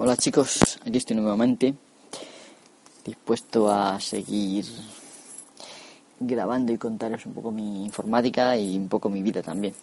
Hola 0.00 0.16
chicos, 0.16 0.78
aquí 0.86 0.96
estoy 0.98 1.16
nuevamente, 1.16 1.74
dispuesto 3.04 3.68
a 3.68 3.98
seguir 3.98 4.64
grabando 6.20 6.72
y 6.72 6.78
contaros 6.78 7.26
un 7.26 7.34
poco 7.34 7.50
mi 7.50 7.84
informática 7.84 8.56
y 8.56 8.76
un 8.76 8.88
poco 8.88 9.08
mi 9.08 9.24
vida 9.24 9.42
también. 9.42 9.74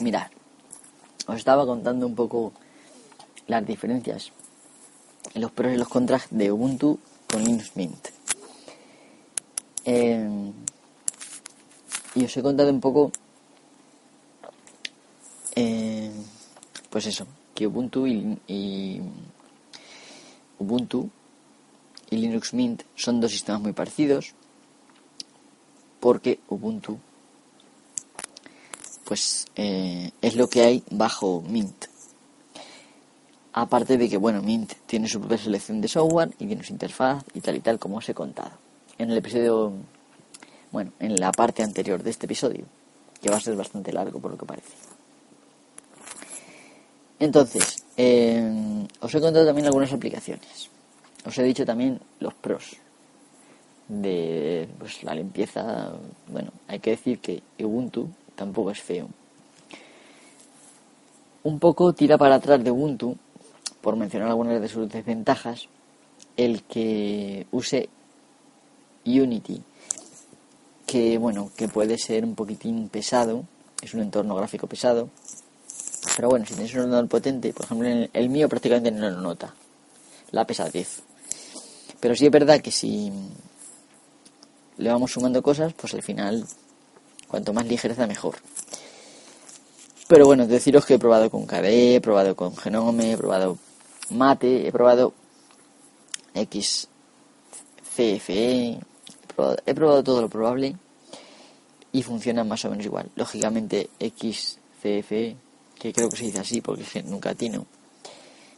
Mirad, 0.00 0.26
os 1.28 1.36
estaba 1.36 1.64
contando 1.64 2.04
un 2.04 2.16
poco 2.16 2.52
las 3.46 3.64
diferencias, 3.64 4.32
los 5.34 5.52
pros 5.52 5.72
y 5.72 5.76
los 5.76 5.86
contras 5.86 6.26
de 6.30 6.50
Ubuntu 6.50 6.98
con 7.30 7.44
Linux 7.44 7.76
Mint. 7.76 8.08
Eh, 9.84 10.50
y 12.16 12.24
os 12.24 12.36
he 12.36 12.42
contado 12.42 12.70
un 12.70 12.80
poco, 12.80 13.12
eh, 15.60 16.12
pues 16.90 17.06
eso, 17.06 17.26
que 17.54 17.66
Ubuntu 17.66 18.06
y, 18.06 19.00
Ubuntu 20.58 21.10
y 22.10 22.16
Linux 22.16 22.54
Mint 22.54 22.82
son 22.94 23.20
dos 23.20 23.30
sistemas 23.30 23.60
muy 23.60 23.72
parecidos, 23.72 24.34
porque 26.00 26.40
Ubuntu 26.48 26.98
pues 29.04 29.46
eh, 29.56 30.10
es 30.20 30.36
lo 30.36 30.48
que 30.48 30.62
hay 30.62 30.82
bajo 30.90 31.42
Mint. 31.42 31.86
Aparte 33.54 33.96
de 33.96 34.08
que, 34.08 34.18
bueno, 34.18 34.42
Mint 34.42 34.74
tiene 34.86 35.08
su 35.08 35.18
propia 35.18 35.38
selección 35.38 35.80
de 35.80 35.88
software 35.88 36.34
y 36.38 36.46
tiene 36.46 36.62
su 36.62 36.72
interfaz 36.72 37.24
y 37.32 37.40
tal 37.40 37.56
y 37.56 37.60
tal 37.60 37.78
como 37.78 37.96
os 37.96 38.08
he 38.08 38.14
contado. 38.14 38.52
En 38.98 39.10
el 39.10 39.16
episodio 39.16 39.72
bueno, 40.70 40.92
en 40.98 41.16
la 41.16 41.32
parte 41.32 41.62
anterior 41.62 42.02
de 42.02 42.10
este 42.10 42.26
episodio, 42.26 42.64
que 43.20 43.30
va 43.30 43.36
a 43.36 43.40
ser 43.40 43.56
bastante 43.56 43.92
largo 43.92 44.20
por 44.20 44.32
lo 44.32 44.38
que 44.38 44.46
parece. 44.46 44.72
Entonces, 47.20 47.84
eh, 47.96 48.86
os 49.00 49.14
he 49.14 49.20
contado 49.20 49.46
también 49.46 49.66
algunas 49.66 49.92
aplicaciones. 49.92 50.70
Os 51.24 51.36
he 51.38 51.42
dicho 51.42 51.66
también 51.66 52.00
los 52.20 52.34
pros 52.34 52.76
de 53.88 54.68
pues, 54.78 55.02
la 55.02 55.14
limpieza. 55.14 55.92
Bueno, 56.28 56.52
hay 56.68 56.78
que 56.78 56.90
decir 56.90 57.18
que 57.18 57.42
Ubuntu 57.60 58.08
tampoco 58.36 58.70
es 58.70 58.80
feo. 58.80 59.08
Un 61.42 61.58
poco 61.58 61.92
tira 61.92 62.18
para 62.18 62.36
atrás 62.36 62.62
de 62.62 62.70
Ubuntu, 62.70 63.16
por 63.80 63.96
mencionar 63.96 64.28
algunas 64.28 64.60
de 64.60 64.68
sus 64.68 64.88
desventajas, 64.88 65.68
el 66.36 66.62
que 66.64 67.46
use 67.50 67.88
Unity 69.04 69.62
que 70.88 71.18
bueno, 71.18 71.50
que 71.54 71.68
puede 71.68 71.98
ser 71.98 72.24
un 72.24 72.34
poquitín 72.34 72.88
pesado, 72.88 73.44
es 73.82 73.92
un 73.92 74.00
entorno 74.00 74.34
gráfico 74.34 74.66
pesado, 74.66 75.10
pero 76.18 76.30
bueno, 76.30 76.44
si 76.44 76.54
tienes 76.54 76.74
un 76.74 76.80
ordenador 76.80 77.06
potente, 77.06 77.52
por 77.52 77.64
ejemplo, 77.64 77.88
el, 78.12 78.28
mío 78.28 78.48
prácticamente 78.48 78.90
no 78.90 79.08
lo 79.08 79.20
nota, 79.20 79.54
la 80.32 80.44
pesadez. 80.44 81.00
Pero 82.00 82.16
sí 82.16 82.26
es 82.26 82.32
verdad 82.32 82.60
que 82.60 82.72
si 82.72 83.12
le 84.78 84.90
vamos 84.90 85.12
sumando 85.12 85.40
cosas, 85.44 85.72
pues 85.74 85.94
al 85.94 86.02
final, 86.02 86.44
cuanto 87.28 87.52
más 87.52 87.68
ligereza, 87.68 88.08
mejor. 88.08 88.34
Pero 90.08 90.26
bueno, 90.26 90.48
deciros 90.48 90.84
que 90.84 90.94
he 90.94 90.98
probado 90.98 91.30
con 91.30 91.46
KDE, 91.46 91.94
he 91.94 92.00
probado 92.00 92.34
con 92.34 92.56
Genome, 92.56 93.12
he 93.12 93.16
probado 93.16 93.56
Mate, 94.10 94.66
he 94.66 94.72
probado 94.72 95.14
XCFE, 96.34 96.88
he 99.66 99.74
probado 99.74 100.02
todo 100.02 100.20
lo 100.22 100.28
probable 100.28 100.74
y 101.92 102.02
funciona 102.02 102.42
más 102.42 102.64
o 102.64 102.70
menos 102.70 102.86
igual. 102.86 103.08
Lógicamente 103.14 103.88
XCFE, 104.00 105.36
que 105.78 105.92
creo 105.92 106.08
que 106.08 106.16
se 106.16 106.24
dice 106.24 106.40
así 106.40 106.60
porque 106.60 107.02
nunca 107.02 107.30
atino. 107.30 107.66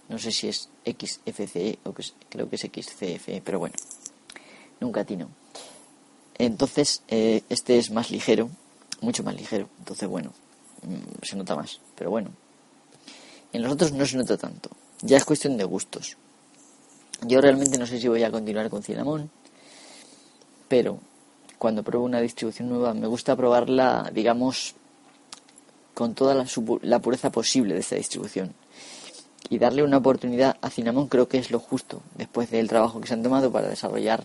No 0.09 0.19
sé 0.19 0.33
si 0.33 0.49
es 0.49 0.69
XFCE 0.85 1.79
o 1.85 1.93
que 1.93 2.05
creo 2.29 2.49
que 2.49 2.57
es 2.57 2.63
XCFE, 2.63 3.43
pero 3.45 3.59
bueno, 3.59 3.75
nunca 4.81 5.03
atino. 5.03 5.29
Entonces, 6.39 7.03
eh, 7.09 7.43
este 7.49 7.79
es 7.79 7.91
más 7.91 8.11
ligero, 8.11 8.51
mucho 9.01 9.23
más 9.23 9.35
ligero. 9.35 9.69
Entonces, 9.79 10.09
bueno, 10.09 10.33
mm, 10.83 11.23
se 11.23 11.37
nota 11.37 11.55
más. 11.55 11.81
Pero 11.95 12.11
bueno, 12.11 12.31
en 13.53 13.63
los 13.63 13.73
otros 13.73 13.93
no 13.93 14.05
se 14.07 14.17
nota 14.17 14.37
tanto. 14.37 14.71
Ya 15.03 15.17
es 15.17 15.25
cuestión 15.25 15.57
de 15.57 15.65
gustos. 15.65 16.17
Yo 17.23 17.41
realmente 17.41 17.79
no 17.79 17.87
sé 17.87 18.01
si 18.01 18.09
voy 18.09 18.25
a 18.25 18.31
continuar 18.31 18.71
con 18.71 18.83
Cinnamon 18.83 19.31
pero 20.71 21.01
cuando 21.59 21.83
pruebo 21.83 22.05
una 22.05 22.21
distribución 22.21 22.69
nueva 22.69 22.95
me 22.95 23.09
gusta 23.09 23.35
probarla, 23.35 24.09
digamos, 24.15 24.77
con 25.95 26.15
toda 26.15 26.35
la, 26.35 26.99
pureza 27.01 27.31
posible 27.31 27.75
de 27.75 27.81
esta 27.81 27.97
distribución. 27.97 28.55
Y 29.49 29.59
darle 29.59 29.83
una 29.83 29.99
oportunidad 29.99 30.57
a 30.61 30.71
Cinnamon 30.71 31.09
creo 31.09 31.29
que 31.29 31.39
es 31.39 31.51
lo 31.51 31.59
justo, 31.59 32.03
después 32.17 32.51
del 32.51 32.69
trabajo 32.69 33.01
que 33.01 33.09
se 33.09 33.15
han 33.15 33.23
tomado 33.23 33.51
para 33.51 33.69
desarrollar 33.69 34.25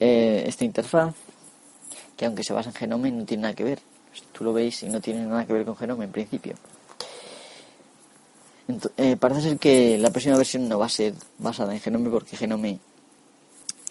eh, 0.00 0.44
esta 0.46 0.64
interfaz, 0.64 1.14
que 2.16 2.26
aunque 2.26 2.44
se 2.44 2.52
basa 2.52 2.70
en 2.70 2.74
Genome 2.74 3.10
no 3.10 3.24
tiene 3.24 3.42
nada 3.42 3.54
que 3.54 3.64
ver. 3.64 3.80
Tú 4.32 4.44
lo 4.44 4.52
veis 4.52 4.82
y 4.82 4.88
no 4.88 5.00
tiene 5.00 5.24
nada 5.24 5.46
que 5.46 5.52
ver 5.52 5.64
con 5.64 5.76
Genome 5.76 6.04
en 6.04 6.12
principio. 6.12 6.54
Eh, 8.96 9.16
parece 9.16 9.42
ser 9.42 9.58
que 9.58 9.98
la 9.98 10.10
próxima 10.10 10.36
versión 10.36 10.68
no 10.68 10.78
va 10.78 10.86
a 10.86 10.90
ser 10.90 11.14
basada 11.38 11.74
en 11.74 11.80
Genome 11.80 12.10
porque 12.10 12.36
Genome 12.36 12.78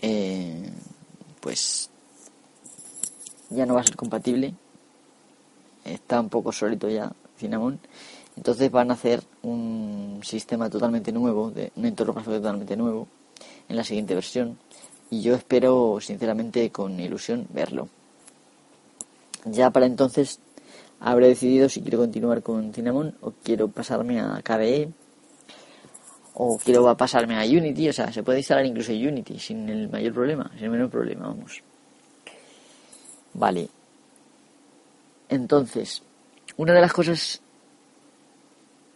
eh, 0.02 0.72
pues 1.40 1.90
ya 3.50 3.66
no 3.66 3.76
va 3.76 3.82
a 3.82 3.84
ser 3.84 3.96
compatible. 3.96 4.54
Está 5.86 6.20
un 6.20 6.30
poco 6.30 6.52
solito 6.52 6.90
ya 6.90 7.12
Cinnamon. 7.38 7.80
Entonces 8.38 8.72
van 8.72 8.92
a 8.92 8.94
hacer 8.94 9.22
un 9.44 10.22
sistema 10.24 10.70
totalmente 10.70 11.12
nuevo, 11.12 11.52
de, 11.52 11.72
un 11.76 11.86
entorno 11.86 12.14
gráfico 12.14 12.36
totalmente 12.38 12.78
nuevo 12.78 13.08
en 13.68 13.76
la 13.76 13.84
siguiente 13.84 14.14
versión. 14.14 14.58
Y 15.10 15.22
yo 15.22 15.36
espero, 15.36 16.00
sinceramente, 16.00 16.70
con 16.72 17.00
ilusión, 17.00 17.48
verlo. 17.50 17.90
Ya 19.46 19.72
para 19.72 19.86
entonces 19.86 20.40
habré 21.00 21.28
decidido 21.28 21.68
si 21.68 21.82
quiero 21.82 21.98
continuar 21.98 22.44
con 22.44 22.74
Cinnamon 22.74 23.16
o 23.22 23.34
quiero 23.44 23.68
pasarme 23.68 24.22
a 24.22 24.40
KDE 24.44 24.92
o 26.34 26.58
quiero 26.58 26.96
pasarme 26.96 27.38
a 27.38 27.44
Unity, 27.44 27.90
o 27.90 27.94
sea, 27.94 28.12
se 28.14 28.24
puede 28.24 28.40
instalar 28.40 28.66
incluso 28.66 28.92
Unity 28.92 29.38
sin 29.40 29.68
el 29.68 29.90
mayor 29.90 30.14
problema, 30.14 30.50
sin 30.56 30.66
el 30.66 30.70
menor 30.72 30.90
problema, 30.90 31.28
vamos. 31.28 31.62
Vale. 33.34 33.81
Entonces, 35.32 36.04
una 36.58 36.74
de 36.74 36.82
las 36.82 36.92
cosas 36.92 37.40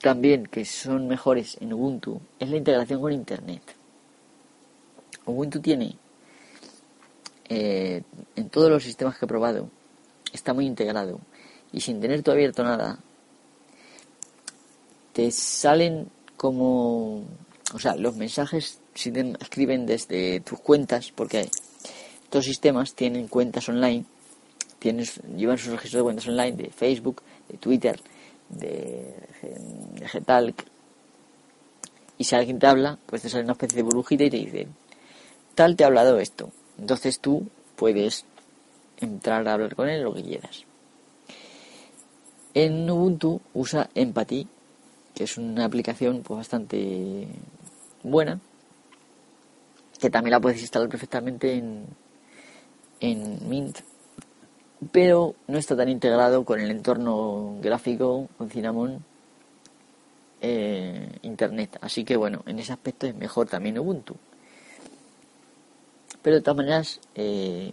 también 0.01 0.46
que 0.46 0.66
son 0.66 1.07
mejores 1.07 1.57
en 1.62 1.72
Ubuntu 1.72 2.19
es 2.38 2.50
la 2.50 2.57
integración 2.57 3.00
con 3.00 3.13
Internet. 3.13 3.62
Ubuntu 5.25 5.62
tiene, 5.62 5.95
eh, 7.47 8.03
en 8.35 8.50
todos 8.50 8.69
los 8.69 8.84
sistemas 8.84 9.18
que 9.18 9.24
he 9.24 9.28
probado, 9.29 9.69
está 10.34 10.53
muy 10.53 10.66
integrado 10.66 11.22
y 11.72 11.79
sin 11.79 12.01
tener 12.01 12.22
todo 12.22 12.35
abierto 12.35 12.66
nada, 12.66 13.00
te 15.13 15.31
salen 15.31 16.09
como, 16.35 17.24
o 17.74 17.79
sea, 17.79 17.95
los 17.95 18.18
mensajes 18.18 18.81
si 18.94 19.09
te 19.09 19.34
escriben 19.40 19.85
desde 19.85 20.41
tus 20.41 20.59
cuentas, 20.59 21.13
porque 21.16 21.50
estos 22.25 22.44
sistemas 22.44 22.94
tienen 22.94 23.29
cuentas 23.29 23.69
online, 23.69 24.06
tienes, 24.80 25.22
llevan 25.36 25.58
sus 25.58 25.72
registros 25.72 26.00
de 26.00 26.03
cuentas 26.03 26.28
online 26.28 26.53
de 26.53 26.69
Facebook, 26.69 27.22
de 27.50 27.58
Twitter, 27.58 28.00
de, 28.50 29.16
de 29.94 30.08
Getalk, 30.08 30.66
y 32.18 32.24
si 32.24 32.36
alguien 32.36 32.59
te 32.59 32.68
habla, 32.68 32.97
pues 33.06 33.22
te 33.22 33.30
sale 33.30 33.44
una 33.44 33.53
especie 33.53 33.78
de 33.78 33.84
burbujita 33.84 34.24
y 34.24 34.30
te 34.30 34.38
dice, 34.38 34.68
tal 35.54 35.75
te 35.75 35.83
ha 35.83 35.88
hablado 35.88 36.19
esto. 36.19 36.51
Entonces 36.77 37.19
tú 37.19 37.48
puedes 37.75 38.25
entrar 38.98 39.48
a 39.48 39.54
hablar 39.54 39.75
con 39.75 39.89
él 39.89 40.04
lo 40.04 40.13
que 40.13 40.24
quieras. 40.24 40.63
En 42.54 42.89
Ubuntu 42.89 43.42
usa 43.54 43.89
Empathy 43.95 44.48
que 45.16 45.24
es 45.24 45.38
una 45.38 45.66
aplicación 45.66 46.21
pues, 46.21 46.38
bastante 46.38 47.28
buena, 48.04 48.39
que 50.00 50.10
también 50.10 50.31
la 50.31 50.42
puedes 50.42 50.62
instalar 50.62 50.89
perfectamente 50.89 51.56
en, 51.56 51.86
en 53.00 53.50
Mint, 53.50 53.80
pero 54.91 55.35
no 55.47 55.57
está 55.57 55.75
tan 55.75 55.89
integrado 55.89 56.45
con 56.45 56.59
el 56.59 56.71
entorno 56.71 57.57
gráfico, 57.61 58.27
con 58.37 58.49
Cinnamon, 58.49 59.03
eh, 60.41 61.17
Internet. 61.21 61.77
Así 61.81 62.03
que 62.03 62.17
bueno, 62.17 62.43
en 62.45 62.59
ese 62.59 62.73
aspecto 62.73 63.07
es 63.07 63.15
mejor 63.15 63.47
también 63.47 63.79
Ubuntu. 63.79 64.15
Pero 66.21 66.37
de 66.37 66.41
todas 66.41 66.57
maneras 66.57 66.99
eh, 67.13 67.71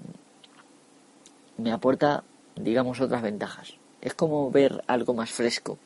me 1.58 1.72
aporta, 1.72 2.24
digamos, 2.56 3.00
otras 3.00 3.22
ventajas. 3.22 3.74
Es 4.00 4.14
como 4.14 4.50
ver 4.50 4.82
algo 4.86 5.14
más 5.14 5.30
fresco 5.30 5.78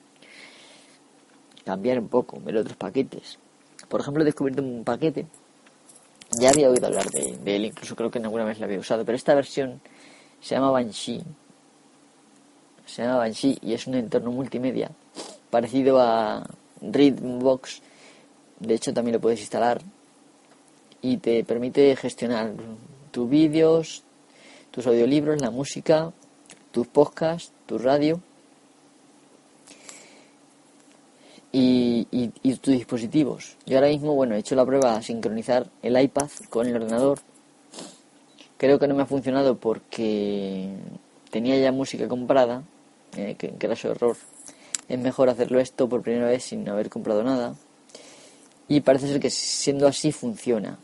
cambiar 1.67 1.99
un 1.99 2.09
poco, 2.09 2.41
ver 2.41 2.57
otros 2.57 2.77
paquetes. 2.77 3.39
Por 3.89 4.01
ejemplo, 4.01 4.23
he 4.23 4.25
descubierto 4.25 4.63
un 4.63 4.85
paquete, 4.85 5.27
ya 6.41 6.51
había 6.51 6.71
oído 6.71 6.87
hablar 6.87 7.11
de, 7.11 7.57
él, 7.57 7.65
incluso 7.65 7.97
creo 7.97 8.11
que 8.11 8.19
en 8.19 8.25
alguna 8.25 8.45
vez 8.45 8.59
lo 8.59 8.67
había 8.67 8.79
usado, 8.79 9.05
pero 9.05 9.17
esta 9.17 9.35
versión 9.35 9.81
se 10.41 10.55
llama 10.55 10.71
Banshee 10.71 11.23
se 12.87 13.03
llama 13.03 13.19
Banshee 13.19 13.59
y 13.61 13.75
es 13.75 13.87
un 13.87 13.95
entorno 13.95 14.31
multimedia 14.31 14.91
parecido 15.51 16.01
a 16.01 16.47
Readbox. 16.81 17.83
De 18.61 18.75
hecho, 18.75 18.95
también 18.95 19.15
lo 19.15 19.21
puedes 19.21 19.41
instalar 19.41 19.81
y 21.03 21.19
te 21.19 21.45
permite 21.45 21.95
gestionar 21.97 22.55
tus 23.11 23.29
vídeos, 23.29 24.03
tus 24.71 24.87
audiolibros, 24.87 25.41
la 25.41 25.51
música, 25.51 26.13
tus 26.71 26.87
podcasts, 26.87 27.53
tu 27.67 27.79
radio 27.79 28.21
y, 31.53 32.07
y, 32.11 32.55
tus 32.57 32.75
dispositivos. 32.75 33.57
Yo 33.67 33.77
ahora 33.77 33.89
mismo, 33.89 34.15
bueno, 34.15 34.35
he 34.35 34.39
hecho 34.39 34.55
la 34.55 34.65
prueba 34.65 34.97
de 34.97 35.03
sincronizar 35.03 35.69
el 35.83 36.01
iPad 36.01 36.29
con 36.51 36.67
el 36.67 36.77
ordenador. 36.77 37.19
Creo 38.59 38.79
que 38.79 38.89
no 38.89 38.95
me 38.95 39.03
ha 39.03 39.07
funcionado 39.07 39.59
porque 39.59 40.71
tenía 41.31 41.59
ya 41.59 41.73
música 41.73 42.09
comprada, 42.09 42.63
eh, 43.17 43.37
que, 43.39 43.51
que 43.51 43.67
era 43.67 43.77
su 43.77 43.89
error. 43.89 44.17
Es 44.89 44.99
mejor 44.99 45.29
hacerlo 45.29 45.61
esto 45.61 45.89
por 45.89 46.03
primera 46.03 46.27
vez 46.27 46.45
sin 46.45 46.69
haber 46.69 46.89
comprado 46.89 47.23
nada. 47.23 47.55
Y 48.69 48.81
parece 48.81 49.09
ser 49.09 49.21
que 49.21 49.31
siendo 49.31 49.87
así 49.87 50.13
funciona. 50.13 50.79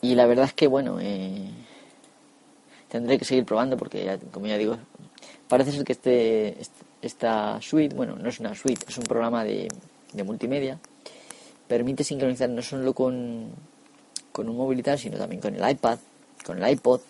Y 0.00 0.14
la 0.16 0.26
verdad 0.26 0.46
es 0.46 0.52
que, 0.52 0.66
bueno, 0.66 0.98
eh, 1.00 1.48
tendré 2.88 3.18
que 3.18 3.24
seguir 3.24 3.44
probando 3.44 3.76
porque, 3.76 4.18
como 4.32 4.46
ya 4.46 4.58
digo, 4.58 4.76
parece 5.48 5.70
ser 5.70 5.84
que 5.84 5.92
este, 5.92 6.56
esta 7.00 7.60
suite, 7.60 7.94
bueno, 7.94 8.16
no 8.16 8.28
es 8.28 8.40
una 8.40 8.54
suite, 8.54 8.84
es 8.88 8.98
un 8.98 9.04
programa 9.04 9.44
de, 9.44 9.68
de 10.12 10.24
multimedia, 10.24 10.78
permite 11.68 12.02
sincronizar 12.02 12.50
no 12.50 12.62
solo 12.62 12.92
con, 12.92 13.50
con 14.32 14.48
un 14.48 14.56
móvil 14.56 14.80
y 14.80 14.82
tal, 14.82 14.98
sino 14.98 15.18
también 15.18 15.40
con 15.40 15.54
el 15.54 15.70
iPad, 15.70 15.98
con 16.44 16.62
el 16.62 16.70
iPod, 16.72 17.00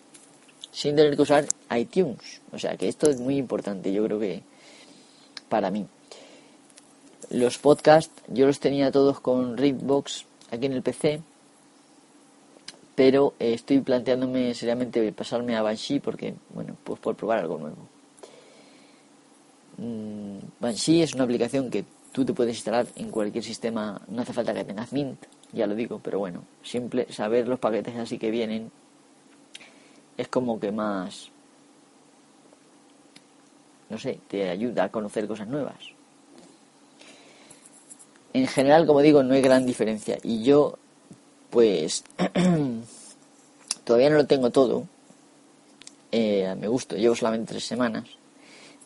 sin 0.71 0.97
tener 0.97 1.17
que 1.17 1.23
usar 1.23 1.47
iTunes. 1.77 2.41
O 2.53 2.59
sea 2.59 2.77
que 2.77 2.89
esto 2.89 3.09
es 3.11 3.21
muy 3.21 3.37
importante, 3.37 3.93
yo 3.93 4.05
creo 4.05 4.19
que 4.19 4.43
para 5.49 5.71
mí. 5.71 5.87
Los 7.31 7.59
podcasts 7.59 8.13
yo 8.29 8.47
los 8.47 8.61
tenía 8.61 8.91
todos 8.91 9.21
con 9.21 9.57
Readbox 9.57 10.27
aquí 10.51 10.67
en 10.67 10.73
el 10.73 10.83
PC 10.83 11.23
pero 12.95 13.35
eh, 13.39 13.55
estoy 13.55 13.81
planteándome 13.81 14.55
seriamente 14.55 15.13
pasarme 15.13 15.57
a 15.57 15.63
Banshee 15.63 16.01
porque, 16.01 16.35
bueno, 16.51 16.77
pues 16.85 17.01
por 17.01 17.17
probar 17.17 17.39
algo 17.39 17.59
nuevo. 17.59 17.89
Mm, 19.79 20.39
Banshee 20.61 21.03
es 21.03 21.15
una 21.15 21.25
aplicación 21.25 21.71
que 21.71 21.85
tú 22.13 22.25
te 22.25 22.35
puedes 22.35 22.55
instalar 22.55 22.87
en 22.97 23.11
cualquier 23.11 23.43
sistema, 23.43 24.01
no 24.09 24.23
hace 24.23 24.33
falta 24.33 24.53
que 24.53 24.65
tengas 24.65 24.93
Mint, 24.93 25.19
ya 25.53 25.67
lo 25.67 25.75
digo, 25.75 26.01
pero 26.03 26.19
bueno, 26.19 26.45
simple 26.63 27.07
saber 27.13 27.47
los 27.47 27.59
paquetes 27.59 27.97
así 27.97 28.19
que 28.19 28.31
vienen 28.31 28.71
es 30.17 30.29
como 30.29 30.59
que 30.59 30.73
más, 30.73 31.31
no 33.89 33.99
sé, 33.99 34.19
te 34.29 34.49
ayuda 34.49 34.85
a 34.85 34.91
conocer 34.91 35.27
cosas 35.27 35.49
nuevas. 35.49 35.77
En 38.35 38.47
general, 38.47 38.87
como 38.87 39.03
digo, 39.03 39.23
no 39.23 39.35
hay 39.35 39.43
gran 39.43 39.67
diferencia 39.67 40.19
y 40.23 40.43
yo 40.43 40.79
pues 41.51 42.03
todavía 43.85 44.11
no 44.11 44.17
lo 44.17 44.27
tengo 44.27 44.51
todo. 44.51 44.87
Eh, 46.11 46.55
me 46.59 46.69
gusta, 46.69 46.97
llevo 46.97 47.15
solamente 47.15 47.53
tres 47.53 47.65
semanas. 47.65 48.05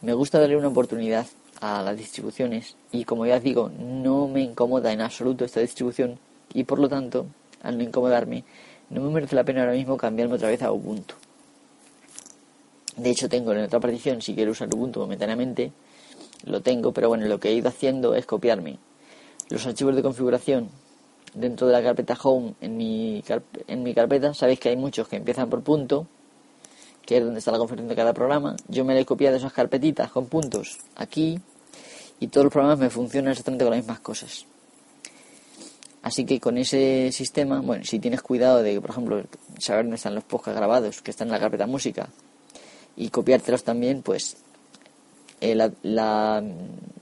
Me 0.01 0.13
gusta 0.15 0.41
darle 0.41 0.57
una 0.57 0.69
oportunidad 0.69 1.27
a 1.61 1.83
las 1.83 1.97
distribuciones 1.97 2.77
y 2.91 3.05
como 3.05 3.25
ya 3.25 3.39
digo, 3.39 3.71
no 3.79 4.27
me 4.27 4.43
incomoda 4.43 4.93
en 4.93 5.01
absoluto 5.01 5.45
esta 5.45 5.61
distribución 5.61 6.19
y 6.53 6.65
por 6.65 6.79
lo 6.79 6.89
tanto, 6.89 7.27
al 7.63 7.79
no 7.79 7.85
incomodarme, 7.85 8.45
no 8.91 9.01
me 9.01 9.11
merece 9.11 9.37
la 9.37 9.45
pena 9.45 9.61
ahora 9.63 9.73
mismo 9.73 9.97
cambiarme 9.97 10.35
otra 10.35 10.49
vez 10.49 10.63
a 10.63 10.73
Ubuntu. 10.73 11.15
De 12.97 13.11
hecho, 13.11 13.29
tengo 13.29 13.53
en 13.53 13.65
otra 13.65 13.81
partición, 13.81 14.23
si 14.23 14.35
quiero 14.35 14.53
usar 14.53 14.69
Ubuntu 14.75 15.01
momentáneamente, 15.01 15.73
lo 16.45 16.63
tengo, 16.63 16.93
pero 16.93 17.09
bueno, 17.09 17.27
lo 17.27 17.41
que 17.41 17.51
he 17.51 17.55
ido 17.55 17.69
haciendo 17.69 18.15
es 18.15 18.25
copiarme 18.27 18.79
los 19.49 19.67
archivos 19.67 19.95
de 19.95 20.03
configuración 20.03 20.71
dentro 21.35 21.67
de 21.67 21.73
la 21.73 21.83
carpeta 21.83 22.19
Home, 22.23 22.55
en 22.61 22.77
mi, 22.77 23.23
en 23.69 23.83
mi 23.83 23.95
carpeta, 23.95 24.35
sabéis 24.35 24.59
que 24.59 24.71
hay 24.71 24.77
muchos 24.77 25.07
que 25.09 25.17
empiezan 25.17 25.51
por 25.51 25.63
punto, 25.63 26.07
que 27.05 27.19
es 27.19 27.25
donde 27.25 27.39
está 27.39 27.53
la 27.53 27.59
configuración 27.59 27.89
de 27.89 27.95
cada 27.95 28.13
programa. 28.13 28.57
Yo 28.69 28.85
me 28.85 28.95
le 28.95 29.01
he 29.01 29.05
copiado 29.05 29.37
esas 29.37 29.53
carpetitas 29.53 30.11
con 30.11 30.27
puntos 30.27 30.79
aquí 30.97 31.39
y 32.19 32.29
todos 32.29 32.45
los 32.45 32.53
programas 32.53 32.79
me 32.79 32.91
funcionan 32.91 33.33
exactamente 33.33 33.65
con 33.65 33.73
las 33.73 33.81
mismas 33.81 34.01
cosas. 34.01 34.47
Así 36.07 36.25
que 36.25 36.39
con 36.39 36.57
ese 36.57 37.11
sistema, 37.11 37.61
bueno, 37.61 37.85
si 37.85 37.99
tienes 37.99 38.23
cuidado 38.23 38.63
de, 38.63 38.81
por 38.81 38.91
ejemplo, 38.91 39.25
saber 39.59 39.87
dónde 39.87 39.97
están 39.97 40.15
los 40.15 40.23
podcasts 40.23 40.57
grabados, 40.57 41.03
que 41.03 41.11
están 41.11 41.27
en 41.27 41.33
la 41.33 41.41
carpeta 41.41 41.67
música, 41.67 42.09
y 42.97 43.09
copiártelos 43.09 43.65
también, 43.65 44.03
pues 44.03 44.37
eh, 45.41 45.57
la, 45.57 46.45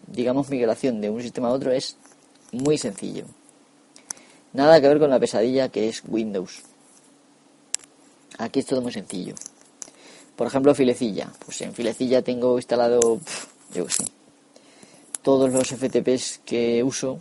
digamos, 0.07 0.49
migración 0.49 1.03
de 1.03 1.11
un 1.11 1.21
sistema 1.21 1.49
a 1.49 1.53
otro 1.53 1.71
es 1.71 1.99
muy 2.53 2.79
sencillo. 2.79 3.27
Nada 4.55 4.81
que 4.81 4.89
ver 4.89 4.99
con 4.99 5.11
la 5.11 5.21
pesadilla 5.21 5.69
que 5.69 5.91
es 5.91 6.03
Windows. 6.09 6.63
Aquí 8.39 8.61
es 8.61 8.67
todo 8.67 8.81
muy 8.81 8.93
sencillo. 8.93 9.35
Por 10.35 10.47
ejemplo, 10.47 10.75
Filecilla. 10.75 11.31
Pues 11.45 11.61
en 11.61 11.75
Filecilla 11.75 12.23
tengo 12.23 12.57
instalado, 12.57 13.21
yo 13.75 13.87
sé, 13.87 14.07
todos 15.21 15.53
los 15.53 15.69
FTPs 15.69 16.41
que 16.47 16.83
uso, 16.83 17.19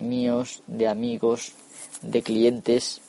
míos, 0.00 0.62
de 0.66 0.88
amigos, 0.88 1.52
de 2.02 2.22
clientes, 2.22 3.00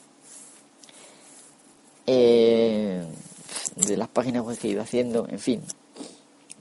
eh, 2.06 3.02
de 3.76 3.96
las 3.96 4.08
páginas 4.08 4.44
web 4.44 4.58
que 4.58 4.68
he 4.68 4.70
ido 4.72 4.82
haciendo, 4.82 5.26
en 5.28 5.38
fin, 5.38 5.62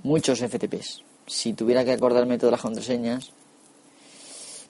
muchos 0.03 0.39
FTPs. 0.39 1.03
Si 1.27 1.53
tuviera 1.53 1.85
que 1.85 1.91
acordarme 1.91 2.37
todas 2.37 2.51
las 2.51 2.61
contraseñas, 2.61 3.31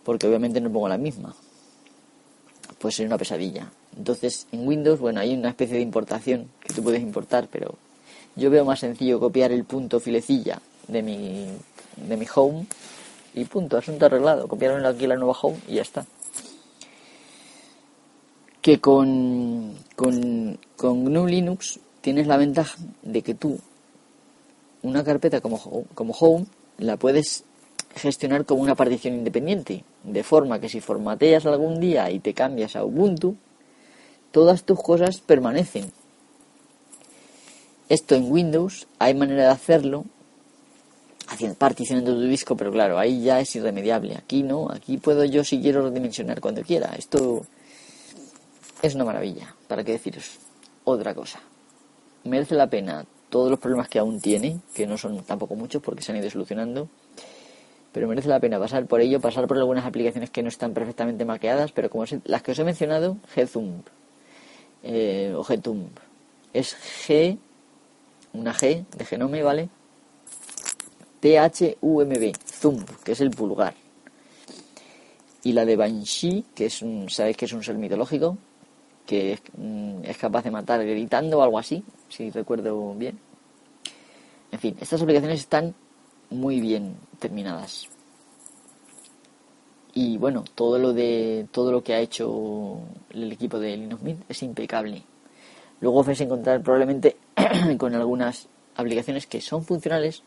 porque 0.04 0.28
obviamente 0.28 0.62
no 0.62 0.72
pongo 0.72 0.90
la 0.90 0.98
misma, 0.98 1.36
pues 2.80 2.96
sería 2.96 3.10
una 3.10 3.18
pesadilla. 3.18 3.72
Entonces, 3.98 4.48
en 4.52 4.68
Windows, 4.68 5.00
bueno, 5.00 5.20
hay 5.20 5.34
una 5.34 5.50
especie 5.50 5.76
de 5.76 5.82
importación 5.82 6.50
que 6.62 6.74
tú 6.74 6.84
puedes 6.84 7.02
importar, 7.02 7.48
pero 7.52 7.76
yo 8.36 8.50
veo 8.50 8.66
más 8.66 8.80
sencillo 8.80 9.20
copiar 9.20 9.52
el 9.52 9.66
punto 9.66 10.00
filecilla 10.00 10.62
de 10.88 11.02
mi, 11.02 11.48
de 11.98 12.18
mi 12.18 12.26
home 12.34 12.66
y 13.34 13.46
punto, 13.46 13.78
asunto 13.78 14.06
arreglado. 14.06 14.48
Copiarlo 14.48 14.88
aquí 14.88 15.08
la 15.08 15.16
nueva 15.16 15.38
home 15.42 15.58
y 15.68 15.76
ya 15.76 15.82
está. 15.82 16.06
Que 18.62 18.80
con, 18.80 19.76
con, 19.96 20.60
con 20.76 21.06
GNU 21.06 21.28
Linux 21.28 21.80
tienes 22.02 22.28
la 22.28 22.38
ventaja 22.38 22.78
de 23.02 23.22
que 23.22 23.34
tú 23.34 23.60
una 24.82 25.04
carpeta 25.04 25.42
como, 25.42 25.86
como 25.94 26.14
home 26.14 26.46
la 26.78 26.98
puedes 26.98 27.44
gestionar 27.96 28.46
como 28.46 28.62
una 28.62 28.76
partición 28.76 29.16
independiente, 29.16 29.84
de 30.04 30.24
forma 30.24 30.60
que 30.60 30.70
si 30.70 30.80
formateas 30.80 31.46
algún 31.46 31.80
día 31.80 32.10
y 32.12 32.20
te 32.20 32.34
cambias 32.34 32.76
a 32.76 32.86
Ubuntu, 32.86 33.36
todas 34.32 34.64
tus 34.64 34.82
cosas 34.82 35.22
permanecen. 35.22 35.92
Esto 37.90 38.16
en 38.16 38.32
Windows 38.32 38.88
hay 39.00 39.16
manera 39.16 39.44
de 39.44 39.50
hacerlo 39.50 40.06
haciendo 41.30 42.16
tu 42.16 42.22
disco, 42.22 42.56
pero 42.58 42.72
claro, 42.72 42.98
ahí 42.98 43.22
ya 43.22 43.40
es 43.40 43.56
irremediable. 43.56 44.16
Aquí 44.16 44.44
no, 44.44 44.70
aquí 44.72 44.98
puedo 44.98 45.24
yo 45.26 45.44
si 45.44 45.62
quiero 45.62 45.84
redimensionar 45.84 46.42
cuando 46.42 46.62
quiera. 46.62 46.94
Esto 46.98 47.46
es 48.82 48.96
una 48.96 49.06
maravilla, 49.06 49.56
para 49.68 49.84
qué 49.84 49.94
deciros 49.94 50.40
otra 50.84 51.14
cosa. 51.14 51.40
Merece 52.24 52.56
la 52.56 52.68
pena 52.68 53.06
todos 53.30 53.50
los 53.50 53.60
problemas 53.60 53.88
que 53.90 54.00
aún 54.00 54.20
tiene, 54.20 54.60
que 54.74 54.88
no 54.88 54.98
son 54.98 55.24
tampoco 55.24 55.56
muchos 55.56 55.82
porque 55.82 56.02
se 56.02 56.12
han 56.12 56.18
ido 56.18 56.30
solucionando 56.30 56.90
pero 57.92 58.08
merece 58.08 58.30
la 58.30 58.40
pena 58.40 58.60
pasar 58.60 58.86
por 58.86 59.02
ello, 59.02 59.20
pasar 59.20 59.48
por 59.48 59.58
algunas 59.58 59.86
aplicaciones 59.86 60.30
que 60.30 60.44
no 60.44 60.50
están 60.50 60.74
perfectamente 60.74 61.26
maqueadas, 61.26 61.72
pero 61.72 61.90
como 61.90 62.06
las 62.26 62.44
que 62.44 62.52
os 62.52 62.60
he 62.60 62.64
mencionado, 62.64 63.18
Gzumb 63.36 63.82
eh, 64.84 65.34
o 65.36 65.44
Gtumb. 65.44 65.90
Es 66.54 66.76
G, 67.08 67.38
una 68.34 68.54
G 68.54 68.86
de 68.96 69.06
genome, 69.06 69.44
¿vale? 69.44 69.70
T-H-U-M-B, 71.20 72.34
que 73.04 73.12
es 73.12 73.22
el 73.22 73.32
pulgar. 73.32 73.74
Y 75.44 75.54
la 75.54 75.66
de 75.66 75.76
Banshee, 75.76 76.46
que 76.54 76.66
es 76.66 76.82
un, 76.82 77.10
¿sabéis 77.10 77.38
que 77.38 77.46
es 77.46 77.54
un 77.54 77.64
ser 77.64 77.78
mitológico? 77.78 78.38
Que 79.06 79.34
es, 79.34 79.42
mm, 79.58 80.04
es 80.04 80.18
capaz 80.18 80.44
de 80.44 80.52
matar 80.52 80.86
gritando 80.86 81.40
o 81.40 81.42
algo 81.42 81.60
así, 81.60 81.84
si 82.10 82.30
recuerdo 82.30 82.94
bien. 82.96 83.20
En 84.52 84.60
fin, 84.60 84.76
estas 84.80 85.02
aplicaciones 85.02 85.40
están 85.40 85.74
muy 86.30 86.60
bien 86.60 86.96
terminadas. 87.20 87.88
Y 89.94 90.18
bueno, 90.18 90.44
todo 90.56 90.78
lo 90.78 90.94
de 90.94 91.48
todo 91.52 91.72
lo 91.72 91.84
que 91.84 91.94
ha 91.94 92.00
hecho 92.00 92.80
el 93.10 93.32
equipo 93.32 93.60
de 93.60 93.76
Linux 93.76 94.04
Mint 94.04 94.24
es 94.30 94.44
impecable. 94.44 95.04
Luego 95.82 96.00
os 96.00 96.08
vais 96.08 96.22
a 96.22 96.24
encontrar 96.24 96.62
probablemente 96.62 97.18
con 97.78 97.96
algunas 97.96 98.48
aplicaciones 98.76 99.28
que 99.28 99.42
son 99.42 99.64
funcionales, 99.64 100.24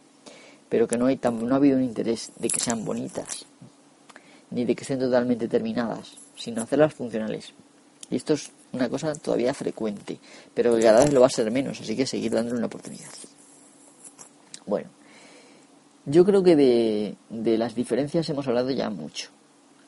pero 0.73 0.89
que 0.89 0.97
no 0.97 1.05
hay 1.05 1.19
tan, 1.19 1.39
no 1.47 1.53
ha 1.53 1.59
habido 1.59 1.77
un 1.77 1.85
interés 1.85 2.33
de 2.39 2.49
que 2.49 2.59
sean 2.59 2.83
bonitas, 2.83 3.45
ni 4.51 4.65
de 4.65 4.75
que 4.75 4.85
estén 4.85 4.99
totalmente 4.99 5.47
terminadas, 5.47 6.17
sino 6.35 6.63
hacerlas 6.63 6.95
funcionales. 6.95 7.53
Y 8.09 8.17
esto 8.17 8.33
es 8.33 8.51
una 8.73 8.89
cosa 8.89 9.13
todavía 9.15 9.53
frecuente, 9.53 10.19
pero 10.55 10.75
que 10.75 10.81
cada 10.81 11.01
vez 11.05 11.13
lo 11.13 11.21
va 11.21 11.27
a 11.27 11.29
ser 11.29 11.51
menos, 11.51 11.79
así 11.79 11.95
que 11.95 12.07
seguir 12.07 12.33
dándole 12.33 12.57
una 12.57 12.69
oportunidad. 12.69 13.11
Bueno, 14.65 14.89
yo 16.07 16.25
creo 16.25 16.43
que 16.43 16.57
de, 16.57 17.17
de 17.29 17.59
las 17.59 17.75
diferencias 17.75 18.27
hemos 18.31 18.49
hablado 18.49 18.71
ya 18.71 18.89
mucho. 18.89 19.29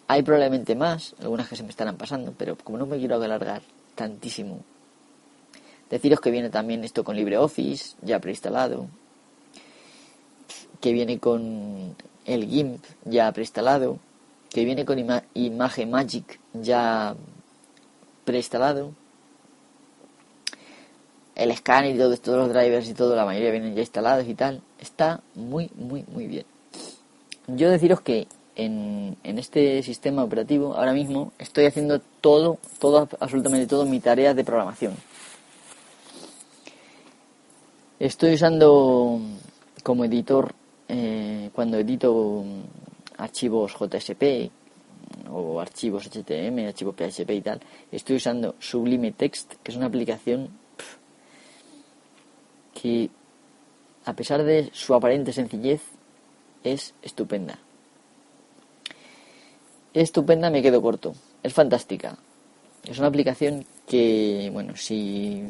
Hay 0.06 0.22
probablemente 0.22 0.74
más, 0.74 1.16
algunas 1.18 1.48
que 1.48 1.56
se 1.56 1.62
me 1.62 1.70
estarán 1.70 1.96
pasando, 1.96 2.34
pero 2.36 2.58
como 2.58 2.76
no 2.76 2.84
me 2.84 2.98
quiero 2.98 3.14
alargar 3.14 3.62
tantísimo, 3.94 4.62
deciros 5.88 6.20
que 6.20 6.30
viene 6.30 6.50
también 6.50 6.84
esto 6.84 7.04
con 7.04 7.16
LibreOffice 7.16 7.96
ya 8.02 8.20
preinstalado, 8.20 8.90
que 10.84 10.92
viene 10.92 11.18
con 11.18 11.96
el 12.26 12.46
GIMP 12.46 12.84
ya 13.06 13.32
preinstalado, 13.32 13.98
que 14.50 14.66
viene 14.66 14.84
con 14.84 14.98
Image 15.32 15.86
Magic 15.86 16.38
ya 16.52 17.16
preinstalado, 18.26 18.92
el 21.34 21.50
escáner 21.52 21.94
y 21.94 21.98
todo, 21.98 22.14
todos 22.18 22.36
los 22.36 22.52
drivers 22.54 22.86
y 22.86 22.92
todo, 22.92 23.16
la 23.16 23.24
mayoría 23.24 23.50
vienen 23.50 23.74
ya 23.74 23.80
instalados 23.80 24.28
y 24.28 24.34
tal, 24.34 24.60
está 24.78 25.22
muy, 25.34 25.70
muy, 25.74 26.04
muy 26.06 26.26
bien. 26.26 26.44
Yo 27.46 27.70
deciros 27.70 28.02
que 28.02 28.26
en, 28.54 29.16
en 29.22 29.38
este 29.38 29.82
sistema 29.82 30.22
operativo 30.22 30.74
ahora 30.74 30.92
mismo 30.92 31.32
estoy 31.38 31.64
haciendo 31.64 32.02
todo, 32.20 32.58
todo, 32.78 33.08
absolutamente 33.20 33.66
todo 33.66 33.86
mi 33.86 34.00
tarea 34.00 34.34
de 34.34 34.44
programación. 34.44 34.92
Estoy 37.98 38.34
usando 38.34 39.18
como 39.82 40.04
editor 40.04 40.54
eh, 40.88 41.50
cuando 41.52 41.78
edito 41.78 42.44
archivos 43.16 43.74
JSP 43.74 44.50
o 45.30 45.60
archivos 45.60 46.06
HTML, 46.06 46.68
archivos 46.68 46.94
PHP 46.94 47.30
y 47.30 47.40
tal, 47.40 47.60
estoy 47.90 48.16
usando 48.16 48.54
Sublime 48.58 49.12
Text, 49.12 49.54
que 49.62 49.70
es 49.70 49.76
una 49.76 49.86
aplicación 49.86 50.48
que, 52.74 53.10
a 54.04 54.12
pesar 54.12 54.42
de 54.42 54.70
su 54.72 54.94
aparente 54.94 55.32
sencillez, 55.32 55.82
es 56.62 56.94
estupenda. 57.02 57.58
Estupenda 59.92 60.50
me 60.50 60.62
quedo 60.62 60.82
corto. 60.82 61.14
Es 61.42 61.52
fantástica. 61.52 62.18
Es 62.84 62.98
una 62.98 63.08
aplicación 63.08 63.64
que, 63.86 64.50
bueno, 64.52 64.76
si, 64.76 65.44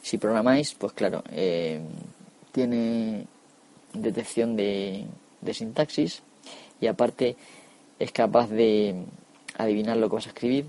si 0.00 0.18
programáis, 0.18 0.74
pues 0.74 0.92
claro, 0.92 1.22
eh, 1.30 1.80
tiene 2.52 3.26
detección 3.92 4.56
de, 4.56 5.06
de 5.40 5.54
sintaxis 5.54 6.22
y 6.80 6.86
aparte 6.86 7.36
es 7.98 8.12
capaz 8.12 8.48
de 8.48 9.04
adivinar 9.56 9.96
lo 9.96 10.08
que 10.08 10.16
vas 10.16 10.26
a 10.26 10.30
escribir. 10.30 10.66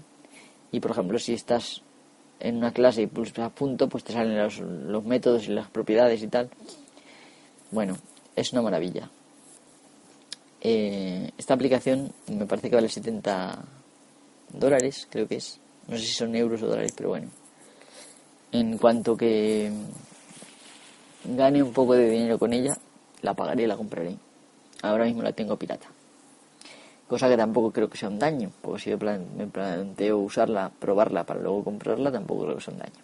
Y 0.72 0.80
por 0.80 0.92
ejemplo 0.92 1.20
si 1.20 1.34
estás 1.34 1.82
en 2.40 2.58
una 2.58 2.72
clase 2.72 3.02
y 3.02 3.08
pulsas 3.08 3.52
punto 3.52 3.90
pues 3.90 4.04
te 4.04 4.14
salen 4.14 4.38
los, 4.38 4.60
los 4.60 5.04
métodos 5.04 5.48
y 5.48 5.52
las 5.52 5.70
propiedades 5.70 6.22
y 6.24 6.28
tal. 6.28 6.50
Bueno 7.72 7.98
es 8.36 8.54
una 8.54 8.62
maravilla. 8.62 9.10
Eh, 10.62 11.32
esta 11.38 11.54
aplicación 11.54 12.12
me 12.28 12.46
parece 12.46 12.70
que 12.70 12.76
vale 12.76 12.90
70 12.90 13.64
dólares 14.54 15.08
creo 15.10 15.28
que 15.28 15.38
es. 15.38 15.60
No 15.88 15.98
sé 15.98 16.06
si 16.06 16.14
son 16.14 16.36
euros 16.36 16.62
o 16.62 16.68
dólares 16.68 16.94
pero 16.96 17.10
bueno. 17.10 17.30
En 18.52 18.78
cuanto 18.78 19.16
que 19.16 19.72
gane 21.24 21.62
un 21.62 21.74
poco 21.74 21.94
de 21.94 22.10
dinero 22.10 22.40
con 22.40 22.54
ella 22.54 22.78
la 23.22 23.34
pagaré 23.34 23.64
y 23.64 23.68
la 23.68 23.78
compraré 23.78 24.16
ahora 24.82 25.06
mismo 25.06 25.22
la 25.24 25.34
tengo 25.34 25.58
pirata 25.58 25.88
cosa 27.10 27.28
que 27.28 27.36
tampoco 27.36 27.72
creo 27.72 27.90
que 27.90 27.98
sea 27.98 28.08
un 28.08 28.20
daño, 28.20 28.52
porque 28.62 28.84
si 28.84 28.90
yo 28.92 28.98
me 29.00 29.48
planteo 29.48 30.20
usarla, 30.20 30.72
probarla 30.80 31.26
para 31.26 31.42
luego 31.42 31.64
comprarla, 31.64 32.12
tampoco 32.12 32.44
creo 32.44 32.56
que 32.58 32.62
sea 32.62 32.74
un 32.74 32.80
daño. 32.80 33.02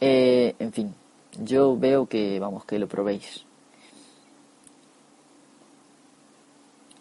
Eh, 0.00 0.54
en 0.60 0.72
fin, 0.72 0.94
yo 1.42 1.76
veo 1.76 2.06
que, 2.06 2.38
vamos, 2.38 2.64
que 2.64 2.78
lo 2.78 2.86
probéis. 2.86 3.44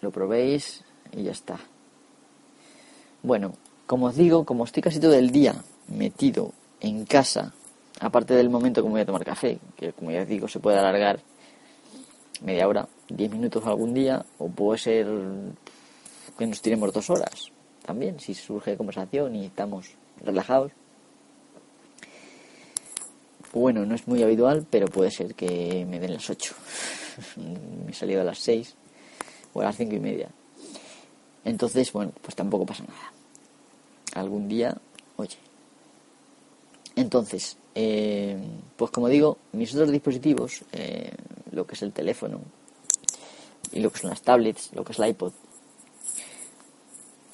Lo 0.01 0.09
probéis 0.09 0.83
y 1.11 1.23
ya 1.23 1.31
está. 1.31 1.59
Bueno, 3.21 3.53
como 3.85 4.07
os 4.07 4.15
digo, 4.15 4.43
como 4.43 4.63
estoy 4.65 4.81
casi 4.81 4.99
todo 4.99 5.13
el 5.13 5.29
día 5.29 5.53
metido 5.87 6.51
en 6.79 7.05
casa, 7.05 7.53
aparte 8.01 8.33
del 8.33 8.49
momento 8.49 8.81
que 8.81 8.87
me 8.87 8.93
voy 8.93 9.01
a 9.01 9.05
tomar 9.05 9.23
café, 9.23 9.59
que 9.77 9.93
como 9.93 10.11
ya 10.11 10.25
digo 10.25 10.47
se 10.47 10.59
puede 10.59 10.77
alargar 10.77 11.21
media 12.41 12.67
hora, 12.67 12.87
10 13.09 13.31
minutos 13.31 13.65
algún 13.65 13.93
día, 13.93 14.25
o 14.39 14.49
puede 14.49 14.79
ser 14.79 15.07
que 16.37 16.47
nos 16.47 16.61
tiremos 16.61 16.91
dos 16.91 17.09
horas 17.11 17.51
también, 17.85 18.19
si 18.19 18.33
surge 18.33 18.75
conversación 18.75 19.35
y 19.35 19.45
estamos 19.45 19.91
relajados. 20.23 20.71
Bueno, 23.53 23.85
no 23.85 23.95
es 23.95 24.07
muy 24.07 24.23
habitual, 24.23 24.65
pero 24.69 24.87
puede 24.87 25.11
ser 25.11 25.35
que 25.35 25.85
me 25.87 25.99
den 25.99 26.13
las 26.13 26.29
8. 26.29 26.55
me 27.85 27.91
he 27.91 27.93
salido 27.93 28.21
a 28.21 28.23
las 28.23 28.39
6 28.39 28.75
o 29.53 29.61
a 29.61 29.65
las 29.65 29.75
5 29.75 29.93
y 29.93 29.99
media. 29.99 30.29
Entonces, 31.43 31.91
bueno, 31.91 32.13
pues 32.21 32.35
tampoco 32.35 32.65
pasa 32.65 32.83
nada. 32.83 33.11
Algún 34.15 34.47
día, 34.47 34.75
oye. 35.17 35.37
Entonces, 36.95 37.57
eh, 37.75 38.37
pues 38.75 38.91
como 38.91 39.07
digo, 39.07 39.37
mis 39.53 39.73
otros 39.73 39.91
dispositivos, 39.91 40.63
eh, 40.71 41.11
lo 41.51 41.65
que 41.65 41.75
es 41.75 41.81
el 41.81 41.91
teléfono, 41.91 42.41
y 43.71 43.79
lo 43.79 43.91
que 43.91 43.99
son 43.99 44.09
las 44.09 44.21
tablets, 44.21 44.71
lo 44.73 44.83
que 44.83 44.91
es 44.91 44.99
el 44.99 45.09
iPod, 45.09 45.33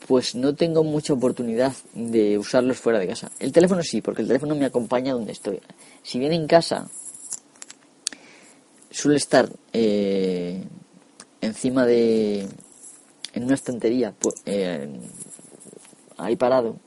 pues 0.08 0.36
no 0.36 0.56
tengo 0.56 0.84
mucha 0.84 1.14
oportunidad 1.14 1.74
de 1.94 2.38
usarlos 2.38 2.78
fuera 2.78 3.00
de 3.00 3.08
casa. 3.08 3.30
El 3.40 3.52
teléfono 3.52 3.84
sí, 3.84 4.02
porque 4.02 4.22
el 4.22 4.28
teléfono 4.28 4.56
me 4.56 4.66
acompaña 4.66 5.14
donde 5.14 5.34
estoy. 5.34 5.60
Si 6.02 6.18
bien 6.18 6.32
en 6.32 6.48
casa 6.48 6.90
suele 8.90 9.18
estar 9.18 9.50
eh, 9.74 10.64
encima 11.42 11.86
de 11.86 12.48
en 13.34 13.44
una 13.44 13.54
estantería 13.54 14.14
pues, 14.18 14.36
eh, 14.46 14.90
ahí 16.18 16.36
parado 16.36 16.78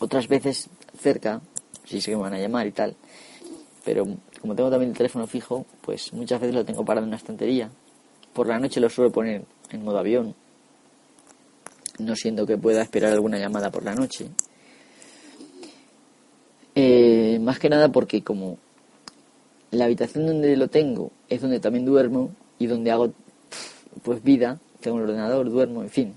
otras 0.00 0.26
veces 0.26 0.68
cerca 0.98 1.40
si 1.84 2.00
sé 2.00 2.10
que 2.10 2.16
me 2.16 2.22
van 2.22 2.34
a 2.34 2.38
llamar 2.38 2.66
y 2.66 2.72
tal 2.72 2.96
pero 3.84 4.06
como 4.40 4.54
tengo 4.54 4.70
también 4.70 4.90
el 4.90 4.96
teléfono 4.96 5.26
fijo, 5.26 5.66
pues 5.82 6.12
muchas 6.12 6.40
veces 6.40 6.54
lo 6.54 6.64
tengo 6.64 6.84
parado 6.84 7.04
en 7.04 7.08
una 7.08 7.16
estantería. 7.16 7.70
Por 8.32 8.48
la 8.48 8.58
noche 8.58 8.80
lo 8.80 8.88
suelo 8.88 9.12
poner 9.12 9.44
en 9.70 9.84
modo 9.84 9.98
avión, 9.98 10.34
no 11.98 12.16
siendo 12.16 12.46
que 12.46 12.56
pueda 12.56 12.82
esperar 12.82 13.12
alguna 13.12 13.38
llamada 13.38 13.70
por 13.70 13.84
la 13.84 13.94
noche. 13.94 14.28
Eh, 16.74 17.38
más 17.40 17.58
que 17.58 17.68
nada 17.68 17.90
porque 17.90 18.22
como 18.22 18.58
la 19.70 19.84
habitación 19.84 20.26
donde 20.26 20.56
lo 20.56 20.68
tengo 20.68 21.12
es 21.28 21.40
donde 21.40 21.60
también 21.60 21.84
duermo 21.84 22.32
y 22.58 22.66
donde 22.66 22.90
hago 22.90 23.12
pues 24.02 24.22
vida, 24.22 24.58
tengo 24.80 24.96
un 24.96 25.04
ordenador, 25.04 25.48
duermo, 25.50 25.82
en 25.82 25.90
fin. 25.90 26.14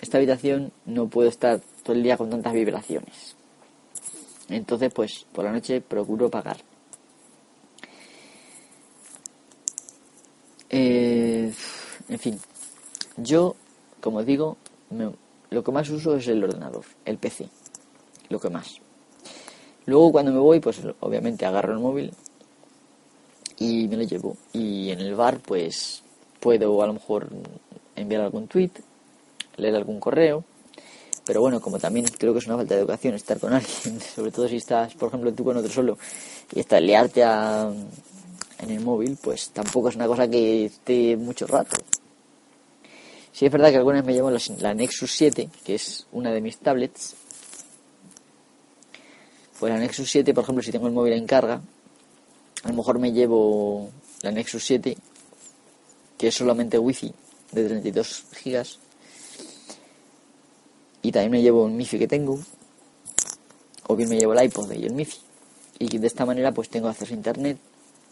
Esta 0.00 0.18
habitación 0.18 0.72
no 0.84 1.08
puedo 1.08 1.28
estar 1.28 1.60
todo 1.82 1.96
el 1.96 2.02
día 2.02 2.16
con 2.16 2.30
tantas 2.30 2.52
vibraciones. 2.52 3.35
Entonces, 4.48 4.92
pues 4.92 5.26
por 5.32 5.44
la 5.44 5.52
noche 5.52 5.80
procuro 5.80 6.30
pagar. 6.30 6.56
Eh, 10.70 11.52
en 12.08 12.18
fin, 12.18 12.38
yo, 13.16 13.56
como 14.00 14.22
digo, 14.22 14.56
lo 15.50 15.64
que 15.64 15.72
más 15.72 15.88
uso 15.90 16.16
es 16.16 16.28
el 16.28 16.42
ordenador, 16.42 16.84
el 17.04 17.18
PC, 17.18 17.48
lo 18.28 18.40
que 18.40 18.50
más. 18.50 18.80
Luego 19.86 20.12
cuando 20.12 20.32
me 20.32 20.38
voy, 20.38 20.60
pues 20.60 20.80
obviamente 21.00 21.46
agarro 21.46 21.72
el 21.72 21.78
móvil 21.78 22.12
y 23.58 23.88
me 23.88 23.96
lo 23.96 24.02
llevo. 24.02 24.36
Y 24.52 24.90
en 24.90 25.00
el 25.00 25.14
bar, 25.14 25.38
pues 25.38 26.02
puedo 26.40 26.82
a 26.82 26.86
lo 26.86 26.94
mejor 26.94 27.28
enviar 27.94 28.22
algún 28.22 28.48
tweet, 28.48 28.72
leer 29.56 29.76
algún 29.76 30.00
correo. 30.00 30.44
Pero 31.26 31.40
bueno, 31.40 31.60
como 31.60 31.78
también 31.78 32.06
creo 32.06 32.32
que 32.32 32.38
es 32.38 32.46
una 32.46 32.56
falta 32.56 32.74
de 32.74 32.80
educación 32.80 33.14
estar 33.14 33.38
con 33.40 33.52
alguien, 33.52 34.00
sobre 34.14 34.30
todo 34.30 34.48
si 34.48 34.56
estás, 34.56 34.94
por 34.94 35.08
ejemplo, 35.08 35.32
tú 35.34 35.44
con 35.44 35.56
otro 35.56 35.70
solo, 35.70 35.98
y 36.54 36.60
estar 36.60 36.80
liarte 36.80 37.24
a, 37.24 37.70
en 38.60 38.70
el 38.70 38.80
móvil, 38.80 39.18
pues 39.20 39.50
tampoco 39.50 39.88
es 39.88 39.96
una 39.96 40.06
cosa 40.06 40.28
que 40.28 40.66
esté 40.66 41.16
mucho 41.16 41.46
rato. 41.46 41.76
Sí 43.32 43.44
es 43.44 43.52
verdad 43.52 43.70
que 43.70 43.76
algunas 43.76 44.04
me 44.04 44.14
llevo 44.14 44.30
la, 44.30 44.72
Nexus 44.72 45.12
7, 45.12 45.50
que 45.64 45.74
es 45.74 46.06
una 46.12 46.32
de 46.32 46.40
mis 46.40 46.56
tablets. 46.58 47.14
Pues 49.58 49.72
la 49.72 49.78
Nexus 49.78 50.10
7, 50.10 50.32
por 50.32 50.44
ejemplo, 50.44 50.62
si 50.62 50.70
tengo 50.70 50.86
el 50.86 50.94
móvil 50.94 51.12
en 51.14 51.26
carga, 51.26 51.60
a 52.62 52.68
lo 52.68 52.74
mejor 52.74 52.98
me 52.98 53.12
llevo 53.12 53.90
la 54.22 54.30
Nexus 54.30 54.64
7, 54.64 54.96
que 56.16 56.28
es 56.28 56.34
solamente 56.34 56.78
wifi 56.78 57.12
de 57.52 57.64
32 57.64 58.24
gigas. 58.36 58.78
Y 61.06 61.12
también 61.12 61.30
me 61.30 61.42
llevo 61.42 61.62
un 61.62 61.76
MIFI 61.76 62.00
que 62.00 62.08
tengo. 62.08 62.38
O 63.86 63.94
bien 63.94 64.08
me 64.08 64.18
llevo 64.18 64.32
el 64.34 64.44
iPod 64.44 64.72
y 64.72 64.84
el 64.84 64.92
MIFI. 64.92 65.18
Y 65.78 65.98
de 65.98 66.06
esta 66.06 66.26
manera 66.26 66.50
pues 66.52 66.68
tengo 66.68 66.88
acceso 66.88 67.14
a 67.14 67.16
internet 67.16 67.58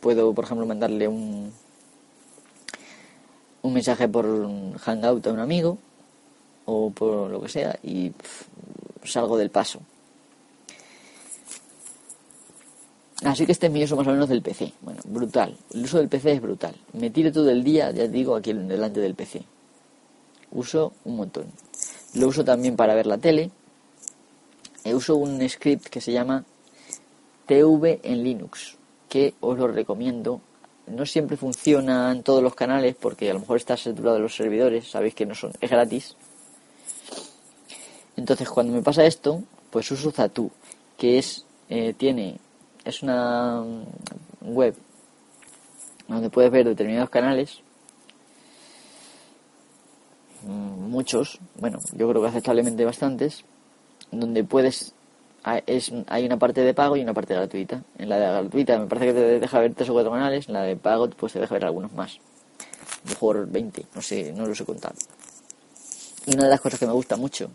puedo, 0.05 0.35
por 0.35 0.45
ejemplo, 0.45 0.67
mandarle 0.67 1.09
un, 1.09 1.51
un 3.63 3.73
mensaje 3.73 4.07
por 4.07 4.27
Hangout 4.79 5.27
a 5.27 5.33
un 5.33 5.39
amigo 5.41 5.79
o 6.67 6.91
por 6.91 7.31
lo 7.31 7.41
que 7.41 7.49
sea 7.49 7.79
y 7.83 8.13
salgo 9.03 9.39
del 9.39 9.49
paso. 9.49 9.81
Así 13.25 13.47
que 13.47 13.53
este 13.53 13.69
es 13.69 13.73
mi 13.73 13.83
uso 13.83 13.97
más 13.97 14.07
o 14.07 14.11
menos 14.11 14.29
del 14.29 14.43
PC. 14.43 14.75
Bueno, 14.83 15.01
brutal. 15.07 15.57
El 15.73 15.85
uso 15.85 15.97
del 15.97 16.11
PC 16.11 16.33
es 16.33 16.43
brutal. 16.43 16.75
Me 16.93 17.09
tiro 17.09 17.33
todo 17.33 17.49
el 17.49 17.65
día, 17.65 17.91
ya 17.91 18.07
digo, 18.07 18.37
aquí 18.37 18.53
delante 18.53 19.01
del 19.01 19.15
PC. 19.15 19.43
Uso 20.53 20.93
un 21.05 21.17
montón. 21.17 21.47
Lo 22.15 22.29
uso 22.29 22.45
también 22.45 22.77
para 22.77 22.95
ver 22.95 23.07
la 23.07 23.19
tele. 23.19 23.51
E 24.85 24.95
uso 24.95 25.17
un 25.17 25.47
script 25.49 25.87
que 25.89 26.01
se 26.01 26.13
llama 26.13 26.45
TV 27.47 28.01
en 28.03 28.23
Linux, 28.23 28.77
que 29.09 29.35
os 29.41 29.59
lo 29.59 29.69
recomiendo. 29.69 30.41
No 30.87 31.07
siempre 31.07 31.37
funciona 31.37 32.13
en 32.13 32.23
todos 32.23 32.43
los 32.43 32.55
canales 32.55 32.95
porque 32.95 33.31
a 33.31 33.35
lo 33.35 33.41
mejor 33.41 33.57
está 33.57 33.77
saturado 33.77 34.19
los 34.19 34.37
servidores, 34.37 34.91
sabéis 34.91 35.15
que 35.15 35.27
no 35.27 35.35
son, 35.35 35.53
es 35.61 35.71
gratis. 35.71 36.17
Entonces 38.17 38.49
cuando 38.49 38.75
me 38.75 38.83
pasa 38.83 39.05
esto, 39.05 39.43
pues 39.71 39.91
uso 39.91 40.13
Zatu, 40.13 40.51
que 40.99 41.19
es 41.19 41.45
eh, 41.69 41.95
tiene 41.97 42.39
es 42.85 43.03
una 43.03 43.65
web 44.43 44.75
donde 46.07 46.29
puedes 46.29 46.53
ver 46.53 46.67
determinados 46.67 47.09
canales 47.09 47.61
mm, 47.61 47.74
muchos 50.47 51.39
bueno 51.57 51.79
yo 51.93 52.09
creo 52.09 52.23
que 52.23 52.29
aceptablemente 52.29 52.85
bastantes 52.85 53.45
donde 54.11 54.45
puedes 54.45 54.95
es, 55.67 55.93
hay 56.07 56.25
una 56.25 56.39
parte 56.39 56.63
de 56.63 56.73
pago 56.73 56.97
y 56.97 57.03
una 57.03 57.13
parte 57.13 57.35
gratuita. 57.35 57.83
En 57.99 58.09
la 58.09 58.19
de 58.19 58.27
gratuita 58.27 58.79
me 58.79 58.87
parece 58.87 59.07
que 59.09 59.13
te 59.13 59.41
deja 59.41 59.61
ver 59.61 59.75
tres 59.75 59.91
o 59.91 59.93
cuatro 59.93 60.11
canales, 60.11 60.49
en 60.49 60.55
la 60.55 60.63
de 60.63 60.77
pago 60.77 61.09
pues 61.11 61.33
te 61.33 61.41
deja 61.41 61.55
ver 61.55 61.67
algunos 61.67 61.93
más. 61.93 62.19
Mejor 63.07 63.47
20, 63.51 63.85
no 63.95 64.01
sé, 64.01 64.33
no 64.33 64.47
los 64.47 64.61
he 64.61 64.65
contado. 64.65 64.95
Y 66.27 66.35
una 66.35 66.45
de 66.45 66.51
las 66.51 66.61
cosas 66.61 66.81
que 66.81 66.87
me 66.87 66.93
gusta 66.93 67.17
mucho, 67.17 67.51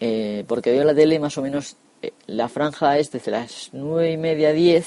eh, 0.00 0.44
porque 0.48 0.70
veo 0.72 0.84
la 0.84 0.94
tele 0.94 1.18
más 1.18 1.36
o 1.36 1.42
menos 1.42 1.76
eh, 2.00 2.12
la 2.26 2.48
franja 2.48 2.96
es 2.98 3.10
desde 3.10 3.30
las 3.30 3.70
nueve 3.72 4.12
y 4.12 4.16
media, 4.16 4.52
10 4.52 4.86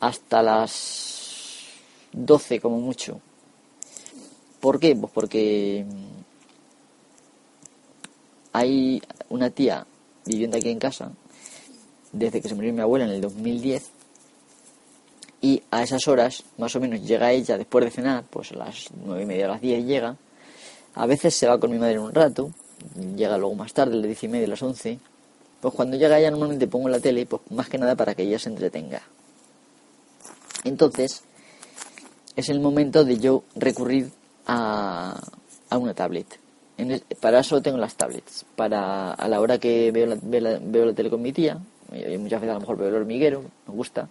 hasta 0.00 0.42
las 0.42 1.64
12 2.12 2.60
como 2.60 2.78
mucho. 2.80 3.20
¿Por 4.60 4.80
qué? 4.80 4.94
Pues 4.96 5.12
porque 5.12 5.84
mm, 5.86 6.18
hay 8.52 9.02
una 9.28 9.50
tía 9.50 9.86
viviendo 10.24 10.56
aquí 10.56 10.70
en 10.70 10.78
casa 10.78 11.12
desde 12.12 12.40
que 12.40 12.48
se 12.48 12.54
murió 12.54 12.72
mi 12.72 12.80
abuela 12.80 13.04
en 13.04 13.12
el 13.12 13.20
2010 13.20 13.90
y 15.40 15.62
a 15.70 15.82
esas 15.82 16.08
horas 16.08 16.42
más 16.56 16.74
o 16.74 16.80
menos 16.80 17.02
llega 17.02 17.30
ella 17.30 17.56
después 17.56 17.84
de 17.84 17.90
cenar, 17.90 18.24
pues 18.28 18.52
a 18.52 18.56
las 18.56 18.88
nueve 19.04 19.22
y 19.22 19.26
media 19.26 19.44
a 19.46 19.50
las 19.50 19.60
10 19.60 19.86
llega. 19.86 20.16
A 20.94 21.06
veces 21.06 21.34
se 21.34 21.46
va 21.46 21.60
con 21.60 21.70
mi 21.70 21.78
madre 21.78 21.98
un 21.98 22.12
rato, 22.12 22.50
llega 23.16 23.38
luego 23.38 23.54
más 23.54 23.72
tarde, 23.72 23.92
a 23.92 23.96
las 23.96 24.06
diez 24.06 24.24
y 24.24 24.28
media, 24.28 24.46
a 24.46 24.50
las 24.50 24.62
11 24.62 24.98
pues 25.60 25.74
cuando 25.74 25.96
llega 25.96 26.18
ella 26.18 26.30
normalmente 26.30 26.68
pongo 26.68 26.88
la 26.88 27.00
tele, 27.00 27.26
pues 27.26 27.42
más 27.50 27.68
que 27.68 27.78
nada 27.78 27.96
para 27.96 28.14
que 28.14 28.22
ella 28.22 28.38
se 28.38 28.48
entretenga. 28.48 29.02
Entonces, 30.64 31.22
es 32.36 32.48
el 32.48 32.60
momento 32.60 33.04
de 33.04 33.18
yo 33.18 33.42
recurrir 33.56 34.12
a, 34.48 35.20
una 35.70 35.94
tablet. 35.94 36.38
para 37.20 37.40
eso 37.40 37.62
tengo 37.62 37.78
las 37.78 37.94
tablets. 37.94 38.44
Para 38.56 39.12
a 39.12 39.28
la 39.28 39.40
hora 39.40 39.58
que 39.58 39.92
veo 39.92 40.06
la, 40.06 40.16
veo 40.60 40.86
la, 40.86 40.92
tele 40.92 41.10
con 41.10 41.22
mi 41.22 41.32
tía, 41.32 41.58
y 41.92 42.18
muchas 42.18 42.40
veces 42.40 42.50
a 42.50 42.54
lo 42.54 42.60
mejor 42.60 42.76
veo 42.76 42.88
el 42.88 42.94
hormiguero, 42.96 43.42
me 43.66 43.74
gusta. 43.74 44.08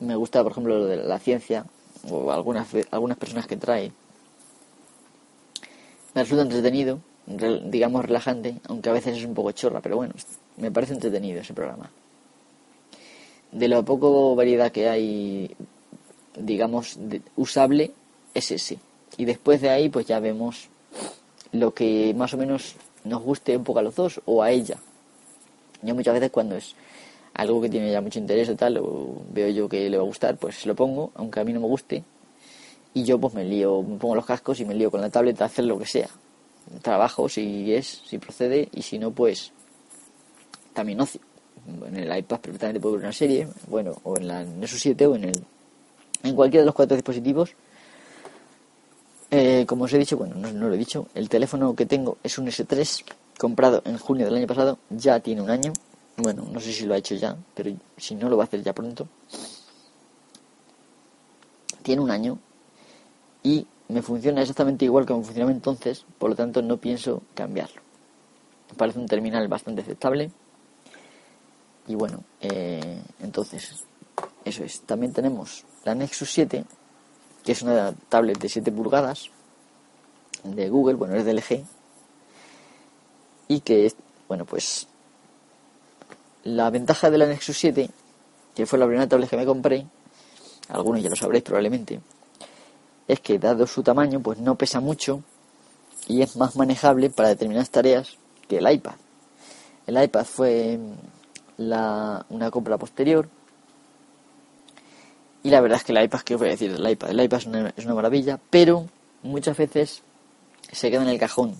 Me 0.00 0.16
gusta, 0.16 0.42
por 0.42 0.52
ejemplo, 0.52 0.78
lo 0.78 0.86
de 0.86 0.96
la 0.96 1.18
ciencia, 1.18 1.66
o 2.08 2.32
algunas, 2.32 2.68
algunas 2.90 3.18
personas 3.18 3.46
que 3.46 3.56
trae. 3.56 3.92
Me 6.14 6.22
resulta 6.22 6.42
entretenido 6.42 7.00
digamos, 7.26 8.04
relajante, 8.04 8.56
aunque 8.68 8.90
a 8.90 8.92
veces 8.92 9.18
es 9.18 9.24
un 9.24 9.34
poco 9.34 9.52
chorra, 9.52 9.80
pero 9.80 9.96
bueno, 9.96 10.14
me 10.56 10.70
parece 10.70 10.94
entretenido 10.94 11.40
ese 11.40 11.54
programa. 11.54 11.90
De 13.52 13.68
lo 13.68 13.84
poco 13.84 14.34
variedad 14.34 14.72
que 14.72 14.88
hay, 14.88 15.54
digamos, 16.36 16.98
usable, 17.36 17.92
es 18.34 18.50
ese. 18.50 18.78
Y 19.16 19.24
después 19.24 19.60
de 19.60 19.70
ahí, 19.70 19.88
pues 19.88 20.06
ya 20.06 20.20
vemos 20.20 20.68
lo 21.52 21.74
que 21.74 22.14
más 22.16 22.32
o 22.34 22.36
menos 22.36 22.76
nos 23.04 23.22
guste 23.22 23.56
un 23.56 23.64
poco 23.64 23.80
a 23.80 23.82
los 23.82 23.94
dos 23.94 24.20
o 24.24 24.42
a 24.42 24.50
ella. 24.50 24.76
Yo 25.82 25.94
muchas 25.94 26.14
veces 26.14 26.30
cuando 26.30 26.56
es 26.56 26.74
algo 27.34 27.60
que 27.60 27.68
tiene 27.68 27.90
ya 27.90 28.00
mucho 28.00 28.18
interés 28.18 28.48
o 28.48 28.56
tal, 28.56 28.78
o 28.78 29.22
veo 29.32 29.48
yo 29.48 29.68
que 29.68 29.90
le 29.90 29.96
va 29.96 30.02
a 30.02 30.06
gustar, 30.06 30.36
pues 30.36 30.64
lo 30.66 30.74
pongo, 30.74 31.12
aunque 31.14 31.40
a 31.40 31.44
mí 31.44 31.52
no 31.52 31.60
me 31.60 31.66
guste. 31.66 32.04
Y 32.94 33.04
yo 33.04 33.18
pues 33.18 33.34
me 33.34 33.44
lío, 33.44 33.82
me 33.82 33.96
pongo 33.96 34.14
los 34.14 34.26
cascos 34.26 34.60
y 34.60 34.64
me 34.64 34.74
lío 34.74 34.90
con 34.90 35.00
la 35.00 35.10
tableta 35.10 35.44
a 35.44 35.46
hacer 35.46 35.64
lo 35.64 35.78
que 35.78 35.86
sea 35.86 36.08
trabajo 36.80 37.28
si 37.28 37.74
es, 37.74 38.02
si 38.06 38.18
procede, 38.18 38.68
y 38.72 38.82
si 38.82 38.98
no, 38.98 39.10
pues 39.10 39.52
también 40.72 41.00
ocio. 41.00 41.20
En 41.86 41.96
el 41.96 42.18
iPad 42.18 42.40
perfectamente 42.40 42.80
puedo 42.80 42.96
ver 42.96 43.04
una 43.04 43.12
serie, 43.12 43.46
bueno, 43.68 43.96
o 44.02 44.16
en 44.16 44.26
la 44.26 44.44
Nexus 44.44 44.80
7 44.80 45.06
o 45.06 45.14
en 45.16 45.24
el 45.24 45.44
en 46.24 46.36
cualquiera 46.36 46.62
de 46.62 46.66
los 46.66 46.74
cuatro 46.74 46.96
dispositivos. 46.96 47.54
Eh, 49.34 49.64
como 49.66 49.84
os 49.84 49.92
he 49.94 49.98
dicho, 49.98 50.18
bueno, 50.18 50.34
no, 50.36 50.68
lo 50.68 50.74
he 50.74 50.76
dicho, 50.76 51.08
el 51.14 51.30
teléfono 51.30 51.74
que 51.74 51.86
tengo 51.86 52.18
es 52.22 52.36
un 52.36 52.48
S3 52.48 53.02
comprado 53.38 53.80
en 53.86 53.96
junio 53.96 54.26
del 54.26 54.36
año 54.36 54.46
pasado, 54.46 54.78
ya 54.90 55.20
tiene 55.20 55.40
un 55.40 55.48
año. 55.48 55.72
Bueno, 56.18 56.44
no 56.52 56.60
sé 56.60 56.70
si 56.70 56.84
lo 56.84 56.92
ha 56.92 56.98
hecho 56.98 57.14
ya, 57.14 57.34
pero 57.54 57.74
si 57.96 58.14
no 58.14 58.28
lo 58.28 58.36
va 58.36 58.44
a 58.44 58.46
hacer 58.46 58.62
ya 58.62 58.74
pronto. 58.74 59.08
Tiene 61.82 62.02
un 62.02 62.10
año 62.10 62.38
y 63.42 63.66
me 63.88 64.02
funciona 64.02 64.42
exactamente 64.42 64.84
igual 64.84 65.06
me 65.08 65.14
funcionaba 65.14 65.50
entonces, 65.50 66.04
por 66.18 66.28
lo 66.28 66.36
tanto 66.36 66.60
no 66.60 66.76
pienso 66.76 67.22
cambiarlo. 67.34 67.80
Me 68.68 68.76
parece 68.76 68.98
un 68.98 69.06
terminal 69.06 69.48
bastante 69.48 69.80
aceptable. 69.80 70.30
Y 71.88 71.94
bueno, 71.94 72.22
eh, 72.42 73.00
entonces, 73.20 73.82
eso 74.44 74.62
es. 74.62 74.82
También 74.82 75.14
tenemos 75.14 75.64
la 75.84 75.94
Nexus 75.94 76.30
7, 76.30 76.66
que 77.44 77.52
es 77.52 77.62
una 77.62 77.92
tablet 78.08 78.38
de 78.38 78.48
7 78.48 78.70
pulgadas 78.72 79.30
de 80.44 80.68
Google, 80.68 80.94
bueno, 80.94 81.16
es 81.16 81.24
de 81.24 81.34
LG. 81.34 81.64
Y 83.48 83.60
que, 83.60 83.92
bueno, 84.28 84.44
pues 84.44 84.86
la 86.44 86.70
ventaja 86.70 87.10
de 87.10 87.18
la 87.18 87.26
Nexus 87.26 87.58
7, 87.58 87.90
que 88.54 88.66
fue 88.66 88.78
la 88.78 88.86
primera 88.86 89.08
tablet 89.08 89.28
que 89.28 89.36
me 89.36 89.46
compré, 89.46 89.86
algunos 90.68 91.02
ya 91.02 91.10
lo 91.10 91.16
sabréis 91.16 91.44
probablemente, 91.44 92.00
es 93.08 93.20
que 93.20 93.38
dado 93.38 93.66
su 93.66 93.82
tamaño 93.82 94.20
pues 94.20 94.38
no 94.38 94.56
pesa 94.56 94.80
mucho 94.80 95.22
y 96.08 96.22
es 96.22 96.36
más 96.36 96.56
manejable 96.56 97.10
para 97.10 97.28
determinadas 97.28 97.70
tareas 97.70 98.16
que 98.48 98.58
el 98.58 98.70
iPad. 98.70 98.94
El 99.86 100.02
iPad 100.02 100.24
fue 100.24 100.78
la, 101.56 102.24
una 102.30 102.50
compra 102.50 102.78
posterior 102.78 103.28
y 105.42 105.50
la 105.50 105.60
verdad 105.60 105.78
es 105.78 105.84
que 105.84 105.92
el 105.92 106.02
iPad, 106.04 106.20
¿qué 106.20 106.36
voy 106.36 106.48
a 106.48 106.50
decir 106.52 106.72
del 106.72 106.88
iPad? 106.88 107.10
El 107.10 107.20
iPad 107.20 107.38
es 107.38 107.46
una, 107.46 107.74
es 107.76 107.84
una 107.84 107.94
maravilla, 107.94 108.38
pero 108.50 108.86
muchas 109.22 109.56
veces 109.56 110.02
se 110.70 110.90
queda 110.90 111.02
en 111.02 111.08
el 111.08 111.18
cajón 111.18 111.54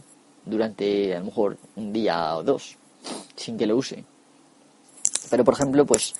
durante 0.44 1.14
a 1.14 1.18
lo 1.18 1.26
mejor 1.26 1.56
un 1.76 1.92
día 1.92 2.36
o 2.36 2.42
dos 2.42 2.76
sin 3.36 3.58
que 3.58 3.66
lo 3.66 3.76
use. 3.76 4.04
Pero 5.30 5.44
por 5.44 5.54
ejemplo, 5.54 5.84
pues 5.84 6.14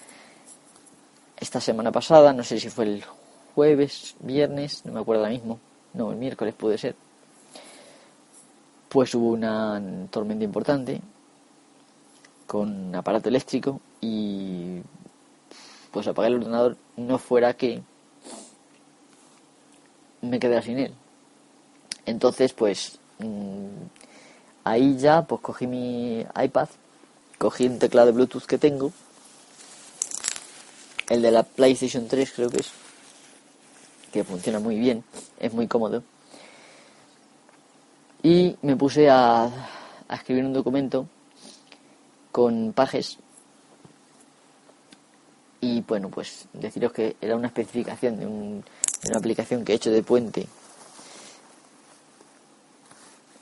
esta 1.39 1.61
semana 1.61 1.93
pasada, 1.93 2.33
no 2.33 2.43
sé 2.43 2.59
si 2.59 2.69
fue 2.71 2.85
el 2.85 3.05
jueves, 3.55 4.17
viernes, 4.21 4.85
no 4.85 4.93
me 4.93 5.01
acuerdo 5.01 5.23
ahora 5.23 5.33
mismo, 5.33 5.61
no, 5.95 6.11
el 6.11 6.17
miércoles 6.17 6.55
puede 6.55 6.79
ser, 6.79 6.97
pues 8.89 9.15
hubo 9.15 9.29
una 9.31 9.81
tormenta 10.11 10.45
importante 10.45 11.01
con 12.47 12.95
aparato 12.95 13.29
eléctrico 13.29 13.81
y 14.01 14.81
pues 15.93 16.09
apagué 16.09 16.29
el 16.29 16.37
ordenador 16.37 16.77
no 16.97 17.19
fuera 17.19 17.55
que 17.55 17.83
me 20.21 20.41
quedara 20.41 20.63
sin 20.63 20.79
él. 20.79 20.95
Entonces 22.07 22.53
pues 22.53 22.99
mm, 23.19 23.85
ahí 24.65 24.97
ya 24.97 25.23
pues 25.23 25.41
cogí 25.41 25.67
mi 25.67 26.27
iPad, 26.43 26.69
cogí 27.39 27.67
un 27.67 27.79
teclado 27.79 28.07
de 28.07 28.13
Bluetooth 28.13 28.47
que 28.47 28.59
tengo, 28.59 28.93
el 31.09 31.23
de 31.23 31.31
la 31.31 31.43
PlayStation 31.43 32.09
3 32.09 32.33
creo 32.33 32.51
que 32.51 32.61
es, 32.61 32.71
que 34.13 34.25
funciona 34.25 34.59
muy 34.59 34.79
bien, 34.79 35.05
es 35.39 35.53
muy 35.53 35.69
cómodo. 35.69 36.03
Y 38.23 38.57
me 38.63 38.77
puse 38.77 39.11
a, 39.11 39.51
escribir 40.09 40.45
un 40.45 40.53
documento 40.53 41.07
con 42.31 42.73
pages 42.73 43.19
y 45.63 45.81
bueno, 45.81 46.11
pues 46.11 46.49
deciros 46.53 46.93
que 46.93 47.17
era 47.23 47.37
una 47.37 47.47
especificación 47.47 48.19
de, 48.19 48.27
una 48.27 48.63
aplicación 49.17 49.65
que 49.65 49.73
he 49.73 49.77
hecho 49.77 49.91
de 49.91 50.03
puente 50.03 50.47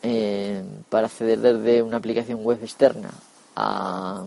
eh, 0.03 0.63
para 0.89 1.09
acceder 1.09 1.41
desde 1.41 1.83
una 1.83 1.97
aplicación 1.97 2.45
web 2.45 2.63
externa 2.63 3.11
a, 3.57 4.25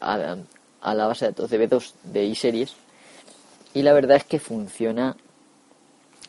a, 0.00 0.36
a 0.82 0.94
la 0.94 1.06
base 1.06 1.24
de 1.24 1.30
datos 1.30 1.48
de 1.48 1.68
B2 1.68 1.92
de 2.02 2.24
iSeries 2.24 2.74
y 3.72 3.82
la 3.82 3.94
verdad 3.94 4.18
es 4.18 4.24
que 4.24 4.38
funciona 4.38 5.16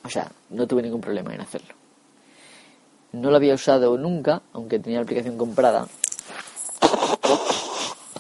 o 0.04 0.10
sea, 0.10 0.32
no 0.50 0.68
tuve 0.68 0.82
ningún 0.82 1.02
problema 1.02 1.34
en 1.34 1.42
hacerlo. 1.42 1.76
No 3.12 3.32
lo 3.32 3.38
había 3.38 3.56
usado 3.56 3.98
nunca, 3.98 4.42
aunque 4.54 4.80
tenía 4.80 5.00
la 5.00 5.04
aplicación 5.04 5.38
comprada. 5.38 5.88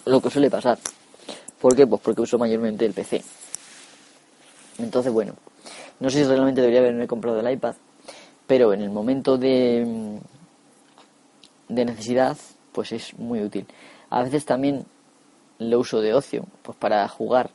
Lo 0.06 0.22
que 0.22 0.30
suele 0.30 0.50
pasar. 0.50 0.80
¿Por 1.62 1.76
qué? 1.76 1.86
Pues 1.86 2.02
porque 2.02 2.22
uso 2.22 2.38
mayormente 2.38 2.86
el 2.86 2.94
PC. 2.94 3.24
Entonces, 4.78 5.12
bueno, 5.12 5.34
no 6.00 6.10
sé 6.10 6.20
si 6.20 6.24
realmente 6.24 6.62
debería 6.62 6.80
haberme 6.80 7.08
comprado 7.08 7.40
el 7.40 7.52
iPad, 7.52 7.76
pero 8.48 8.74
en 8.74 8.82
el 8.82 8.90
momento 8.90 9.38
de, 9.38 10.20
de 11.68 11.86
necesidad, 11.86 12.38
pues 12.72 12.94
es 12.94 13.14
muy 13.20 13.42
útil. 13.42 13.68
A 14.10 14.24
veces 14.24 14.46
también 14.46 14.86
lo 15.60 15.80
uso 15.80 16.00
de 16.00 16.14
ocio, 16.14 16.46
pues 16.62 16.78
para 16.78 17.06
jugar, 17.10 17.50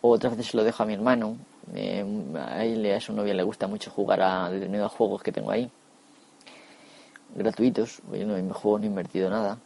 o 0.00 0.10
otras 0.10 0.36
veces 0.36 0.54
lo 0.54 0.62
dejo 0.62 0.84
a 0.84 0.86
mi 0.86 0.94
hermano. 0.94 1.36
Eh, 1.74 2.04
a 2.38 2.64
él 2.64 2.90
a 2.94 3.00
su 3.00 3.12
novia 3.12 3.34
le 3.34 3.42
gusta 3.42 3.66
mucho 3.66 3.90
jugar 3.90 4.22
a 4.22 4.48
determinados 4.48 4.92
juegos 4.92 5.22
que 5.22 5.32
tengo 5.32 5.50
ahí, 5.50 5.68
gratuitos. 7.34 8.00
Yo 8.12 8.26
no, 8.26 8.36
en 8.36 8.46
mi 8.46 8.52
juego 8.52 8.78
no 8.78 8.84
he 8.84 8.86
invertido 8.86 9.28
nada. 9.28 9.58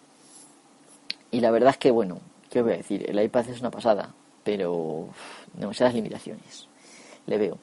Y 1.30 1.40
la 1.40 1.50
verdad 1.50 1.70
es 1.70 1.76
que, 1.76 1.90
bueno, 1.90 2.18
¿qué 2.52 2.60
voy 2.60 2.74
a 2.74 2.76
decir? 2.76 3.08
El 3.08 3.18
iPad 3.20 3.48
es 3.48 3.60
una 3.60 3.70
pasada, 3.70 4.10
pero 4.44 5.08
demasiadas 5.54 5.94
limitaciones. 5.94 6.68
Le 7.26 7.38
veo. 7.38 7.58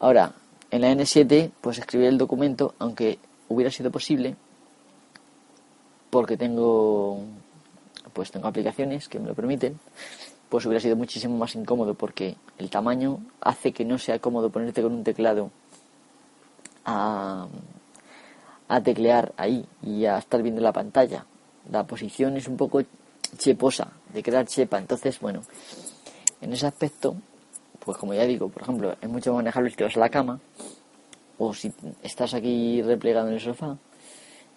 Ahora, 0.00 0.32
en 0.70 0.80
la 0.80 0.90
N7, 0.90 1.50
pues 1.60 1.78
escribir 1.78 2.08
el 2.08 2.16
documento, 2.16 2.74
aunque 2.78 3.18
hubiera 3.48 3.70
sido 3.70 3.90
posible, 3.90 4.36
porque 6.08 6.38
tengo 6.38 7.20
pues 8.14 8.30
tengo 8.30 8.48
aplicaciones 8.48 9.06
que 9.06 9.20
me 9.20 9.28
lo 9.28 9.34
permiten, 9.34 9.78
pues 10.48 10.64
hubiera 10.64 10.80
sido 10.80 10.96
muchísimo 10.96 11.36
más 11.36 11.54
incómodo 11.54 11.94
porque 11.94 12.36
el 12.56 12.70
tamaño 12.70 13.20
hace 13.40 13.72
que 13.72 13.84
no 13.84 13.98
sea 13.98 14.18
cómodo 14.18 14.50
ponerte 14.50 14.82
con 14.82 14.92
un 14.92 15.04
teclado 15.04 15.50
a, 16.86 17.46
a 18.66 18.80
teclear 18.80 19.32
ahí 19.36 19.66
y 19.82 20.06
a 20.06 20.16
estar 20.16 20.42
viendo 20.42 20.62
la 20.62 20.72
pantalla. 20.72 21.26
La 21.70 21.86
posición 21.86 22.38
es 22.38 22.48
un 22.48 22.56
poco 22.56 22.80
cheposa, 23.36 23.92
de 24.12 24.22
quedar 24.22 24.46
chepa. 24.46 24.78
Entonces, 24.78 25.20
bueno, 25.20 25.42
en 26.40 26.52
ese 26.52 26.66
aspecto, 26.66 27.16
pues 27.84 27.98
como 27.98 28.14
ya 28.14 28.24
digo, 28.24 28.48
por 28.48 28.62
ejemplo, 28.62 28.96
es 29.00 29.08
mucho 29.08 29.32
más 29.32 29.38
manejable 29.38 29.70
si 29.70 29.82
vas 29.82 29.96
a 29.96 30.00
la 30.00 30.08
cama 30.08 30.40
o 31.38 31.54
si 31.54 31.72
estás 32.02 32.34
aquí 32.34 32.82
replegado 32.82 33.28
en 33.28 33.34
el 33.34 33.40
sofá, 33.40 33.76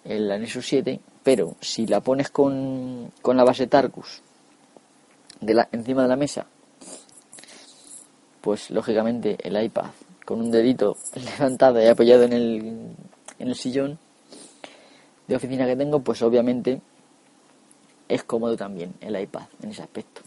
el 0.04 0.28
Nexus 0.28 0.66
7, 0.66 1.00
pero 1.22 1.56
si 1.60 1.86
la 1.86 2.00
pones 2.00 2.30
con, 2.30 3.12
con 3.22 3.36
la 3.36 3.44
base 3.44 3.68
Tarkus 3.68 4.22
de 5.40 5.54
la, 5.54 5.68
encima 5.72 6.02
de 6.02 6.08
la 6.08 6.16
mesa, 6.16 6.46
pues 8.40 8.70
lógicamente 8.70 9.36
el 9.42 9.62
iPad 9.62 9.86
con 10.24 10.40
un 10.40 10.50
dedito 10.50 10.96
levantado 11.14 11.82
y 11.82 11.86
apoyado 11.86 12.24
en 12.24 12.32
el, 12.32 12.96
en 13.38 13.48
el 13.48 13.54
sillón 13.54 13.98
de 15.28 15.36
oficina 15.36 15.66
que 15.66 15.76
tengo, 15.76 16.00
pues 16.00 16.20
obviamente 16.22 16.80
es 18.14 18.24
cómodo 18.24 18.56
también 18.56 18.94
el 19.00 19.18
iPad 19.18 19.44
en 19.62 19.70
ese 19.70 19.82
aspecto. 19.82 20.22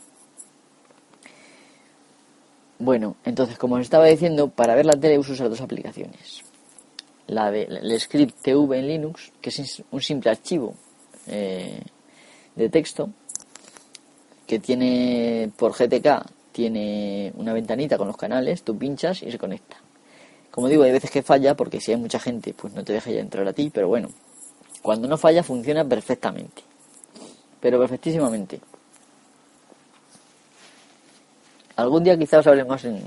Bueno, 2.80 3.16
entonces 3.24 3.58
como 3.58 3.76
os 3.76 3.82
estaba 3.82 4.06
diciendo, 4.06 4.50
para 4.50 4.76
ver 4.76 4.86
la 4.86 5.00
tele 5.00 5.18
uso 5.18 5.34
esas 5.34 5.50
dos 5.50 5.62
aplicaciones. 5.62 6.44
La 7.28 7.50
de 7.50 7.64
el 7.64 8.00
script 8.00 8.42
TV 8.42 8.80
en 8.80 8.88
Linux, 8.88 9.32
que 9.42 9.50
es 9.50 9.84
un 9.90 10.02
simple 10.02 10.30
archivo 10.30 10.76
eh, 11.28 11.82
de 12.56 12.70
texto 12.70 13.10
que 14.46 14.60
tiene 14.60 15.52
por 15.58 15.74
GTK 15.74 16.26
tiene 16.52 17.34
una 17.36 17.52
ventanita 17.52 17.98
con 17.98 18.08
los 18.08 18.16
canales, 18.16 18.64
tú 18.64 18.78
pinchas 18.78 19.24
y 19.24 19.32
se 19.32 19.38
conecta. 19.38 19.78
Como 20.52 20.70
digo, 20.70 20.84
hay 20.84 20.94
veces 20.94 21.12
que 21.12 21.22
falla 21.22 21.54
porque 21.54 21.82
si 21.82 21.92
hay 21.92 21.98
mucha 21.98 22.18
gente, 22.18 22.54
pues 22.54 22.74
no 22.74 22.84
te 22.84 22.94
deja 22.94 23.12
ya 23.12 23.20
entrar 23.20 23.46
a 23.46 23.52
ti, 23.52 23.70
pero 23.74 23.90
bueno, 23.90 24.10
cuando 24.82 25.08
no 25.08 25.18
falla 25.18 25.44
funciona 25.44 25.84
perfectamente. 25.84 26.64
Pero 27.66 27.80
perfectísimamente. 27.80 28.62
Algún 31.78 32.04
día 32.04 32.16
quizás 32.16 32.42
os 32.42 32.48
hablemos 32.48 32.86
en, 32.86 33.02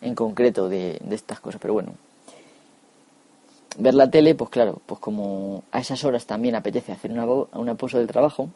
en 0.00 0.14
concreto 0.16 0.68
de, 0.68 0.98
de 1.00 1.14
estas 1.14 1.38
cosas, 1.38 1.60
pero 1.60 1.74
bueno, 1.74 1.92
ver 3.78 3.94
la 3.94 4.10
tele, 4.10 4.34
pues 4.34 4.50
claro, 4.50 4.82
pues 4.84 4.98
como 4.98 5.62
a 5.70 5.78
esas 5.78 6.02
horas 6.02 6.26
también 6.26 6.56
apetece 6.56 6.90
hacer 6.90 7.12
una, 7.12 7.24
una 7.24 7.76
pausa 7.76 7.98
del 7.98 8.08
trabajo, 8.08 8.48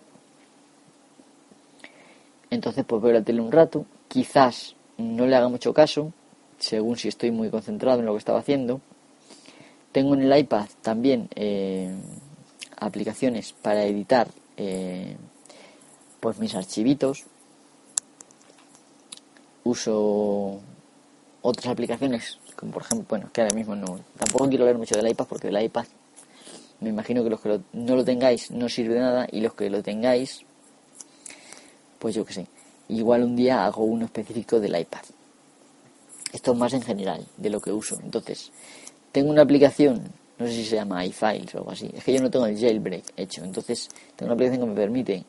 entonces 2.50 2.84
pues 2.84 3.00
veo 3.00 3.12
la 3.12 3.22
tele 3.22 3.40
un 3.40 3.52
rato, 3.52 3.86
quizás 4.08 4.74
no 4.98 5.24
le 5.24 5.36
haga 5.36 5.46
mucho 5.48 5.72
caso, 5.72 6.12
según 6.58 6.96
si 6.96 7.06
estoy 7.06 7.30
muy 7.30 7.48
concentrado 7.48 8.00
en 8.00 8.06
lo 8.06 8.12
que 8.14 8.18
estaba 8.18 8.40
haciendo. 8.40 8.80
Tengo 9.92 10.14
en 10.14 10.22
el 10.22 10.36
iPad 10.36 10.66
también 10.82 11.28
eh, 11.36 11.94
aplicaciones 12.76 13.52
para 13.52 13.84
editar 13.84 14.26
eh, 14.56 15.16
pues 16.20 16.38
mis 16.38 16.54
archivitos. 16.54 17.24
Uso 19.64 20.60
otras 21.42 21.66
aplicaciones 21.66 22.38
como 22.56 22.72
por 22.72 22.82
ejemplo, 22.82 23.06
bueno, 23.08 23.30
que 23.32 23.42
ahora 23.42 23.54
mismo 23.54 23.76
no, 23.76 24.00
tampoco 24.18 24.48
quiero 24.48 24.64
hablar 24.64 24.78
mucho 24.78 24.96
del 24.96 25.08
iPad 25.08 25.26
porque 25.28 25.48
el 25.48 25.62
iPad, 25.62 25.84
me 26.80 26.88
imagino 26.88 27.22
que 27.22 27.30
los 27.30 27.40
que 27.40 27.60
no 27.72 27.96
lo 27.96 28.04
tengáis 28.04 28.50
no 28.50 28.68
sirve 28.68 28.94
de 28.94 29.00
nada 29.00 29.26
y 29.30 29.40
los 29.40 29.54
que 29.54 29.70
lo 29.70 29.82
tengáis, 29.82 30.40
pues 31.98 32.14
yo 32.14 32.24
que 32.24 32.32
sé, 32.32 32.46
igual 32.88 33.22
un 33.22 33.36
día 33.36 33.64
hago 33.64 33.84
uno 33.84 34.06
específico 34.06 34.58
del 34.58 34.78
iPad. 34.78 35.02
Esto 36.32 36.52
es 36.52 36.58
más 36.58 36.72
en 36.72 36.82
general 36.82 37.26
de 37.36 37.50
lo 37.50 37.60
que 37.60 37.72
uso. 37.72 37.98
Entonces, 38.02 38.52
tengo 39.12 39.30
una 39.30 39.42
aplicación, 39.42 40.12
no 40.38 40.46
sé 40.46 40.52
si 40.52 40.64
se 40.64 40.76
llama 40.76 41.04
iFiles 41.04 41.54
o 41.54 41.58
algo 41.58 41.70
así, 41.70 41.90
es 41.94 42.04
que 42.04 42.12
yo 42.12 42.20
no 42.20 42.30
tengo 42.30 42.46
el 42.46 42.58
jailbreak 42.58 43.04
hecho, 43.16 43.42
entonces 43.44 43.88
tengo 44.16 44.32
una 44.32 44.34
aplicación 44.34 44.60
que 44.60 44.70
me 44.70 44.76
permite 44.76 45.24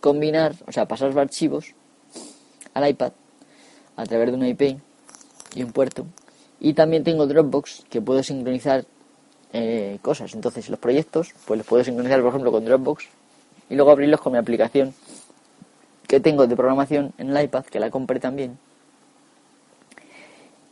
combinar, 0.00 0.54
o 0.66 0.72
sea, 0.72 0.86
pasar 0.86 1.08
los 1.08 1.16
archivos 1.16 1.74
al 2.74 2.88
iPad 2.88 3.12
a 3.96 4.06
través 4.06 4.30
de 4.30 4.36
una 4.36 4.48
IP 4.48 4.78
y 5.54 5.62
un 5.62 5.72
puerto. 5.72 6.06
Y 6.58 6.74
también 6.74 7.04
tengo 7.04 7.26
Dropbox 7.26 7.84
que 7.88 8.00
puedo 8.00 8.22
sincronizar 8.22 8.84
eh, 9.52 9.98
cosas. 10.02 10.34
Entonces 10.34 10.68
los 10.68 10.78
proyectos 10.78 11.34
pues 11.46 11.58
los 11.58 11.66
puedo 11.66 11.84
sincronizar 11.84 12.20
por 12.20 12.30
ejemplo 12.30 12.52
con 12.52 12.64
Dropbox 12.64 13.04
y 13.68 13.74
luego 13.74 13.90
abrirlos 13.90 14.20
con 14.20 14.32
mi 14.32 14.38
aplicación 14.38 14.94
que 16.06 16.20
tengo 16.20 16.46
de 16.46 16.56
programación 16.56 17.12
en 17.18 17.30
el 17.30 17.44
iPad, 17.44 17.64
que 17.64 17.78
la 17.78 17.90
compré 17.90 18.18
también. 18.18 18.58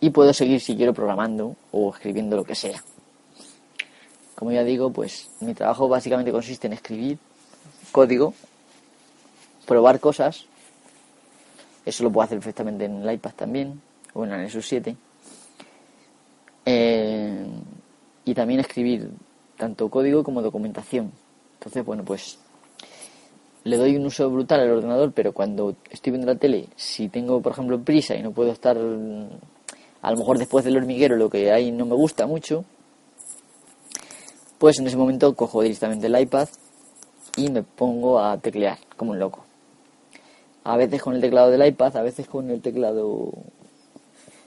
Y 0.00 0.10
puedo 0.10 0.32
seguir 0.32 0.60
si 0.60 0.76
quiero 0.76 0.94
programando 0.94 1.56
o 1.72 1.92
escribiendo 1.92 2.36
lo 2.36 2.44
que 2.44 2.54
sea. 2.54 2.82
Como 4.34 4.52
ya 4.52 4.62
digo, 4.62 4.92
pues 4.92 5.30
mi 5.40 5.54
trabajo 5.54 5.88
básicamente 5.88 6.30
consiste 6.30 6.68
en 6.68 6.74
escribir 6.74 7.18
código, 7.90 8.34
probar 9.66 9.98
cosas. 9.98 10.44
Eso 11.84 12.04
lo 12.04 12.12
puedo 12.12 12.24
hacer 12.24 12.38
perfectamente 12.38 12.84
en 12.84 13.02
el 13.02 13.14
iPad 13.14 13.32
también 13.34 13.80
o 14.14 14.24
en 14.24 14.30
la 14.30 14.38
Nexus 14.38 14.66
7. 14.68 14.96
Eh, 16.66 17.46
y 18.24 18.34
también 18.34 18.60
escribir 18.60 19.10
tanto 19.56 19.88
código 19.88 20.22
como 20.22 20.42
documentación. 20.42 21.10
Entonces, 21.54 21.84
bueno, 21.84 22.04
pues 22.04 22.38
le 23.64 23.76
doy 23.76 23.96
un 23.96 24.06
uso 24.06 24.30
brutal 24.30 24.60
al 24.60 24.70
ordenador, 24.70 25.12
pero 25.12 25.32
cuando 25.32 25.76
estoy 25.90 26.12
viendo 26.12 26.32
la 26.32 26.38
tele, 26.38 26.68
si 26.76 27.08
tengo, 27.08 27.42
por 27.42 27.52
ejemplo, 27.52 27.80
prisa 27.82 28.14
y 28.14 28.22
no 28.22 28.30
puedo 28.30 28.52
estar, 28.52 28.76
a 30.02 30.10
lo 30.10 30.16
mejor 30.16 30.38
después 30.38 30.64
del 30.64 30.76
hormiguero, 30.76 31.16
lo 31.16 31.30
que 31.30 31.52
hay 31.52 31.70
no 31.70 31.86
me 31.86 31.94
gusta 31.94 32.26
mucho, 32.26 32.64
pues 34.58 34.78
en 34.78 34.86
ese 34.86 34.96
momento 34.96 35.34
cojo 35.34 35.62
directamente 35.62 36.06
el 36.06 36.18
iPad 36.18 36.48
y 37.36 37.50
me 37.50 37.62
pongo 37.62 38.20
a 38.20 38.38
teclear 38.38 38.78
como 38.96 39.12
un 39.12 39.18
loco. 39.18 39.44
A 40.64 40.76
veces 40.76 41.02
con 41.02 41.14
el 41.14 41.20
teclado 41.20 41.50
del 41.50 41.66
iPad, 41.66 41.96
a 41.96 42.02
veces 42.02 42.26
con 42.26 42.50
el 42.50 42.60
teclado 42.60 43.32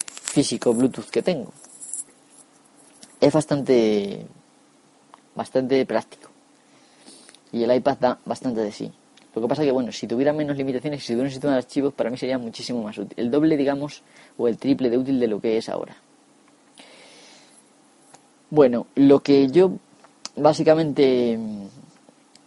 físico 0.05 0.73
Bluetooth 0.73 1.09
que 1.09 1.21
tengo. 1.21 1.51
Es 3.19 3.33
bastante, 3.33 4.25
bastante 5.35 5.85
práctico. 5.85 6.29
Y 7.51 7.63
el 7.63 7.73
iPad 7.75 7.97
da 7.99 8.19
bastante 8.25 8.61
de 8.61 8.71
sí. 8.71 8.91
Lo 9.33 9.41
que 9.41 9.47
pasa 9.47 9.63
que, 9.63 9.71
bueno, 9.71 9.91
si 9.91 10.07
tuviera 10.07 10.33
menos 10.33 10.57
limitaciones 10.57 10.99
y 10.99 11.01
si 11.03 11.13
tuviera 11.13 11.27
un 11.27 11.31
sistema 11.31 11.53
de 11.53 11.59
archivos, 11.59 11.93
para 11.93 12.09
mí 12.09 12.17
sería 12.17 12.37
muchísimo 12.37 12.83
más 12.83 12.97
útil. 12.97 13.13
El 13.17 13.31
doble, 13.31 13.55
digamos, 13.55 14.03
o 14.37 14.47
el 14.47 14.57
triple 14.57 14.89
de 14.89 14.97
útil 14.97 15.19
de 15.19 15.27
lo 15.27 15.39
que 15.39 15.57
es 15.57 15.69
ahora. 15.69 15.95
Bueno, 18.49 18.87
lo 18.95 19.21
que 19.21 19.47
yo 19.47 19.71
básicamente 20.35 21.37
mm, 21.37 21.65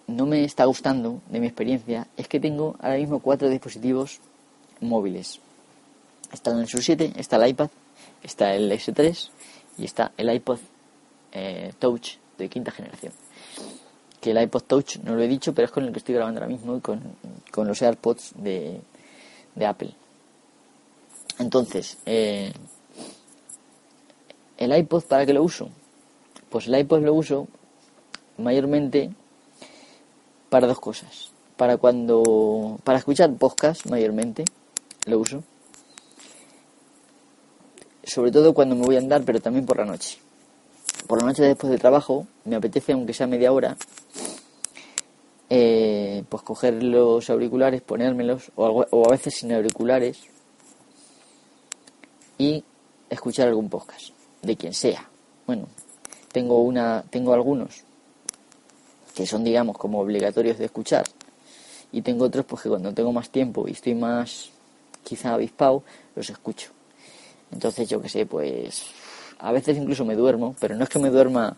no 0.09 0.27
me 0.27 0.45
está 0.45 0.67
gustando 0.67 1.23
de 1.31 1.41
mi 1.41 1.47
experiencia 1.47 2.07
es 2.19 2.29
que 2.29 2.41
tengo 2.41 2.77
ahora 2.81 2.97
mismo 2.97 3.21
cuatro 3.21 3.49
dispositivos 3.49 4.21
móviles. 4.81 5.41
Está 6.31 6.51
el 6.51 6.59
Nexus 6.59 6.85
7, 6.85 7.15
está 7.17 7.37
el 7.37 7.49
iPad, 7.51 7.71
está 8.23 8.55
el 8.55 8.71
S3 8.71 9.31
y 9.79 9.85
está 9.85 10.13
el 10.19 10.31
iPod 10.35 10.59
eh, 11.33 11.73
Touch 11.79 12.17
de 12.37 12.49
quinta 12.51 12.71
generación. 12.71 13.13
Que 14.25 14.31
el 14.31 14.41
iPod 14.41 14.63
Touch 14.63 14.97
no 15.03 15.15
lo 15.15 15.21
he 15.21 15.29
dicho, 15.29 15.53
pero 15.53 15.67
es 15.67 15.71
con 15.71 15.85
el 15.85 15.93
que 15.93 15.99
estoy 15.99 16.15
grabando 16.15 16.41
ahora 16.41 16.51
mismo 16.51 16.79
y 16.79 16.81
con, 16.81 17.69
los 17.69 17.83
AirPods 17.83 18.33
de, 18.37 18.81
de 19.55 19.67
Apple. 19.67 19.91
Entonces, 21.39 21.99
eh, 22.07 22.51
¿el 24.57 24.75
iPod 24.75 25.05
para 25.05 25.27
qué 25.27 25.35
lo 25.35 25.43
uso? 25.43 25.69
Pues 26.49 26.69
el 26.69 26.79
iPod 26.79 27.03
lo 27.03 27.13
uso 27.13 27.49
mayormente 28.39 29.11
para 30.49 30.67
dos 30.67 30.81
cosas. 30.81 31.31
para 31.57 31.77
cuando 31.77 32.79
para 32.83 32.99
escuchar 32.99 33.33
podcast 33.35 33.87
mayormente 33.87 34.45
lo 35.07 35.19
uso 35.19 35.45
sobre 38.03 38.33
todo 38.33 38.55
cuando 38.55 38.75
me 38.75 38.85
voy 38.85 38.97
a 38.97 38.99
andar 38.99 39.23
pero 39.25 39.41
también 39.41 39.67
por 39.67 39.77
la 39.77 39.85
noche 39.85 40.19
por 41.07 41.21
la 41.21 41.29
noche 41.29 41.43
después 41.43 41.71
del 41.71 41.81
trabajo 41.81 42.27
me 42.45 42.57
apetece 42.57 42.93
aunque 42.93 43.13
sea 43.13 43.27
media 43.27 43.53
hora 43.53 43.77
eh, 45.51 46.25
pues 46.29 46.43
coger 46.43 46.83
los 46.83 47.29
auriculares 47.31 47.83
ponérmelos 47.83 48.51
o, 48.57 48.85
o 48.91 49.07
a 49.07 49.11
veces 49.11 49.35
sin 49.35 49.53
auriculares 49.53 50.19
y 52.39 52.65
escuchar 53.11 53.49
algún 53.49 53.69
podcast 53.69 54.09
de 54.43 54.57
quien 54.57 54.75
sea. 54.75 55.09
Bueno 55.47 55.69
tengo 56.33 56.63
una 56.63 57.05
tengo 57.11 57.33
algunos 57.33 57.83
que 59.15 59.27
son 59.27 59.45
digamos 59.45 59.79
como 59.79 60.01
obligatorios 60.01 60.59
de 60.59 60.65
escuchar 60.65 61.05
y 61.93 62.03
tengo 62.03 62.25
otros 62.25 62.45
pues 62.45 62.63
que 62.63 62.69
cuando 62.69 62.93
tengo 62.93 63.13
más 63.13 63.31
tiempo 63.31 63.69
y 63.69 63.73
estoy 63.73 63.95
más 63.95 64.51
quizá 65.05 65.35
avispado 65.35 65.85
los 66.17 66.29
escucho. 66.31 66.71
Entonces 67.53 67.89
yo 67.89 68.03
que 68.03 68.09
sé 68.09 68.27
pues 68.27 68.87
a 69.45 69.53
veces 69.53 69.77
incluso 69.77 70.05
me 70.05 70.15
duermo 70.15 70.57
pero 70.59 70.75
no 70.75 70.85
es 70.85 70.91
que 70.91 70.99
me 70.99 71.11
duerma 71.11 71.57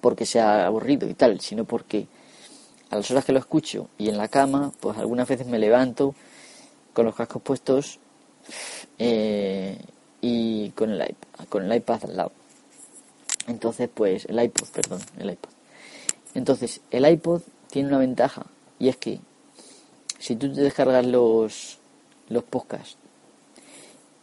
porque 0.00 0.26
sea 0.26 0.66
aburrido 0.66 1.08
y 1.08 1.14
tal 1.14 1.40
sino 1.40 1.64
porque 1.64 2.06
a 2.90 2.96
las 2.96 3.10
horas 3.10 3.24
que 3.24 3.32
lo 3.32 3.38
escucho 3.38 3.88
y 3.98 4.08
en 4.08 4.18
la 4.18 4.28
cama 4.28 4.72
pues 4.80 4.98
algunas 4.98 5.28
veces 5.28 5.46
me 5.46 5.58
levanto 5.58 6.14
con 6.92 7.06
los 7.06 7.14
cascos 7.14 7.42
puestos 7.42 7.98
eh, 8.98 9.78
y 10.20 10.70
con 10.70 10.90
el 10.90 11.02
iPad, 11.02 11.46
con 11.48 11.64
el 11.64 11.76
iPad 11.76 12.04
al 12.04 12.16
lado. 12.16 12.32
Entonces 13.46 13.90
pues 13.92 14.24
el 14.26 14.42
iPod 14.42 14.68
perdón 14.68 15.00
el 15.18 15.30
iPod. 15.30 15.50
Entonces 16.34 16.80
el 16.90 17.06
iPod 17.06 17.42
tiene 17.70 17.88
una 17.88 17.98
ventaja 17.98 18.46
y 18.78 18.88
es 18.88 18.96
que 18.96 19.20
si 20.18 20.36
tú 20.36 20.52
te 20.52 20.62
descargas 20.62 21.04
los, 21.04 21.78
los 22.28 22.44
podcasts 22.44 22.96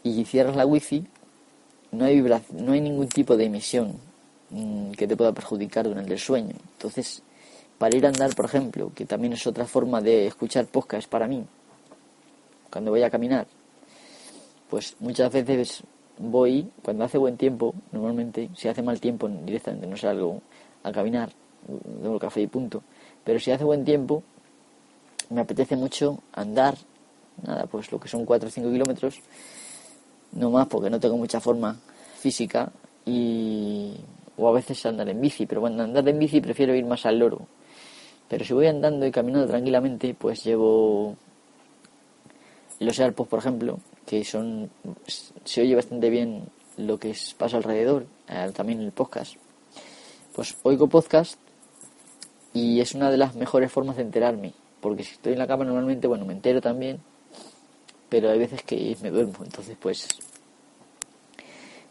y 0.04 0.26
cierras 0.26 0.56
la 0.56 0.66
wifi, 0.66 1.06
no 1.92 2.06
hay, 2.06 2.22
no 2.22 2.72
hay 2.72 2.82
ningún 2.82 3.08
tipo 3.08 3.38
de 3.38 3.46
emisión 3.46 3.96
mm, 4.50 4.92
que 4.92 5.08
te 5.08 5.18
pueda 5.18 5.34
perjudicar 5.34 5.88
durante 5.88 6.14
el 6.14 6.20
sueño. 6.20 6.56
Entonces, 6.74 7.22
para 7.78 7.96
ir 7.96 8.06
a 8.06 8.10
andar, 8.10 8.36
por 8.36 8.46
ejemplo, 8.46 8.92
que 8.94 9.06
también 9.06 9.34
es 9.34 9.46
otra 9.48 9.66
forma 9.66 10.02
de 10.02 10.28
escuchar 10.28 10.66
podcasts 10.68 11.08
para 11.08 11.28
mí, 11.28 11.44
cuando 12.70 12.92
voy 12.92 13.04
a 13.04 13.10
caminar, 13.10 13.48
pues 14.70 14.96
muchas 15.00 15.32
veces 15.32 15.84
voy, 16.18 16.70
cuando 16.82 17.04
hace 17.04 17.18
buen 17.18 17.38
tiempo, 17.38 17.74
normalmente, 17.92 18.50
si 18.56 18.68
hace 18.68 18.82
mal 18.82 19.00
tiempo, 19.02 19.28
directamente 19.28 19.88
no 19.88 19.98
salgo 19.98 20.42
a 20.84 20.92
caminar, 20.92 21.32
el 22.04 22.20
café 22.20 22.42
y 22.42 22.48
punto, 22.48 22.84
pero 23.24 23.40
si 23.40 23.52
hace 23.52 23.64
buen 23.64 23.84
tiempo, 23.84 24.24
me 25.30 25.42
apetece 25.42 25.76
mucho 25.76 26.20
andar, 26.34 26.76
nada, 27.46 27.66
pues 27.66 27.92
lo 27.92 28.00
que 28.00 28.08
son 28.08 28.26
4 28.26 28.48
o 28.48 28.52
5 28.52 28.72
kilómetros, 28.72 29.20
no 30.34 30.50
más 30.50 30.68
porque 30.68 30.90
no 30.90 31.00
tengo 31.00 31.18
mucha 31.18 31.40
forma 31.40 31.78
física 32.20 32.72
y 33.06 33.94
o 34.38 34.48
a 34.48 34.52
veces 34.52 34.86
andar 34.86 35.08
en 35.10 35.22
bici, 35.22 35.46
pero 35.46 35.62
bueno, 35.62 35.84
andar 35.84 36.08
en 36.08 36.18
bici 36.18 36.42
prefiero 36.42 36.74
ir 36.74 36.86
más 36.86 37.06
al 37.06 37.20
loro. 37.20 37.48
Pero 38.28 38.46
si 38.46 38.54
voy 38.54 38.68
andando 38.68 39.06
y 39.06 39.12
caminando 39.12 39.48
tranquilamente, 39.48 40.14
pues 40.14 40.44
llevo 40.44 41.16
los 42.80 43.00
AirPods, 43.00 43.30
por 43.30 43.40
ejemplo, 43.40 43.80
que 44.06 44.24
son 44.24 44.70
se 45.44 45.62
oye 45.62 45.76
bastante 45.76 46.10
bien 46.10 46.46
lo 46.78 46.98
que 46.98 47.16
pasa 47.38 47.58
alrededor, 47.58 48.06
eh, 48.28 48.52
también 48.56 48.82
el 48.82 48.92
podcast. 48.92 49.36
Pues 50.34 50.58
oigo 50.64 50.88
podcast 50.88 51.38
y 52.54 52.80
es 52.80 52.96
una 52.96 53.12
de 53.12 53.18
las 53.18 53.36
mejores 53.36 53.72
formas 53.72 53.98
de 53.98 54.04
enterarme 54.04 54.54
porque 54.82 55.04
si 55.04 55.14
estoy 55.14 55.34
en 55.34 55.40
la 55.40 55.48
cama 55.48 55.64
normalmente, 55.64 56.08
bueno, 56.08 56.26
me 56.26 56.34
entero 56.34 56.60
también, 56.60 57.00
pero 58.12 58.30
hay 58.30 58.40
veces 58.40 58.62
que 58.64 58.98
me 59.02 59.10
duermo, 59.10 59.36
entonces 59.42 59.78
pues... 59.80 60.06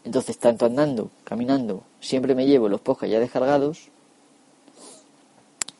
Entonces, 0.03 0.37
tanto 0.37 0.67
andando, 0.67 1.09
caminando, 1.23 1.83
siempre 1.99 2.35
me 2.35 2.45
llevo 2.45 2.69
los 2.69 2.79
podcasts 2.79 3.11
ya 3.11 3.19
descargados 3.19 3.89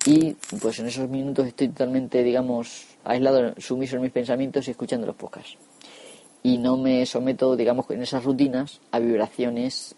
y 0.04 0.34
pues 0.60 0.80
en 0.80 0.88
esos 0.88 1.08
minutos 1.10 1.46
estoy 1.46 1.68
totalmente, 1.68 2.24
digamos, 2.24 2.88
aislado, 3.04 3.54
sumiso 3.60 3.98
en 3.98 4.02
mis 4.02 4.12
pensamientos 4.12 4.68
y 4.68 4.72
escuchando 4.72 5.06
los 5.06 5.16
podcasts. 5.16 5.58
Y 6.42 6.58
no 6.58 6.76
me 6.76 7.06
someto, 7.06 7.56
digamos, 7.56 7.88
en 7.92 8.02
esas 8.02 8.24
rutinas 8.24 8.82
a 8.90 8.98
vibraciones 8.98 9.94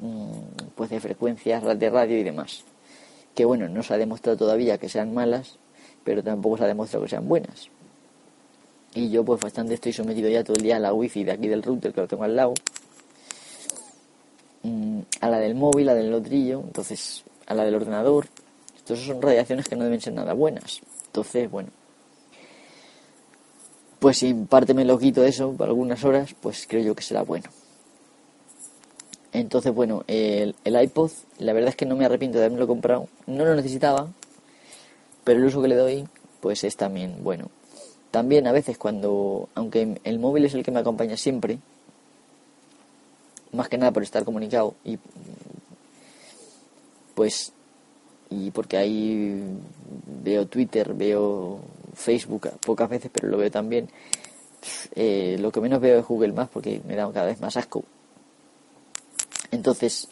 mm, 0.00 0.72
pues 0.74 0.90
de 0.90 0.98
frecuencias 0.98 1.62
de 1.78 1.90
radio 1.90 2.18
y 2.18 2.24
demás. 2.24 2.64
Que 3.36 3.44
bueno, 3.44 3.68
no 3.68 3.84
se 3.84 3.94
ha 3.94 3.98
demostrado 3.98 4.36
todavía 4.36 4.78
que 4.78 4.88
sean 4.88 5.14
malas, 5.14 5.58
pero 6.02 6.24
tampoco 6.24 6.56
se 6.56 6.64
ha 6.64 6.68
demostrado 6.68 7.04
que 7.04 7.10
sean 7.10 7.28
buenas. 7.28 7.70
Y 8.96 9.10
yo 9.10 9.22
pues 9.26 9.38
bastante 9.38 9.74
estoy 9.74 9.92
sometido 9.92 10.30
ya 10.30 10.42
todo 10.42 10.56
el 10.56 10.62
día 10.62 10.76
a 10.76 10.80
la 10.80 10.94
wifi 10.94 11.22
de 11.22 11.32
aquí 11.32 11.48
del 11.48 11.62
router 11.62 11.92
que 11.92 12.00
lo 12.00 12.08
tengo 12.08 12.24
al 12.24 12.34
lado, 12.34 12.54
mm, 14.62 15.00
a 15.20 15.28
la 15.28 15.38
del 15.38 15.54
móvil, 15.54 15.90
a 15.90 15.92
la 15.92 15.98
del 15.98 16.10
lotrillo, 16.10 16.60
entonces 16.60 17.22
a 17.46 17.52
la 17.52 17.66
del 17.66 17.74
ordenador. 17.74 18.26
Estas 18.74 19.00
son 19.00 19.20
radiaciones 19.20 19.68
que 19.68 19.76
no 19.76 19.84
deben 19.84 20.00
ser 20.00 20.14
nada 20.14 20.32
buenas. 20.32 20.80
Entonces, 21.08 21.50
bueno, 21.50 21.68
pues 23.98 24.16
si 24.16 24.28
en 24.28 24.46
parte 24.46 24.72
me 24.72 24.86
lo 24.86 24.98
quito 24.98 25.24
eso 25.24 25.52
por 25.52 25.68
algunas 25.68 26.02
horas, 26.02 26.34
pues 26.40 26.66
creo 26.66 26.82
yo 26.82 26.94
que 26.94 27.02
será 27.02 27.20
bueno. 27.20 27.50
Entonces, 29.34 29.74
bueno, 29.74 30.04
el, 30.06 30.54
el 30.64 30.82
iPod, 30.82 31.10
la 31.38 31.52
verdad 31.52 31.68
es 31.68 31.76
que 31.76 31.84
no 31.84 31.96
me 31.96 32.06
arrepiento 32.06 32.38
de 32.38 32.46
haberlo 32.46 32.66
comprado. 32.66 33.08
No 33.26 33.44
lo 33.44 33.54
necesitaba, 33.54 34.08
pero 35.22 35.38
el 35.38 35.44
uso 35.44 35.60
que 35.60 35.68
le 35.68 35.76
doy 35.76 36.08
pues 36.40 36.64
es 36.64 36.76
también 36.76 37.22
bueno. 37.22 37.50
También 38.10 38.46
a 38.46 38.52
veces 38.52 38.78
cuando, 38.78 39.48
aunque 39.54 40.00
el 40.04 40.18
móvil 40.18 40.44
es 40.44 40.54
el 40.54 40.64
que 40.64 40.70
me 40.70 40.80
acompaña 40.80 41.16
siempre, 41.16 41.58
más 43.52 43.68
que 43.68 43.78
nada 43.78 43.92
por 43.92 44.02
estar 44.02 44.24
comunicado 44.24 44.74
y 44.84 44.98
pues 47.14 47.52
y 48.28 48.50
porque 48.50 48.76
ahí 48.76 49.40
veo 50.22 50.46
Twitter, 50.46 50.94
veo 50.94 51.60
Facebook 51.94 52.50
pocas 52.64 52.88
veces, 52.88 53.10
pero 53.12 53.28
lo 53.28 53.36
veo 53.36 53.50
también. 53.50 53.88
Eh, 54.94 55.36
lo 55.38 55.52
que 55.52 55.60
menos 55.60 55.80
veo 55.80 56.00
es 56.00 56.06
Google 56.06 56.32
Maps 56.32 56.50
porque 56.52 56.80
me 56.86 56.96
da 56.96 57.10
cada 57.12 57.26
vez 57.26 57.40
más 57.40 57.56
asco. 57.56 57.84
Entonces, 59.52 60.08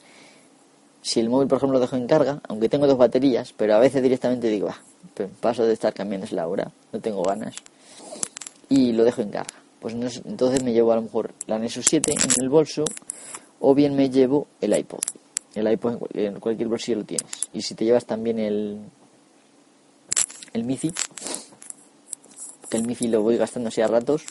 si 1.02 1.20
el 1.20 1.28
móvil, 1.28 1.48
por 1.48 1.58
ejemplo, 1.58 1.74
lo 1.74 1.80
dejo 1.80 1.96
en 1.96 2.06
carga, 2.06 2.40
aunque 2.48 2.68
tengo 2.68 2.86
dos 2.86 2.96
baterías, 2.96 3.52
pero 3.52 3.74
a 3.74 3.78
veces 3.78 4.02
directamente 4.02 4.48
digo, 4.48 4.68
ah, 4.68 4.80
paso 5.40 5.66
de 5.66 5.72
estar 5.72 5.92
cambiando 5.92 6.26
la 6.30 6.46
hora, 6.46 6.70
no 6.92 7.00
tengo 7.00 7.22
ganas, 7.22 7.56
y 8.74 8.92
lo 8.92 9.04
dejo 9.04 9.22
en 9.22 9.30
carga. 9.30 9.54
Pues 9.80 9.94
entonces 10.24 10.62
me 10.64 10.72
llevo 10.72 10.92
a 10.92 10.96
lo 10.96 11.02
mejor 11.02 11.32
la 11.46 11.58
Nexus 11.58 11.86
7 11.86 12.12
en 12.12 12.42
el 12.42 12.48
bolso, 12.48 12.84
o 13.60 13.74
bien 13.74 13.94
me 13.94 14.10
llevo 14.10 14.48
el 14.60 14.76
iPod. 14.76 15.00
El 15.54 15.70
iPod 15.70 15.98
en 16.14 16.40
cualquier 16.40 16.68
bolsillo 16.68 16.98
lo 16.98 17.04
tienes. 17.04 17.30
Y 17.52 17.62
si 17.62 17.74
te 17.74 17.84
llevas 17.84 18.04
también 18.04 18.38
el, 18.38 18.80
el 20.52 20.64
MIFI, 20.64 20.92
que 22.68 22.76
el 22.76 22.86
MIFI 22.86 23.08
lo 23.08 23.22
voy 23.22 23.36
gastando 23.36 23.68
así 23.68 23.80
a 23.80 23.86
ratos, 23.86 24.24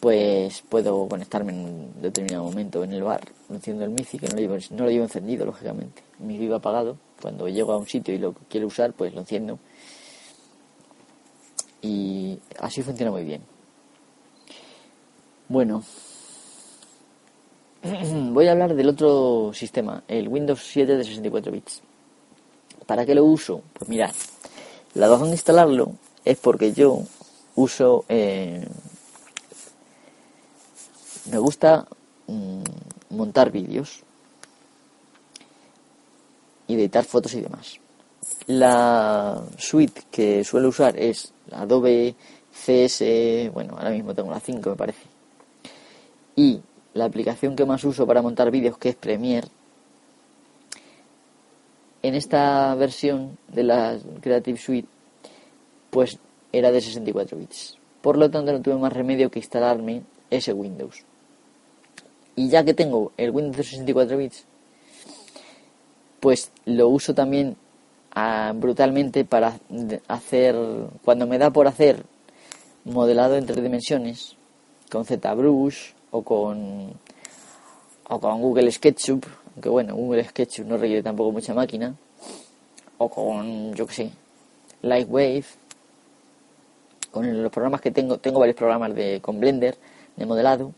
pues 0.00 0.62
puedo 0.68 1.06
conectarme 1.08 1.52
en 1.52 1.58
un 1.58 2.02
determinado 2.02 2.44
momento 2.44 2.82
en 2.82 2.92
el 2.92 3.02
bar, 3.02 3.20
enciendo 3.50 3.84
el 3.84 3.90
MIFI, 3.90 4.18
que 4.18 4.28
no 4.28 4.34
lo 4.34 4.40
llevo, 4.40 4.56
no 4.70 4.84
lo 4.84 4.90
llevo 4.90 5.04
encendido, 5.04 5.44
lógicamente. 5.44 6.02
El 6.18 6.26
MIFI 6.26 6.48
va 6.48 6.56
apagado. 6.56 6.96
Cuando 7.20 7.48
llego 7.48 7.72
a 7.72 7.76
un 7.76 7.86
sitio 7.86 8.14
y 8.14 8.18
lo 8.18 8.32
quiero 8.48 8.66
usar, 8.66 8.92
pues 8.94 9.12
lo 9.12 9.20
enciendo 9.20 9.58
y 11.82 12.38
así 12.58 12.82
funciona 12.82 13.10
muy 13.10 13.24
bien. 13.24 13.42
Bueno, 15.48 15.82
voy 17.82 18.46
a 18.48 18.52
hablar 18.52 18.74
del 18.74 18.88
otro 18.88 19.52
sistema, 19.54 20.02
el 20.08 20.28
Windows 20.28 20.62
7 20.62 20.96
de 20.96 21.04
64 21.04 21.52
bits. 21.52 21.82
¿Para 22.86 23.06
qué 23.06 23.14
lo 23.14 23.24
uso? 23.24 23.62
Pues 23.72 23.88
mirad, 23.88 24.14
la 24.94 25.08
razón 25.08 25.28
de 25.28 25.34
instalarlo 25.34 25.92
es 26.24 26.38
porque 26.38 26.72
yo 26.72 27.02
uso... 27.54 28.04
Eh, 28.08 28.66
me 31.30 31.38
gusta 31.38 31.86
mm, 32.26 32.62
montar 33.10 33.50
vídeos 33.50 34.00
y 36.66 36.74
editar 36.74 37.04
fotos 37.04 37.34
y 37.34 37.40
demás. 37.40 37.78
La 38.46 39.42
suite 39.56 40.02
que 40.10 40.44
suelo 40.44 40.68
usar 40.68 40.98
es 40.98 41.32
Adobe 41.52 42.14
CS, 42.52 43.52
bueno, 43.52 43.74
ahora 43.76 43.90
mismo 43.90 44.14
tengo 44.14 44.30
la 44.30 44.40
5 44.40 44.70
me 44.70 44.76
parece. 44.76 45.06
Y 46.34 46.60
la 46.94 47.04
aplicación 47.04 47.56
que 47.56 47.64
más 47.64 47.84
uso 47.84 48.06
para 48.06 48.22
montar 48.22 48.50
vídeos, 48.50 48.78
que 48.78 48.90
es 48.90 48.96
Premiere, 48.96 49.48
en 52.02 52.14
esta 52.14 52.74
versión 52.74 53.38
de 53.48 53.64
la 53.64 53.98
Creative 54.20 54.58
Suite, 54.58 54.88
pues 55.90 56.18
era 56.52 56.70
de 56.70 56.80
64 56.80 57.36
bits. 57.38 57.76
Por 58.00 58.16
lo 58.16 58.30
tanto, 58.30 58.52
no 58.52 58.62
tuve 58.62 58.76
más 58.76 58.92
remedio 58.92 59.30
que 59.30 59.40
instalarme 59.40 60.02
ese 60.30 60.52
Windows. 60.52 61.04
Y 62.36 62.48
ya 62.48 62.64
que 62.64 62.74
tengo 62.74 63.12
el 63.16 63.30
Windows 63.30 63.56
de 63.56 63.64
64 63.64 64.16
bits, 64.16 64.44
pues 66.20 66.52
lo 66.64 66.88
uso 66.88 67.14
también 67.14 67.56
ah, 68.18 68.52
brutalmente 68.54 69.24
para 69.24 69.58
hacer, 70.08 70.56
cuando 71.04 71.26
me 71.26 71.38
da 71.38 71.50
por 71.50 71.66
hacer 71.66 72.04
modelado 72.84 73.36
en 73.36 73.46
tres 73.46 73.62
dimensiones, 73.62 74.36
con 74.90 75.04
ZBrush 75.04 75.92
o 76.10 76.22
con, 76.22 76.92
o 78.08 78.20
con 78.20 78.40
Google 78.40 78.72
SketchUp, 78.72 79.24
aunque 79.54 79.68
bueno, 79.68 79.94
Google 79.94 80.24
SketchUp 80.24 80.66
no 80.66 80.76
requiere 80.76 81.02
tampoco 81.02 81.32
mucha 81.32 81.54
máquina, 81.54 81.94
o 82.98 83.08
con, 83.08 83.74
yo 83.74 83.86
que 83.86 83.94
sé, 83.94 84.10
Lightwave, 84.82 85.44
con 87.10 87.42
los 87.42 87.52
programas 87.52 87.80
que 87.80 87.90
tengo, 87.90 88.18
tengo 88.18 88.40
varios 88.40 88.56
programas 88.56 88.94
de, 88.94 89.20
con 89.20 89.38
Blender 89.40 89.76
de 90.16 90.26
modelado, 90.26 90.72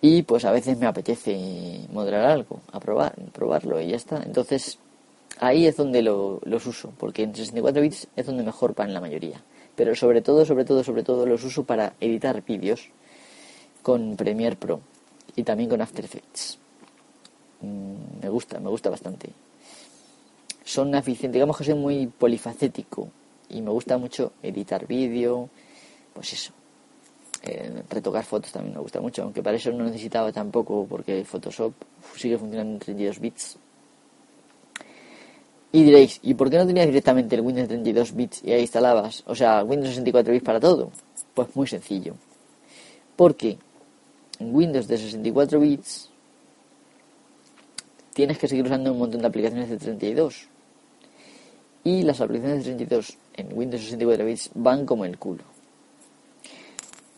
y 0.00 0.22
pues 0.22 0.44
a 0.44 0.52
veces 0.52 0.78
me 0.78 0.86
apetece 0.86 1.86
modelar 1.90 2.26
algo, 2.26 2.60
a 2.70 2.78
probar, 2.78 3.14
probarlo 3.32 3.80
y 3.80 3.88
ya 3.88 3.96
está. 3.96 4.22
Entonces 4.22 4.78
ahí 5.38 5.66
es 5.66 5.76
donde 5.76 6.02
lo, 6.02 6.40
los 6.44 6.66
uso, 6.66 6.92
porque 6.98 7.22
en 7.22 7.34
64 7.34 7.82
bits 7.82 8.08
es 8.16 8.26
donde 8.26 8.42
mejor 8.42 8.74
van 8.74 8.94
la 8.94 9.00
mayoría. 9.00 9.42
Pero 9.74 9.94
sobre 9.94 10.22
todo, 10.22 10.44
sobre 10.44 10.64
todo, 10.64 10.82
sobre 10.82 11.02
todo 11.02 11.26
los 11.26 11.44
uso 11.44 11.64
para 11.64 11.94
editar 12.00 12.42
vídeos 12.42 12.88
con 13.82 14.16
Premiere 14.16 14.56
Pro 14.56 14.80
y 15.36 15.42
también 15.42 15.68
con 15.68 15.80
After 15.80 16.04
Effects. 16.04 16.58
Mm, 17.60 18.22
me 18.22 18.28
gusta, 18.28 18.58
me 18.58 18.70
gusta 18.70 18.90
bastante. 18.90 19.30
Son 20.64 20.94
eficientes, 20.94 21.34
digamos 21.34 21.56
que 21.56 21.64
soy 21.64 21.74
muy 21.74 22.06
polifacético 22.06 23.08
y 23.50 23.62
me 23.62 23.70
gusta 23.70 23.98
mucho 23.98 24.32
editar 24.42 24.86
vídeo, 24.86 25.48
pues 26.12 26.32
eso, 26.32 26.52
eh, 27.42 27.82
retocar 27.88 28.24
fotos 28.24 28.50
también 28.50 28.74
me 28.74 28.80
gusta 28.80 29.00
mucho, 29.00 29.22
aunque 29.22 29.42
para 29.42 29.56
eso 29.56 29.70
no 29.70 29.84
necesitaba 29.84 30.32
tampoco 30.32 30.86
porque 30.88 31.24
Photoshop 31.24 31.72
sigue 32.16 32.38
funcionando 32.38 32.72
en 32.72 32.78
32 32.80 33.20
bits. 33.20 33.58
Y 35.72 35.82
diréis, 35.82 36.20
¿y 36.22 36.34
por 36.34 36.48
qué 36.48 36.58
no 36.58 36.66
tenías 36.66 36.86
directamente 36.86 37.34
el 37.34 37.42
Windows 37.42 37.68
32 37.68 38.14
bits 38.14 38.44
y 38.44 38.52
ahí 38.52 38.62
instalabas, 38.62 39.22
o 39.26 39.34
sea, 39.34 39.62
Windows 39.64 39.90
64 39.90 40.32
bits 40.32 40.44
para 40.44 40.60
todo? 40.60 40.90
Pues 41.34 41.54
muy 41.54 41.66
sencillo. 41.66 42.14
Porque 43.14 43.58
en 44.38 44.54
Windows 44.54 44.86
de 44.86 44.98
64 44.98 45.60
bits 45.60 46.10
tienes 48.12 48.38
que 48.38 48.48
seguir 48.48 48.64
usando 48.64 48.92
un 48.92 48.98
montón 48.98 49.20
de 49.20 49.26
aplicaciones 49.26 49.68
de 49.68 49.76
32. 49.76 50.48
Y 51.84 52.02
las 52.02 52.20
aplicaciones 52.20 52.64
de 52.64 52.74
32 52.74 53.18
en 53.34 53.56
Windows 53.56 53.82
64 53.82 54.24
bits 54.24 54.50
van 54.54 54.86
como 54.86 55.04
el 55.04 55.18
culo. 55.18 55.44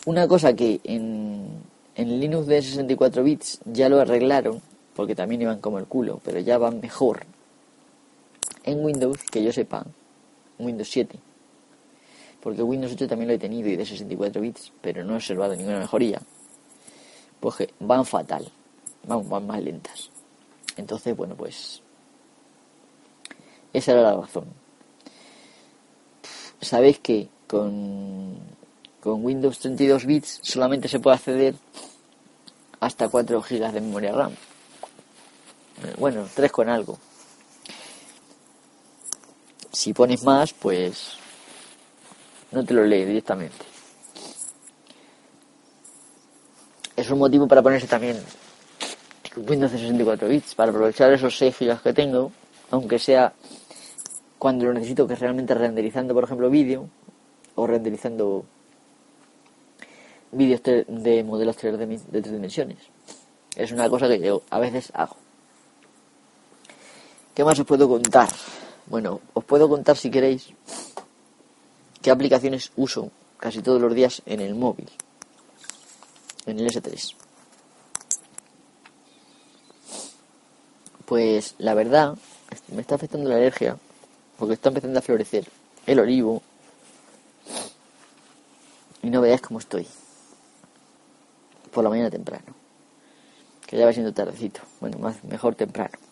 Una 0.06 0.26
cosa 0.26 0.54
que 0.54 0.80
en, 0.84 1.46
en 1.94 2.20
Linux 2.20 2.46
de 2.46 2.62
64 2.62 3.22
bits 3.22 3.60
ya 3.66 3.88
lo 3.88 4.00
arreglaron, 4.00 4.60
porque 4.94 5.14
también 5.14 5.42
iban 5.42 5.60
como 5.60 5.78
el 5.78 5.86
culo, 5.86 6.20
pero 6.24 6.40
ya 6.40 6.58
van 6.58 6.80
mejor. 6.80 7.26
En 8.68 8.84
Windows, 8.84 9.22
que 9.30 9.42
yo 9.42 9.50
sepa, 9.50 9.86
Windows 10.58 10.90
7. 10.90 11.18
Porque 12.42 12.62
Windows 12.62 12.92
8 12.92 13.08
también 13.08 13.28
lo 13.28 13.34
he 13.34 13.38
tenido 13.38 13.68
y 13.68 13.76
de 13.76 13.86
64 13.86 14.42
bits, 14.42 14.72
pero 14.82 15.02
no 15.04 15.14
he 15.14 15.16
observado 15.16 15.56
ninguna 15.56 15.78
mejoría. 15.78 16.20
Pues 17.40 17.56
que 17.56 17.74
van 17.80 18.04
fatal, 18.04 18.46
van, 19.04 19.26
van 19.26 19.46
más 19.46 19.62
lentas. 19.62 20.10
Entonces, 20.76 21.16
bueno, 21.16 21.34
pues 21.34 21.82
esa 23.72 23.92
era 23.92 24.02
la 24.02 24.16
razón. 24.20 24.44
Sabéis 26.60 26.98
que 26.98 27.28
con 27.46 28.36
con 29.00 29.24
Windows 29.24 29.58
32 29.60 30.04
bits 30.04 30.40
solamente 30.42 30.88
se 30.88 30.98
puede 30.98 31.16
acceder 31.16 31.54
hasta 32.80 33.08
4 33.08 33.40
GB 33.40 33.72
de 33.72 33.80
memoria 33.80 34.12
RAM. 34.12 34.32
Bueno, 35.98 36.26
3 36.34 36.52
con 36.52 36.68
algo. 36.68 36.98
Si 39.78 39.92
pones 39.92 40.24
más, 40.24 40.52
pues 40.54 41.12
no 42.50 42.64
te 42.64 42.74
lo 42.74 42.82
lee 42.82 43.04
directamente. 43.04 43.64
Es 46.96 47.08
un 47.12 47.20
motivo 47.20 47.46
para 47.46 47.62
ponerse 47.62 47.86
también 47.86 48.20
Windows 49.36 49.70
64 49.70 50.26
bits, 50.26 50.56
para 50.56 50.72
aprovechar 50.72 51.12
esos 51.12 51.38
6 51.38 51.56
GB 51.60 51.80
que 51.80 51.92
tengo, 51.92 52.32
aunque 52.72 52.98
sea 52.98 53.32
cuando 54.36 54.64
lo 54.64 54.74
necesito, 54.74 55.06
que 55.06 55.14
realmente 55.14 55.54
renderizando, 55.54 56.12
por 56.12 56.24
ejemplo, 56.24 56.50
vídeo 56.50 56.88
o 57.54 57.64
renderizando 57.64 58.46
vídeos 60.32 60.60
de 60.64 61.22
modelos 61.22 61.56
3 61.56 61.78
de, 61.78 62.00
tres 62.10 62.32
dimensiones. 62.32 62.78
Es 63.54 63.70
una 63.70 63.88
cosa 63.88 64.08
que 64.08 64.18
yo 64.18 64.42
a 64.50 64.58
veces 64.58 64.90
hago. 64.92 65.16
¿Qué 67.32 67.44
más 67.44 67.56
os 67.60 67.64
puedo 67.64 67.88
contar? 67.88 68.28
Bueno, 68.88 69.20
os 69.34 69.44
puedo 69.44 69.68
contar 69.68 69.96
si 69.98 70.10
queréis 70.10 70.48
qué 72.00 72.10
aplicaciones 72.10 72.72
uso 72.76 73.10
casi 73.38 73.60
todos 73.60 73.80
los 73.80 73.94
días 73.94 74.22
en 74.24 74.40
el 74.40 74.54
móvil, 74.54 74.88
en 76.46 76.58
el 76.58 76.66
S3. 76.70 77.14
Pues 81.04 81.54
la 81.58 81.74
verdad, 81.74 82.16
me 82.68 82.80
está 82.80 82.94
afectando 82.94 83.28
la 83.28 83.36
alergia, 83.36 83.76
porque 84.38 84.54
está 84.54 84.70
empezando 84.70 84.98
a 84.98 85.02
florecer 85.02 85.46
el 85.86 86.00
olivo, 86.00 86.42
y 89.02 89.10
no 89.10 89.20
veáis 89.20 89.42
cómo 89.42 89.58
estoy 89.58 89.86
por 91.72 91.84
la 91.84 91.90
mañana 91.90 92.10
temprano. 92.10 92.54
Que 93.66 93.76
ya 93.76 93.84
va 93.84 93.92
siendo 93.92 94.14
tardecito. 94.14 94.62
Bueno, 94.80 94.98
más, 94.98 95.22
mejor 95.24 95.54
temprano. 95.54 96.07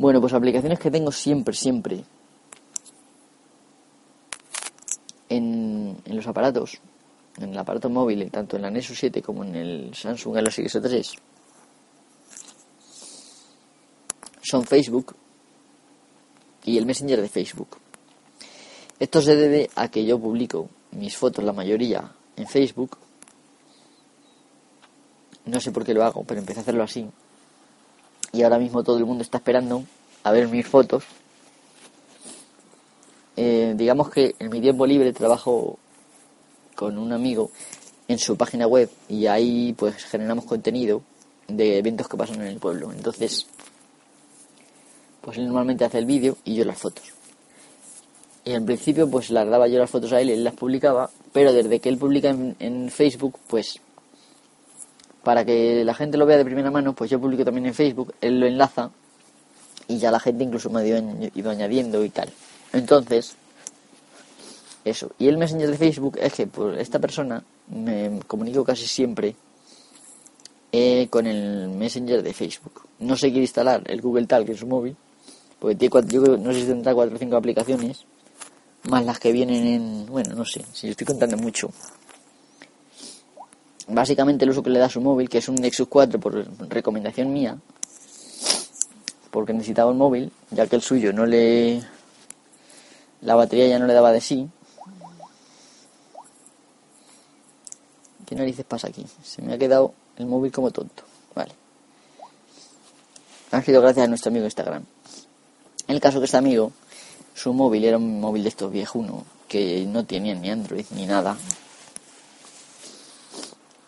Bueno, 0.00 0.18
pues 0.18 0.32
aplicaciones 0.32 0.78
que 0.78 0.90
tengo 0.90 1.12
siempre, 1.12 1.54
siempre 1.54 2.02
en, 5.28 6.00
los 6.06 6.26
aparatos, 6.26 6.80
en 7.36 7.50
el 7.50 7.58
aparato 7.58 7.90
móvil, 7.90 8.30
tanto 8.30 8.56
en 8.56 8.62
la 8.62 8.70
Nexus 8.70 8.98
7 8.98 9.20
como 9.20 9.44
en 9.44 9.54
el 9.56 9.94
Samsung 9.94 10.36
Galaxy 10.36 10.62
S3, 10.62 11.18
son 14.40 14.64
Facebook 14.64 15.14
y 16.64 16.78
el 16.78 16.86
Messenger 16.86 17.20
de 17.20 17.28
Facebook. 17.28 17.76
Esto 18.98 19.20
se 19.20 19.36
debe 19.36 19.68
a 19.74 19.90
que 19.90 20.06
yo 20.06 20.18
publico 20.18 20.70
mis 20.92 21.14
fotos, 21.14 21.44
la 21.44 21.52
mayoría, 21.52 22.10
en 22.36 22.46
Facebook 22.46 22.96
no 25.44 25.60
sé 25.60 25.72
por 25.72 25.84
qué 25.84 25.92
lo 25.92 26.04
hago, 26.04 26.24
pero 26.24 26.40
empecé 26.40 26.60
a 26.60 26.62
hacerlo 26.62 26.84
así. 26.84 27.06
Y 28.32 28.42
ahora 28.42 28.58
mismo 28.58 28.82
todo 28.82 28.98
el 28.98 29.06
mundo 29.06 29.22
está 29.22 29.38
esperando 29.38 29.84
a 30.22 30.32
ver 30.32 30.48
mis 30.48 30.66
fotos. 30.66 31.04
Eh, 33.36 33.74
digamos 33.76 34.10
que 34.10 34.34
en 34.38 34.50
mi 34.50 34.60
tiempo 34.60 34.86
libre 34.86 35.12
trabajo 35.12 35.78
con 36.74 36.98
un 36.98 37.12
amigo 37.12 37.50
en 38.08 38.18
su 38.18 38.36
página 38.36 38.66
web 38.66 38.90
y 39.08 39.26
ahí 39.26 39.72
pues 39.72 40.04
generamos 40.04 40.44
contenido 40.44 41.02
de 41.48 41.78
eventos 41.78 42.08
que 42.08 42.16
pasan 42.16 42.40
en 42.42 42.48
el 42.48 42.58
pueblo. 42.58 42.92
Entonces, 42.92 43.46
pues 45.20 45.38
él 45.38 45.46
normalmente 45.46 45.84
hace 45.84 45.98
el 45.98 46.06
vídeo 46.06 46.36
y 46.44 46.54
yo 46.54 46.64
las 46.64 46.78
fotos. 46.78 47.12
Y 48.44 48.52
en 48.52 48.64
principio 48.64 49.10
pues 49.10 49.30
las 49.30 49.48
daba 49.48 49.68
yo 49.68 49.78
las 49.78 49.90
fotos 49.90 50.12
a 50.12 50.20
él 50.20 50.30
y 50.30 50.32
él 50.32 50.44
las 50.44 50.54
publicaba, 50.54 51.10
pero 51.32 51.52
desde 51.52 51.80
que 51.80 51.88
él 51.88 51.98
publica 51.98 52.30
en 52.30 52.90
Facebook 52.90 53.38
pues 53.46 53.80
para 55.22 55.44
que 55.44 55.84
la 55.84 55.94
gente 55.94 56.16
lo 56.16 56.26
vea 56.26 56.38
de 56.38 56.44
primera 56.44 56.70
mano, 56.70 56.94
pues 56.94 57.10
yo 57.10 57.20
publico 57.20 57.44
también 57.44 57.66
en 57.66 57.74
Facebook, 57.74 58.14
él 58.20 58.40
lo 58.40 58.46
enlaza 58.46 58.90
y 59.88 59.98
ya 59.98 60.10
la 60.10 60.20
gente 60.20 60.44
incluso 60.44 60.70
me 60.70 60.80
ha 60.80 60.86
ido 60.86 61.50
añadiendo 61.50 62.04
y 62.04 62.10
tal. 62.10 62.30
Entonces, 62.72 63.36
eso. 64.84 65.12
Y 65.18 65.28
el 65.28 65.36
Messenger 65.36 65.70
de 65.70 65.76
Facebook 65.76 66.18
es 66.20 66.32
que 66.32 66.46
por 66.46 66.78
esta 66.78 66.98
persona 66.98 67.42
me 67.68 68.20
comunico 68.26 68.64
casi 68.64 68.86
siempre 68.86 69.34
eh, 70.72 71.08
con 71.10 71.26
el 71.26 71.68
Messenger 71.68 72.22
de 72.22 72.32
Facebook. 72.32 72.82
No 73.00 73.16
se 73.16 73.28
quiere 73.28 73.42
instalar 73.42 73.82
el 73.86 74.00
Google 74.00 74.26
Talk 74.26 74.48
en 74.48 74.56
su 74.56 74.66
móvil, 74.66 74.96
porque 75.58 75.76
tiene 75.76 75.90
cuatro, 75.90 76.10
yo 76.10 76.36
no 76.36 76.52
sé 76.52 76.60
si 76.60 76.66
tendrá 76.66 76.94
cuatro 76.94 77.16
o 77.16 77.18
cinco 77.18 77.36
aplicaciones, 77.36 78.04
más 78.84 79.04
las 79.04 79.18
que 79.18 79.32
vienen 79.32 79.66
en, 79.66 80.06
bueno, 80.06 80.34
no 80.34 80.44
sé, 80.44 80.64
si 80.72 80.88
estoy 80.88 81.06
contando 81.06 81.36
mucho 81.36 81.70
básicamente 83.90 84.44
el 84.44 84.50
uso 84.50 84.62
que 84.62 84.70
le 84.70 84.78
da 84.78 84.88
su 84.88 85.00
móvil, 85.00 85.28
que 85.28 85.38
es 85.38 85.48
un 85.48 85.56
Nexus 85.56 85.88
4 85.88 86.18
por 86.20 86.46
recomendación 86.70 87.32
mía, 87.32 87.58
porque 89.30 89.52
necesitaba 89.52 89.90
un 89.90 89.98
móvil, 89.98 90.32
ya 90.50 90.66
que 90.66 90.76
el 90.76 90.82
suyo 90.82 91.12
no 91.12 91.26
le... 91.26 91.82
la 93.22 93.34
batería 93.34 93.68
ya 93.68 93.78
no 93.78 93.86
le 93.86 93.94
daba 93.94 94.12
de 94.12 94.20
sí. 94.20 94.48
¿Qué 98.26 98.34
narices 98.34 98.64
pasa 98.64 98.88
aquí? 98.88 99.06
Se 99.24 99.42
me 99.42 99.54
ha 99.54 99.58
quedado 99.58 99.92
el 100.16 100.26
móvil 100.26 100.52
como 100.52 100.70
tonto. 100.70 101.02
Vale. 101.34 101.52
Ha 103.50 103.62
sido 103.62 103.82
gracias 103.82 104.04
a 104.04 104.08
nuestro 104.08 104.30
amigo 104.30 104.44
Instagram. 104.44 104.84
El 105.88 106.00
caso 106.00 106.20
que 106.20 106.26
este 106.26 106.36
amigo, 106.36 106.70
su 107.34 107.52
móvil 107.52 107.84
era 107.84 107.96
un 107.96 108.20
móvil 108.20 108.44
de 108.44 108.50
estos 108.50 108.70
viejuno, 108.70 109.24
que 109.48 109.84
no 109.86 110.04
tenía 110.04 110.34
ni 110.36 110.48
Android 110.48 110.84
ni 110.94 111.06
nada, 111.06 111.36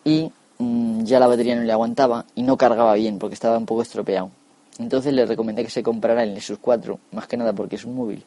y 0.04 0.30
mm, 0.58 1.04
ya 1.04 1.20
la 1.20 1.26
batería 1.26 1.56
no 1.56 1.62
le 1.62 1.72
aguantaba 1.72 2.24
y 2.34 2.42
no 2.42 2.56
cargaba 2.56 2.94
bien 2.94 3.18
porque 3.18 3.34
estaba 3.34 3.58
un 3.58 3.66
poco 3.66 3.82
estropeado. 3.82 4.30
Entonces 4.78 5.12
le 5.12 5.26
recomendé 5.26 5.64
que 5.64 5.70
se 5.70 5.82
comprara 5.82 6.22
el 6.22 6.34
Nexus 6.34 6.58
4, 6.58 6.98
más 7.12 7.26
que 7.26 7.36
nada 7.36 7.52
porque 7.52 7.76
es 7.76 7.84
un 7.84 7.94
móvil. 7.94 8.24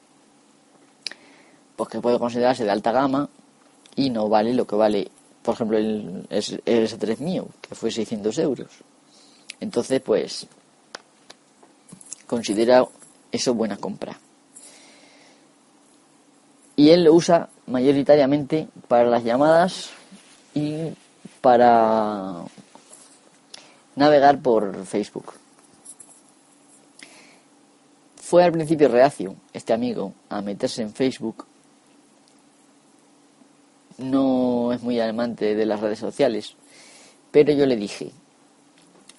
Pues 1.76 1.90
que 1.90 2.00
puede 2.00 2.20
considerarse 2.20 2.64
de 2.64 2.72
alta 2.72 2.92
gama 2.92 3.30
y 3.96 4.10
no 4.10 4.30
vale 4.30 4.54
lo 4.54 4.66
que 4.66 4.76
vale, 4.76 5.10
por 5.42 5.56
ejemplo, 5.56 5.78
el, 5.78 6.28
S3 6.30 7.20
mío, 7.20 7.48
que 7.62 7.76
fue 7.76 7.92
600 7.92 8.38
euros. 8.40 8.70
Entonces, 9.60 10.02
pues, 10.02 10.48
considera 12.28 12.86
eso 13.32 13.54
buena 13.54 13.78
compra. 13.78 14.20
Y 16.76 16.90
él 16.90 17.06
lo 17.06 17.14
usa 17.14 17.50
mayoritariamente 17.68 18.68
para 18.88 19.10
las 19.10 19.24
llamadas 19.24 19.90
y 20.54 20.94
para 21.46 22.44
navegar 23.96 24.42
por 24.42 24.84
Facebook. 24.84 25.34
Fue 28.16 28.44
al 28.44 28.52
principio 28.52 28.88
reacio 28.88 29.36
este 29.54 29.72
amigo 29.72 30.16
a 30.30 30.42
meterse 30.42 30.82
en 30.82 30.92
Facebook. 30.92 31.46
No 34.00 34.74
es 34.74 34.82
muy 34.82 35.00
amante 35.00 35.54
de 35.54 35.66
las 35.68 35.82
redes 35.82 36.00
sociales, 36.00 36.56
pero 37.30 37.54
yo 37.54 37.68
le 37.68 37.76
dije, 37.76 38.12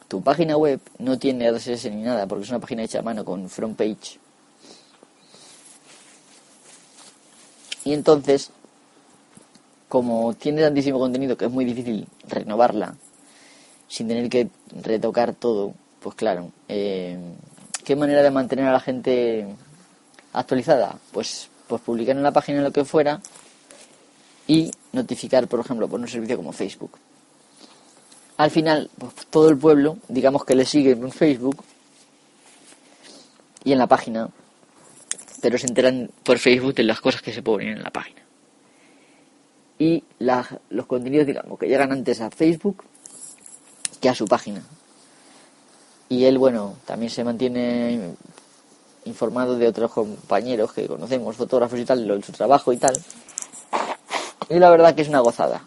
tu 0.09 0.21
página 0.21 0.57
web 0.57 0.81
no 0.99 1.21
tiene 1.21 1.49
RSS 1.49 1.85
ni 1.93 2.03
nada 2.03 2.27
porque 2.27 2.43
es 2.43 2.51
una 2.51 2.59
página 2.59 2.83
hecha 2.83 2.99
a 2.99 3.03
mano 3.03 3.25
con 3.25 3.49
front 3.49 3.79
page. 3.79 4.19
Y 7.85 7.93
entonces, 7.93 8.51
como 9.89 10.35
tiene 10.35 10.63
tantísimo 10.63 10.99
contenido 10.99 11.37
que 11.37 11.47
es 11.47 11.51
muy 11.51 11.65
difícil 11.65 12.07
renovarla 12.29 12.95
sin 13.89 14.09
tener 14.09 14.29
que 14.29 14.49
retocar 14.83 15.35
todo, 15.35 15.75
pues 16.01 16.17
claro, 16.17 16.51
eh, 16.69 17.19
¿qué 17.85 17.95
manera 17.95 18.23
de 18.23 18.31
mantener 18.31 18.67
a 18.67 18.73
la 18.73 18.81
gente 18.81 19.47
actualizada? 20.33 20.99
Pues, 21.13 21.49
pues 21.69 21.83
publicar 21.83 22.17
en 22.17 22.23
la 22.23 22.33
página 22.33 22.63
lo 22.63 22.73
que 22.73 22.85
fuera 22.85 23.21
y 24.49 24.71
notificar, 24.93 25.47
por 25.49 25.61
ejemplo, 25.61 25.89
por 25.89 26.01
un 26.01 26.09
servicio 26.09 26.37
como 26.37 26.53
Facebook. 26.53 26.99
Al 28.37 28.51
final, 28.51 28.91
pues, 28.99 29.15
todo 29.31 29.49
el 29.49 29.57
pueblo, 29.57 29.99
digamos 30.09 30.45
que 30.45 30.55
le 30.55 30.65
sigue 30.65 30.93
en 30.93 31.13
Facebook 31.13 31.65
y 33.65 33.73
en 33.73 33.79
la 33.79 33.87
página, 33.87 34.29
pero 35.41 35.59
se 35.59 35.67
enteran 35.67 36.11
por 36.23 36.39
Facebook 36.39 36.75
de 36.75 36.83
las 36.83 37.01
cosas 37.01 37.23
que 37.23 37.33
se 37.33 37.43
ponen 37.43 37.69
en 37.69 37.83
la 37.83 37.91
página. 37.91 38.26
Y 39.79 40.05
los 40.19 40.87
contenidos, 40.87 41.27
digamos, 41.27 41.59
que 41.59 41.69
llegan 41.69 41.93
antes 41.93 42.21
a 42.21 42.31
Facebook 42.31 42.85
que 44.01 44.09
a 44.09 44.15
su 44.15 44.27
página. 44.27 44.63
Y 46.09 46.25
él, 46.25 46.39
bueno, 46.39 46.77
también 46.87 47.11
se 47.11 47.25
mantiene 47.25 48.15
informado 49.05 49.57
de 49.59 49.69
otros 49.69 49.93
compañeros 49.93 50.73
que 50.73 50.87
conocemos, 50.87 51.37
fotógrafos 51.37 51.79
y 51.79 51.85
tal, 51.85 52.07
de 52.07 52.23
su 52.23 52.33
trabajo 52.33 52.73
y 52.73 52.77
tal. 52.77 52.97
Y 54.49 54.59
la 54.59 54.71
verdad 54.71 54.95
que 54.95 55.03
es 55.03 55.09
una 55.09 55.21
gozada 55.21 55.63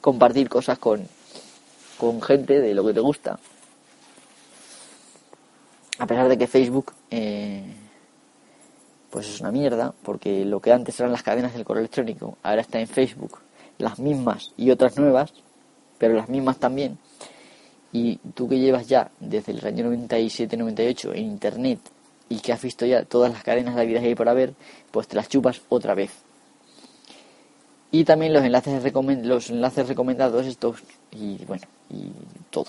compartir 0.00 0.48
cosas 0.48 0.78
con, 0.78 1.06
con 1.98 2.22
gente 2.22 2.60
de 2.60 2.74
lo 2.74 2.84
que 2.84 2.94
te 2.94 3.00
gusta. 3.00 3.38
A 5.98 6.06
pesar 6.06 6.28
de 6.28 6.38
que 6.38 6.46
Facebook 6.46 6.92
eh, 7.10 7.62
pues 9.10 9.28
es 9.28 9.40
una 9.40 9.50
mierda, 9.50 9.92
porque 10.02 10.44
lo 10.44 10.60
que 10.60 10.72
antes 10.72 10.98
eran 11.00 11.12
las 11.12 11.22
cadenas 11.22 11.52
del 11.52 11.64
correo 11.64 11.80
electrónico, 11.80 12.38
ahora 12.42 12.60
está 12.60 12.80
en 12.80 12.86
Facebook, 12.86 13.38
las 13.78 13.98
mismas 13.98 14.52
y 14.56 14.70
otras 14.70 14.96
nuevas, 14.96 15.32
pero 15.98 16.14
las 16.14 16.28
mismas 16.28 16.58
también. 16.58 16.98
Y 17.92 18.16
tú 18.34 18.48
que 18.48 18.58
llevas 18.58 18.86
ya 18.86 19.10
desde 19.18 19.52
el 19.52 19.66
año 19.66 19.90
97-98 19.92 21.12
en 21.14 21.24
Internet 21.24 21.80
y 22.28 22.38
que 22.38 22.52
has 22.52 22.62
visto 22.62 22.86
ya 22.86 23.04
todas 23.04 23.32
las 23.32 23.42
cadenas 23.42 23.74
de 23.74 23.86
vida 23.86 24.00
que 24.00 24.06
hay 24.06 24.14
por 24.14 24.28
haber, 24.28 24.54
pues 24.92 25.08
te 25.08 25.16
las 25.16 25.28
chupas 25.28 25.60
otra 25.68 25.94
vez. 25.94 26.12
Y 27.90 28.04
también 28.04 28.32
los 28.32 28.44
enlaces, 28.44 28.80
los 29.24 29.50
enlaces 29.50 29.88
recomendados 29.88 30.46
estos 30.46 30.82
y 31.10 31.44
bueno, 31.44 31.64
y 31.88 32.12
todo. 32.50 32.68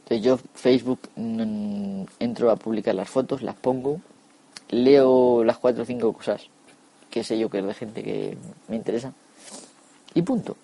Entonces 0.00 0.24
yo 0.24 0.38
Facebook 0.54 0.98
mm, 1.14 2.02
entro 2.18 2.50
a 2.50 2.56
publicar 2.56 2.96
las 2.96 3.08
fotos, 3.08 3.42
las 3.42 3.54
pongo, 3.54 4.00
leo 4.72 5.44
las 5.44 5.58
cuatro 5.58 5.84
o 5.84 5.86
cinco 5.86 6.12
cosas 6.12 6.48
que 7.10 7.22
sé 7.22 7.38
yo 7.38 7.48
que 7.48 7.60
es 7.60 7.64
de 7.64 7.74
gente 7.74 8.02
que 8.02 8.36
me 8.68 8.76
interesa 8.76 9.12
y 10.14 10.22
punto 10.22 10.56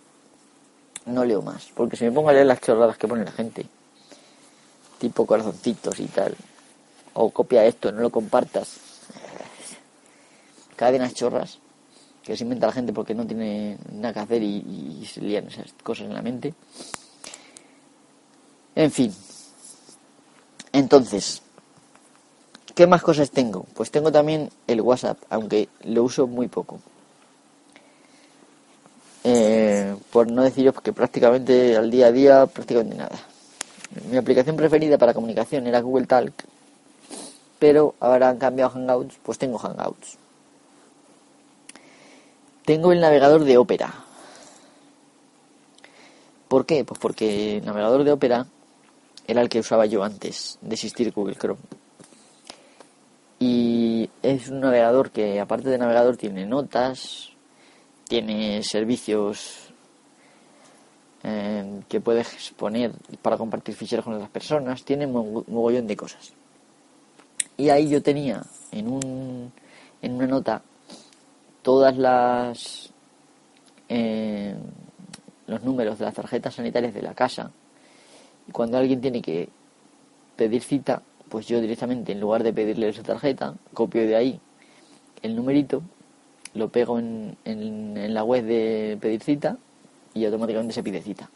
no 1.09 1.25
leo 1.25 1.43
más. 1.43 1.71
Porque 1.75 1.97
si 1.97 2.05
me 2.05 2.13
pongo 2.13 2.29
a 2.29 2.33
leer 2.33 2.47
las 2.47 2.61
chorradas 2.61 2.97
que 2.99 3.09
pone 3.09 3.25
la 3.25 3.33
gente, 3.33 3.67
tipo 4.99 5.27
corazoncitos 5.27 5.99
y 6.01 6.07
tal, 6.07 6.37
o 7.15 7.31
copia 7.31 7.65
esto, 7.65 7.91
no 7.93 8.01
lo 8.01 8.11
compartas, 8.11 8.79
cadenas 10.77 11.15
chorras 11.15 11.59
que 12.23 12.37
se 12.37 12.45
inventa 12.45 12.67
la 12.67 12.73
gente 12.73 12.93
porque 12.93 13.15
no 13.15 13.27
tiene 13.27 13.79
nada 13.91 14.13
que 14.13 14.21
hacer 14.21 14.43
y, 14.43 15.01
y 15.01 15.07
se 15.07 15.23
lían 15.23 15.47
esas 15.49 15.73
cosas 15.83 16.07
en 16.07 16.15
la 16.15 16.23
mente. 16.23 16.55
En 18.75 18.91
fin. 18.91 19.15
Entonces, 20.73 21.43
¿qué 22.79 22.87
más 22.87 23.03
cosas 23.03 23.33
tengo? 23.33 23.67
Pues 23.75 23.91
tengo 23.91 24.13
también 24.13 24.51
el 24.69 24.81
WhatsApp, 24.81 25.19
aunque 25.31 25.69
lo 25.83 26.05
uso 26.05 26.29
muy 26.29 26.47
poco. 26.47 26.79
Eh, 29.25 29.97
por 30.13 30.31
no 30.31 30.45
deciros 30.45 30.81
que 30.81 30.93
prácticamente 30.93 31.77
al 31.77 31.91
día 31.91 32.07
a 32.07 32.13
día, 32.13 32.47
prácticamente 32.47 32.95
nada. 32.95 33.19
Mi 34.09 34.17
aplicación 34.17 34.55
preferida 34.55 34.97
para 34.97 35.13
comunicación 35.13 35.67
era 35.67 35.81
Google 35.81 36.07
Talk, 36.07 36.33
pero 37.59 37.97
ahora 37.99 38.29
han 38.29 38.39
cambiado 38.39 38.71
Hangouts, 38.71 39.17
pues 39.25 39.39
tengo 39.39 39.59
Hangouts. 39.59 40.17
Tengo 42.65 42.93
el 42.93 43.01
navegador 43.01 43.43
de 43.43 43.59
Opera. 43.59 43.93
¿Por 46.47 46.65
qué? 46.65 46.85
Pues 46.85 47.01
porque 47.01 47.57
el 47.57 47.65
navegador 47.65 48.05
de 48.05 48.13
Opera 48.13 48.47
era 49.27 49.41
el 49.41 49.49
que 49.49 49.59
usaba 49.59 49.87
yo 49.87 50.05
antes 50.05 50.61
de 50.61 50.75
existir 50.75 51.13
Google 51.13 51.35
Chrome. 51.35 51.88
Y 53.39 54.11
es 54.23 54.49
un 54.49 54.61
navegador 54.61 55.11
que, 55.11 55.41
aparte 55.41 55.69
de 55.69 55.79
navegador, 55.79 56.17
tiene 56.17 56.45
notas, 56.45 57.31
tiene 58.09 58.63
servicios 58.63 59.71
eh, 61.23 61.83
que 61.89 62.01
puedes 62.01 62.51
poner 62.57 62.93
para 63.23 63.37
compartir 63.37 63.75
ficheros 63.75 64.05
con 64.05 64.15
otras 64.15 64.31
personas, 64.31 64.85
tiene 64.85 65.07
un 65.07 65.45
mogollón 65.47 65.87
de 65.87 65.97
cosas. 65.97 66.33
Y 67.57 67.71
ahí 67.71 67.89
yo 67.89 68.03
tenía 68.03 68.43
en, 68.73 68.89
un, 68.89 69.53
en 70.03 70.15
una 70.15 70.27
nota 70.27 70.63
todas 71.63 71.97
las 71.97 72.91
eh, 73.89 74.55
los 75.47 75.63
números 75.65 75.99
de 75.99 76.05
las 76.05 76.15
tarjetas 76.15 76.55
sanitarias 76.55 76.95
de 76.95 77.03
la 77.03 77.15
casa. 77.15 77.51
Y 78.47 78.53
cuando 78.53 78.79
alguien 78.79 79.01
tiene 79.01 79.21
que 79.21 79.49
pedir 80.37 80.63
cita, 80.63 81.03
pues 81.29 81.47
yo 81.47 81.61
directamente, 81.61 82.13
en 82.13 82.21
lugar 82.21 82.43
de 82.43 82.53
pedirle 82.53 82.89
esa 82.89 83.03
tarjeta, 83.03 83.55
copio 83.75 84.07
de 84.07 84.17
ahí 84.17 84.41
el 85.23 85.37
numerito 85.37 85.83
lo 86.55 86.69
pego 86.69 86.99
en, 86.99 87.37
en, 87.45 88.15
la 88.15 88.25
web 88.25 88.45
de 88.45 88.99
pedir 89.01 89.23
cita 89.23 89.59
y 90.15 90.25
automáticamente 90.25 90.75
se 90.75 90.83
pide 90.83 91.03
cita. 91.03 91.31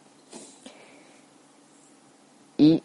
Y 2.57 2.83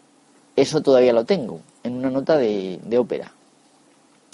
eso 0.56 0.82
todavía 0.82 1.12
lo 1.12 1.24
tengo 1.24 1.60
en 1.82 1.94
una 1.94 2.10
nota 2.10 2.36
de, 2.36 2.80
de 2.84 2.98
ópera, 2.98 3.32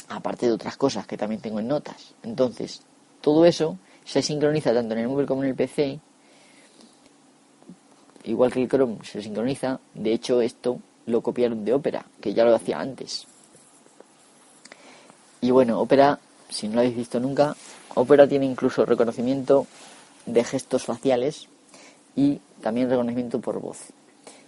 aparte 0.08 0.46
de 0.46 0.52
otras 0.52 0.76
cosas 0.76 1.06
que 1.06 1.16
también 1.16 1.40
tengo 1.40 1.60
en 1.60 1.68
notas. 1.68 2.14
Entonces, 2.22 2.82
todo 3.20 3.44
eso 3.46 3.78
se 4.04 4.22
sincroniza 4.22 4.74
tanto 4.74 4.94
en 4.94 5.00
el 5.00 5.08
móvil 5.08 5.26
como 5.26 5.42
en 5.42 5.50
el 5.50 5.54
PC, 5.54 6.00
igual 8.24 8.52
que 8.52 8.62
el 8.62 8.68
Chrome 8.68 8.98
se 9.02 9.22
sincroniza. 9.22 9.80
De 9.94 10.12
hecho, 10.12 10.40
esto 10.40 10.78
lo 11.06 11.20
copiaron 11.20 11.64
de 11.64 11.74
Opera, 11.74 12.04
que 12.20 12.34
ya 12.34 12.44
lo 12.44 12.54
hacía 12.54 12.80
antes. 12.80 13.26
Y 15.40 15.50
bueno, 15.50 15.80
Opera, 15.80 16.18
si 16.48 16.68
no 16.68 16.74
lo 16.74 16.80
habéis 16.80 16.96
visto 16.96 17.20
nunca, 17.20 17.56
Opera 17.94 18.26
tiene 18.26 18.46
incluso 18.46 18.86
reconocimiento 18.86 19.66
de 20.26 20.42
gestos 20.42 20.84
faciales 20.84 21.48
y 22.16 22.40
también 22.62 22.88
reconocimiento 22.88 23.40
por 23.40 23.60
voz, 23.60 23.78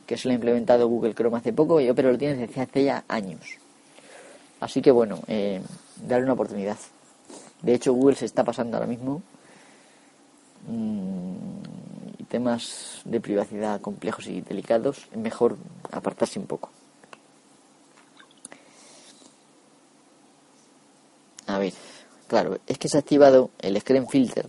que 0.06 0.16
se 0.16 0.28
lo 0.28 0.32
ha 0.32 0.34
implementado 0.34 0.88
Google 0.88 1.14
Chrome 1.14 1.36
hace 1.36 1.52
poco 1.52 1.80
y 1.80 1.90
Opera 1.90 2.10
lo 2.10 2.18
tiene 2.18 2.46
desde 2.46 2.60
hace 2.60 2.84
ya 2.84 3.04
años. 3.08 3.58
Así 4.60 4.80
que 4.80 4.90
bueno, 4.90 5.20
eh, 5.26 5.60
darle 6.06 6.24
una 6.24 6.32
oportunidad. 6.32 6.78
De 7.62 7.74
hecho, 7.74 7.92
Google 7.92 8.16
se 8.16 8.24
está 8.24 8.44
pasando 8.44 8.76
ahora 8.76 8.86
mismo 8.86 9.22
mm, 10.68 11.25
temas 12.28 13.00
de 13.04 13.20
privacidad 13.20 13.80
complejos 13.80 14.26
y 14.26 14.40
delicados. 14.40 15.06
Es 15.10 15.18
mejor 15.18 15.56
apartarse 15.90 16.38
un 16.38 16.46
poco. 16.46 16.70
A 21.46 21.58
ver. 21.58 21.72
Claro, 22.26 22.58
es 22.66 22.78
que 22.78 22.88
se 22.88 22.96
ha 22.96 23.00
activado 23.00 23.50
el 23.60 23.80
Screen 23.80 24.08
Filter, 24.08 24.48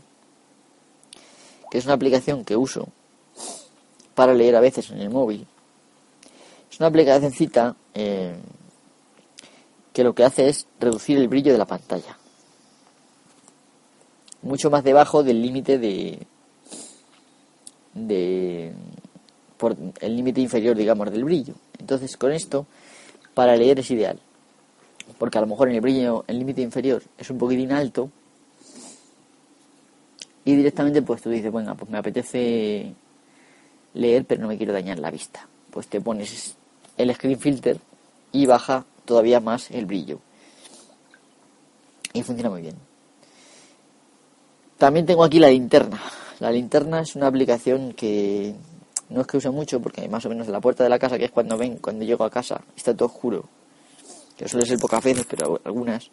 que 1.69 1.77
es 1.77 1.85
una 1.85 1.93
aplicación 1.93 2.43
que 2.43 2.55
uso 2.55 2.87
para 4.15 4.33
leer 4.33 4.55
a 4.55 4.61
veces 4.61 4.89
en 4.89 4.99
el 4.99 5.11
móvil. 5.11 5.45
Es 6.71 6.79
una 6.79 6.87
aplicacióncita 6.87 7.75
eh, 7.93 8.35
que 9.93 10.03
lo 10.03 10.15
que 10.15 10.23
hace 10.23 10.49
es 10.49 10.67
reducir 10.79 11.17
el 11.19 11.27
brillo 11.27 11.51
de 11.51 11.59
la 11.59 11.65
pantalla. 11.65 12.17
Mucho 14.41 14.71
más 14.71 14.83
debajo 14.83 15.21
del 15.23 15.41
límite 15.41 15.77
de, 15.77 16.25
de 17.97 18.73
por 19.57 19.75
el 19.99 20.15
límite 20.15 20.41
inferior, 20.41 20.75
digamos, 20.75 21.11
del 21.11 21.23
brillo. 21.23 21.55
Entonces, 21.79 22.15
con 22.15 22.31
esto, 22.31 22.67
para 23.33 23.55
leer 23.55 23.79
es 23.79 23.89
ideal. 23.91 24.19
Porque 25.17 25.37
a 25.37 25.41
lo 25.41 25.47
mejor 25.47 25.69
en 25.69 25.75
el 25.75 25.81
brillo, 25.81 26.23
el 26.27 26.37
límite 26.37 26.61
inferior 26.61 27.01
es 27.17 27.29
un 27.29 27.37
poquitín 27.37 27.71
alto. 27.71 28.11
Y 30.45 30.55
directamente, 30.55 31.01
pues 31.01 31.21
tú 31.21 31.29
dices, 31.29 31.51
bueno, 31.51 31.75
pues 31.75 31.89
me 31.89 31.97
apetece 31.97 32.93
leer, 33.93 34.25
pero 34.25 34.41
no 34.41 34.47
me 34.47 34.57
quiero 34.57 34.73
dañar 34.73 34.99
la 34.99 35.11
vista. 35.11 35.47
Pues 35.71 35.87
te 35.87 35.99
pones 35.99 36.55
el 36.97 37.13
screen 37.13 37.39
filter 37.39 37.79
y 38.31 38.45
baja 38.45 38.85
todavía 39.05 39.39
más 39.39 39.71
el 39.71 39.85
brillo. 39.85 40.19
Y 42.13 42.23
funciona 42.23 42.49
muy 42.49 42.61
bien. 42.61 42.75
También 44.77 45.05
tengo 45.05 45.23
aquí 45.23 45.39
la 45.39 45.49
linterna. 45.49 45.99
La 46.39 46.51
linterna 46.51 47.01
es 47.01 47.15
una 47.15 47.27
aplicación 47.27 47.93
que 47.93 48.53
no 49.09 49.21
es 49.21 49.27
que 49.27 49.37
use 49.37 49.49
mucho 49.49 49.79
porque 49.81 50.07
más 50.07 50.25
o 50.25 50.29
menos 50.29 50.47
en 50.47 50.53
la 50.53 50.61
puerta 50.61 50.83
de 50.83 50.89
la 50.89 50.99
casa, 50.99 51.17
que 51.17 51.25
es 51.25 51.31
cuando 51.31 51.57
ven, 51.57 51.77
cuando 51.77 52.05
llego 52.05 52.23
a 52.23 52.29
casa, 52.29 52.61
está 52.75 52.93
todo 52.93 53.07
oscuro. 53.07 53.45
Que 54.35 54.47
suele 54.47 54.67
ser 54.67 54.77
pocas 54.77 55.03
veces, 55.03 55.25
pero 55.27 55.59
algunas. 55.63 56.11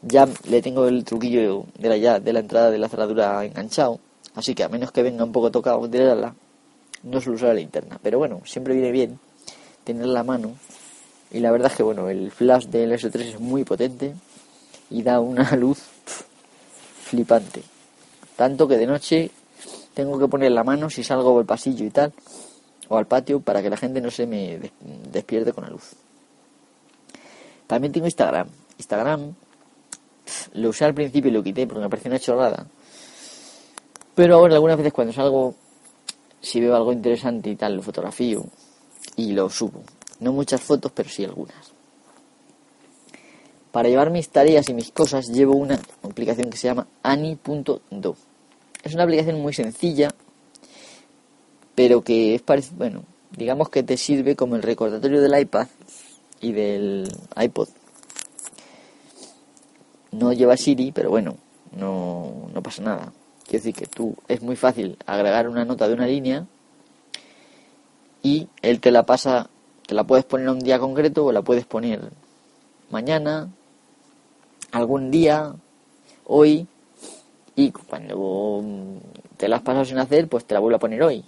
Ya 0.00 0.26
le 0.48 0.62
tengo 0.62 0.86
el 0.86 1.04
truquillo 1.04 1.66
de 1.78 1.88
la, 1.88 1.96
ya, 1.96 2.20
de 2.20 2.32
la 2.32 2.40
entrada 2.40 2.70
de 2.70 2.78
la 2.78 2.88
cerradura 2.88 3.44
enganchado. 3.44 4.00
Así 4.34 4.54
que 4.54 4.62
a 4.62 4.68
menos 4.68 4.92
que 4.92 5.02
venga 5.02 5.24
un 5.24 5.32
poco 5.32 5.50
tocado 5.50 5.86
de 5.86 6.14
la, 6.14 6.34
no 7.02 7.20
suelo 7.20 7.36
usar 7.36 7.48
la 7.48 7.54
linterna. 7.54 7.98
Pero 8.02 8.18
bueno, 8.18 8.40
siempre 8.46 8.74
viene 8.74 8.92
bien 8.92 9.18
tener 9.84 10.06
la 10.06 10.22
mano. 10.22 10.54
Y 11.30 11.40
la 11.40 11.50
verdad 11.50 11.70
es 11.70 11.76
que 11.76 11.82
bueno, 11.82 12.08
el 12.08 12.30
flash 12.30 12.66
del 12.66 12.92
S3 12.92 13.20
es 13.20 13.40
muy 13.40 13.64
potente 13.64 14.14
y 14.88 15.02
da 15.02 15.20
una 15.20 15.50
luz 15.56 15.78
flipante. 17.02 17.62
Tanto 18.36 18.68
que 18.68 18.76
de 18.76 18.86
noche 18.86 19.30
tengo 19.98 20.16
que 20.16 20.28
poner 20.28 20.52
la 20.52 20.62
mano 20.62 20.88
si 20.88 21.02
salgo 21.02 21.40
al 21.40 21.44
pasillo 21.44 21.84
y 21.84 21.90
tal, 21.90 22.12
o 22.86 22.98
al 22.98 23.08
patio, 23.08 23.40
para 23.40 23.60
que 23.60 23.68
la 23.68 23.76
gente 23.76 24.00
no 24.00 24.12
se 24.12 24.28
me 24.28 24.60
despierte 25.10 25.52
con 25.52 25.64
la 25.64 25.70
luz. 25.70 25.96
También 27.66 27.92
tengo 27.92 28.06
Instagram. 28.06 28.46
Instagram 28.78 29.34
lo 30.52 30.68
usé 30.68 30.84
al 30.84 30.94
principio 30.94 31.32
y 31.32 31.34
lo 31.34 31.42
quité 31.42 31.66
porque 31.66 31.80
me 31.80 31.90
pareció 31.90 32.12
una 32.12 32.20
chorrada. 32.20 32.68
Pero 34.14 34.36
ahora 34.36 34.54
algunas 34.54 34.76
veces 34.76 34.92
cuando 34.92 35.12
salgo, 35.12 35.56
si 36.40 36.60
veo 36.60 36.76
algo 36.76 36.92
interesante 36.92 37.50
y 37.50 37.56
tal, 37.56 37.74
lo 37.74 37.82
fotografío 37.82 38.44
y 39.16 39.32
lo 39.32 39.50
subo. 39.50 39.82
No 40.20 40.32
muchas 40.32 40.60
fotos, 40.60 40.92
pero 40.94 41.08
sí 41.08 41.24
algunas. 41.24 41.72
Para 43.72 43.88
llevar 43.88 44.10
mis 44.10 44.28
tareas 44.28 44.68
y 44.68 44.74
mis 44.74 44.92
cosas 44.92 45.26
llevo 45.26 45.56
una 45.56 45.80
aplicación 46.04 46.50
que 46.50 46.56
se 46.56 46.68
llama 46.68 46.86
ani.do. 47.02 48.16
Es 48.82 48.94
una 48.94 49.04
aplicación 49.04 49.40
muy 49.40 49.52
sencilla, 49.52 50.10
pero 51.74 52.02
que 52.02 52.34
es 52.34 52.42
parecido, 52.42 52.76
bueno, 52.78 53.04
digamos 53.36 53.68
que 53.68 53.82
te 53.82 53.96
sirve 53.96 54.36
como 54.36 54.56
el 54.56 54.62
recordatorio 54.62 55.20
del 55.20 55.38
iPad 55.38 55.68
y 56.40 56.52
del 56.52 57.08
iPod. 57.36 57.68
No 60.12 60.32
lleva 60.32 60.56
Siri, 60.56 60.92
pero 60.92 61.10
bueno, 61.10 61.36
no, 61.76 62.48
no 62.52 62.62
pasa 62.62 62.82
nada. 62.82 63.12
Quiero 63.44 63.64
decir 63.64 63.74
que 63.74 63.86
tú 63.86 64.14
es 64.28 64.42
muy 64.42 64.56
fácil 64.56 64.96
agregar 65.06 65.48
una 65.48 65.64
nota 65.64 65.88
de 65.88 65.94
una 65.94 66.06
línea 66.06 66.46
y 68.22 68.48
él 68.62 68.80
te 68.80 68.90
la 68.90 69.04
pasa, 69.04 69.48
te 69.86 69.94
la 69.94 70.04
puedes 70.04 70.24
poner 70.24 70.48
un 70.48 70.58
día 70.58 70.78
concreto 70.78 71.24
o 71.24 71.32
la 71.32 71.42
puedes 71.42 71.64
poner 71.64 72.10
mañana, 72.90 73.50
algún 74.72 75.10
día, 75.10 75.54
hoy 76.26 76.66
y 77.58 77.72
cuando 77.72 78.62
te 79.36 79.48
la 79.48 79.56
has 79.56 79.62
pasado 79.62 79.84
sin 79.84 79.98
hacer, 79.98 80.28
pues 80.28 80.44
te 80.44 80.54
la 80.54 80.60
vuelvo 80.60 80.76
a 80.76 80.78
poner 80.78 81.02
hoy. 81.02 81.24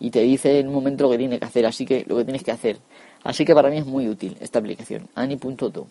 Y 0.00 0.10
te 0.10 0.22
dice 0.22 0.58
en 0.58 0.66
un 0.66 0.74
momento 0.74 1.04
lo 1.04 1.10
que 1.10 1.18
tiene 1.18 1.38
que 1.38 1.44
hacer, 1.44 1.66
así 1.66 1.86
que 1.86 2.04
lo 2.08 2.16
que 2.16 2.24
tienes 2.24 2.42
que 2.42 2.50
hacer. 2.50 2.78
Así 3.22 3.44
que 3.44 3.54
para 3.54 3.70
mí 3.70 3.78
es 3.78 3.86
muy 3.86 4.08
útil 4.08 4.36
esta 4.40 4.58
aplicación, 4.58 5.08
ani.to. 5.14 5.86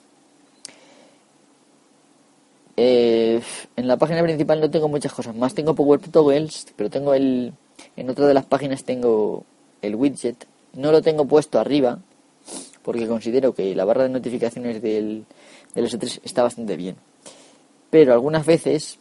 Eh, 2.76 3.42
en 3.78 3.88
la 3.88 3.96
página 3.96 4.22
principal 4.24 4.60
no 4.60 4.70
tengo 4.70 4.90
muchas 4.90 5.14
cosas 5.14 5.34
más. 5.34 5.54
Tengo 5.54 5.74
Power 5.74 6.02
Toggles, 6.02 6.74
pero 6.76 6.90
tengo 6.90 7.14
el. 7.14 7.54
En 7.96 8.10
otra 8.10 8.28
de 8.28 8.34
las 8.34 8.46
páginas 8.46 8.84
tengo 8.84 9.46
el 9.82 9.96
widget. 9.96 10.48
No 10.74 10.92
lo 10.92 11.02
tengo 11.02 11.24
puesto 11.24 11.62
arriba, 11.62 12.00
porque 12.84 13.08
considero 13.08 13.54
que 13.54 13.74
la 13.74 13.86
barra 13.86 14.04
de 14.04 14.10
notificaciones 14.10 14.82
del, 14.82 15.24
del 15.76 15.86
S3 15.90 16.20
está 16.26 16.44
bastante 16.44 16.76
bien. 16.76 16.98
Pero 17.90 18.12
algunas 18.12 18.46
veces 18.46 19.00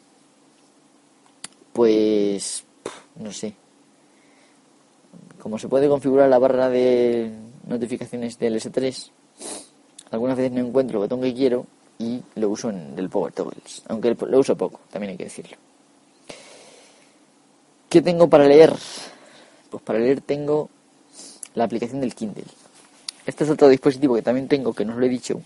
pues 1.78 2.64
no 3.14 3.30
sé. 3.30 3.54
Como 5.40 5.60
se 5.60 5.68
puede 5.68 5.88
configurar 5.88 6.28
la 6.28 6.40
barra 6.40 6.68
de 6.68 7.30
notificaciones 7.68 8.36
del 8.36 8.56
S3, 8.56 9.10
algunas 10.10 10.36
veces 10.36 10.50
no 10.50 10.58
encuentro 10.58 10.98
el 10.98 11.04
botón 11.04 11.20
que 11.20 11.32
quiero 11.32 11.66
y 12.00 12.20
lo 12.34 12.48
uso 12.48 12.70
en 12.70 12.98
el 12.98 13.08
Power 13.08 13.32
Toggles, 13.32 13.84
aunque 13.86 14.16
lo 14.26 14.40
uso 14.40 14.56
poco, 14.56 14.80
también 14.90 15.12
hay 15.12 15.18
que 15.18 15.24
decirlo. 15.24 15.56
¿Qué 17.88 18.02
tengo 18.02 18.28
para 18.28 18.48
leer? 18.48 18.74
Pues 19.70 19.80
para 19.84 20.00
leer 20.00 20.20
tengo 20.20 20.70
la 21.54 21.62
aplicación 21.62 22.00
del 22.00 22.16
Kindle. 22.16 22.42
Este 23.24 23.44
es 23.44 23.50
otro 23.50 23.68
dispositivo 23.68 24.16
que 24.16 24.22
también 24.22 24.48
tengo, 24.48 24.72
que 24.72 24.84
no 24.84 24.94
os 24.94 24.98
lo 24.98 25.06
he 25.06 25.08
dicho, 25.08 25.40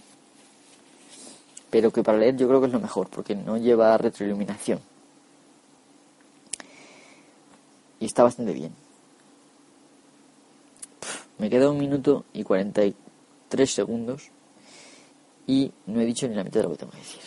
pero 1.69 1.91
que 1.91 2.03
para 2.03 2.17
leer 2.17 2.39
yo 2.39 2.49
creo 2.49 2.63
que 2.63 2.69
es 2.69 2.73
lo 2.73 2.81
mejor, 2.81 3.11
porque 3.11 3.35
no 3.35 3.59
lleva 3.59 3.99
retroiluminación. 3.99 4.81
Y 8.03 8.07
está 8.07 8.25
bastante 8.25 8.53
bien. 8.53 8.73
Me 11.39 11.49
queda 11.49 11.71
un 11.71 11.79
minuto 11.79 12.25
y 12.33 12.43
43 12.43 13.73
segundos 13.73 14.29
y 15.47 15.71
no 15.87 16.01
he 16.01 16.05
dicho 16.05 16.27
ni 16.27 16.35
la 16.35 16.43
mitad 16.43 16.61
de 16.61 16.63
lo 16.65 16.71
que 16.71 16.79
tengo 16.79 16.91
que 16.91 16.99
decir. 16.99 17.21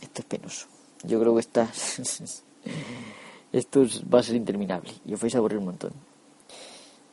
Esto 0.00 0.22
es 0.22 0.24
penoso. 0.24 0.66
Yo 1.02 1.18
creo 1.18 1.34
que 1.34 1.40
está... 1.40 1.68
esto 3.52 3.86
va 4.14 4.20
a 4.20 4.22
ser 4.22 4.36
interminable 4.36 4.92
y 5.04 5.14
os 5.14 5.20
vais 5.20 5.34
a 5.34 5.38
aburrir 5.38 5.58
un 5.58 5.64
montón. 5.64 5.92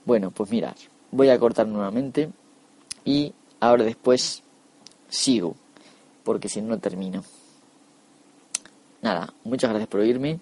Bueno, 0.05 0.29
pues 0.29 0.51
mirad, 0.51 0.75
voy 1.09 1.29
a 1.29 1.39
cortar 1.39 1.65
nuevamente 1.67 2.29
y 3.03 3.33
ahora 3.61 3.83
después 3.83 4.43
sigo, 5.09 5.55
porque 6.23 6.49
si 6.49 6.61
no, 6.61 6.67
no 6.67 6.79
termino. 6.79 7.23
Nada, 9.01 9.33
muchas 9.43 9.71
gracias 9.71 9.89
por 9.89 10.01
oírme 10.01 10.39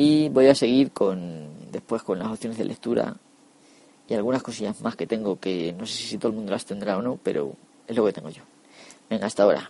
y 0.00 0.28
voy 0.28 0.46
a 0.46 0.54
seguir 0.54 0.92
con 0.92 1.48
después 1.72 2.04
con 2.04 2.20
las 2.20 2.28
opciones 2.28 2.56
de 2.56 2.64
lectura 2.64 3.16
y 4.08 4.14
algunas 4.14 4.44
cosillas 4.44 4.80
más 4.80 4.94
que 4.94 5.08
tengo 5.08 5.40
que 5.40 5.74
no 5.76 5.86
sé 5.86 5.94
si 5.94 6.18
todo 6.18 6.30
el 6.30 6.36
mundo 6.36 6.52
las 6.52 6.64
tendrá 6.64 6.96
o 6.96 7.02
no, 7.02 7.18
pero 7.20 7.54
es 7.88 7.96
lo 7.96 8.06
que 8.06 8.12
tengo 8.12 8.30
yo. 8.30 8.44
Venga, 9.10 9.26
hasta 9.26 9.42
ahora. 9.42 9.68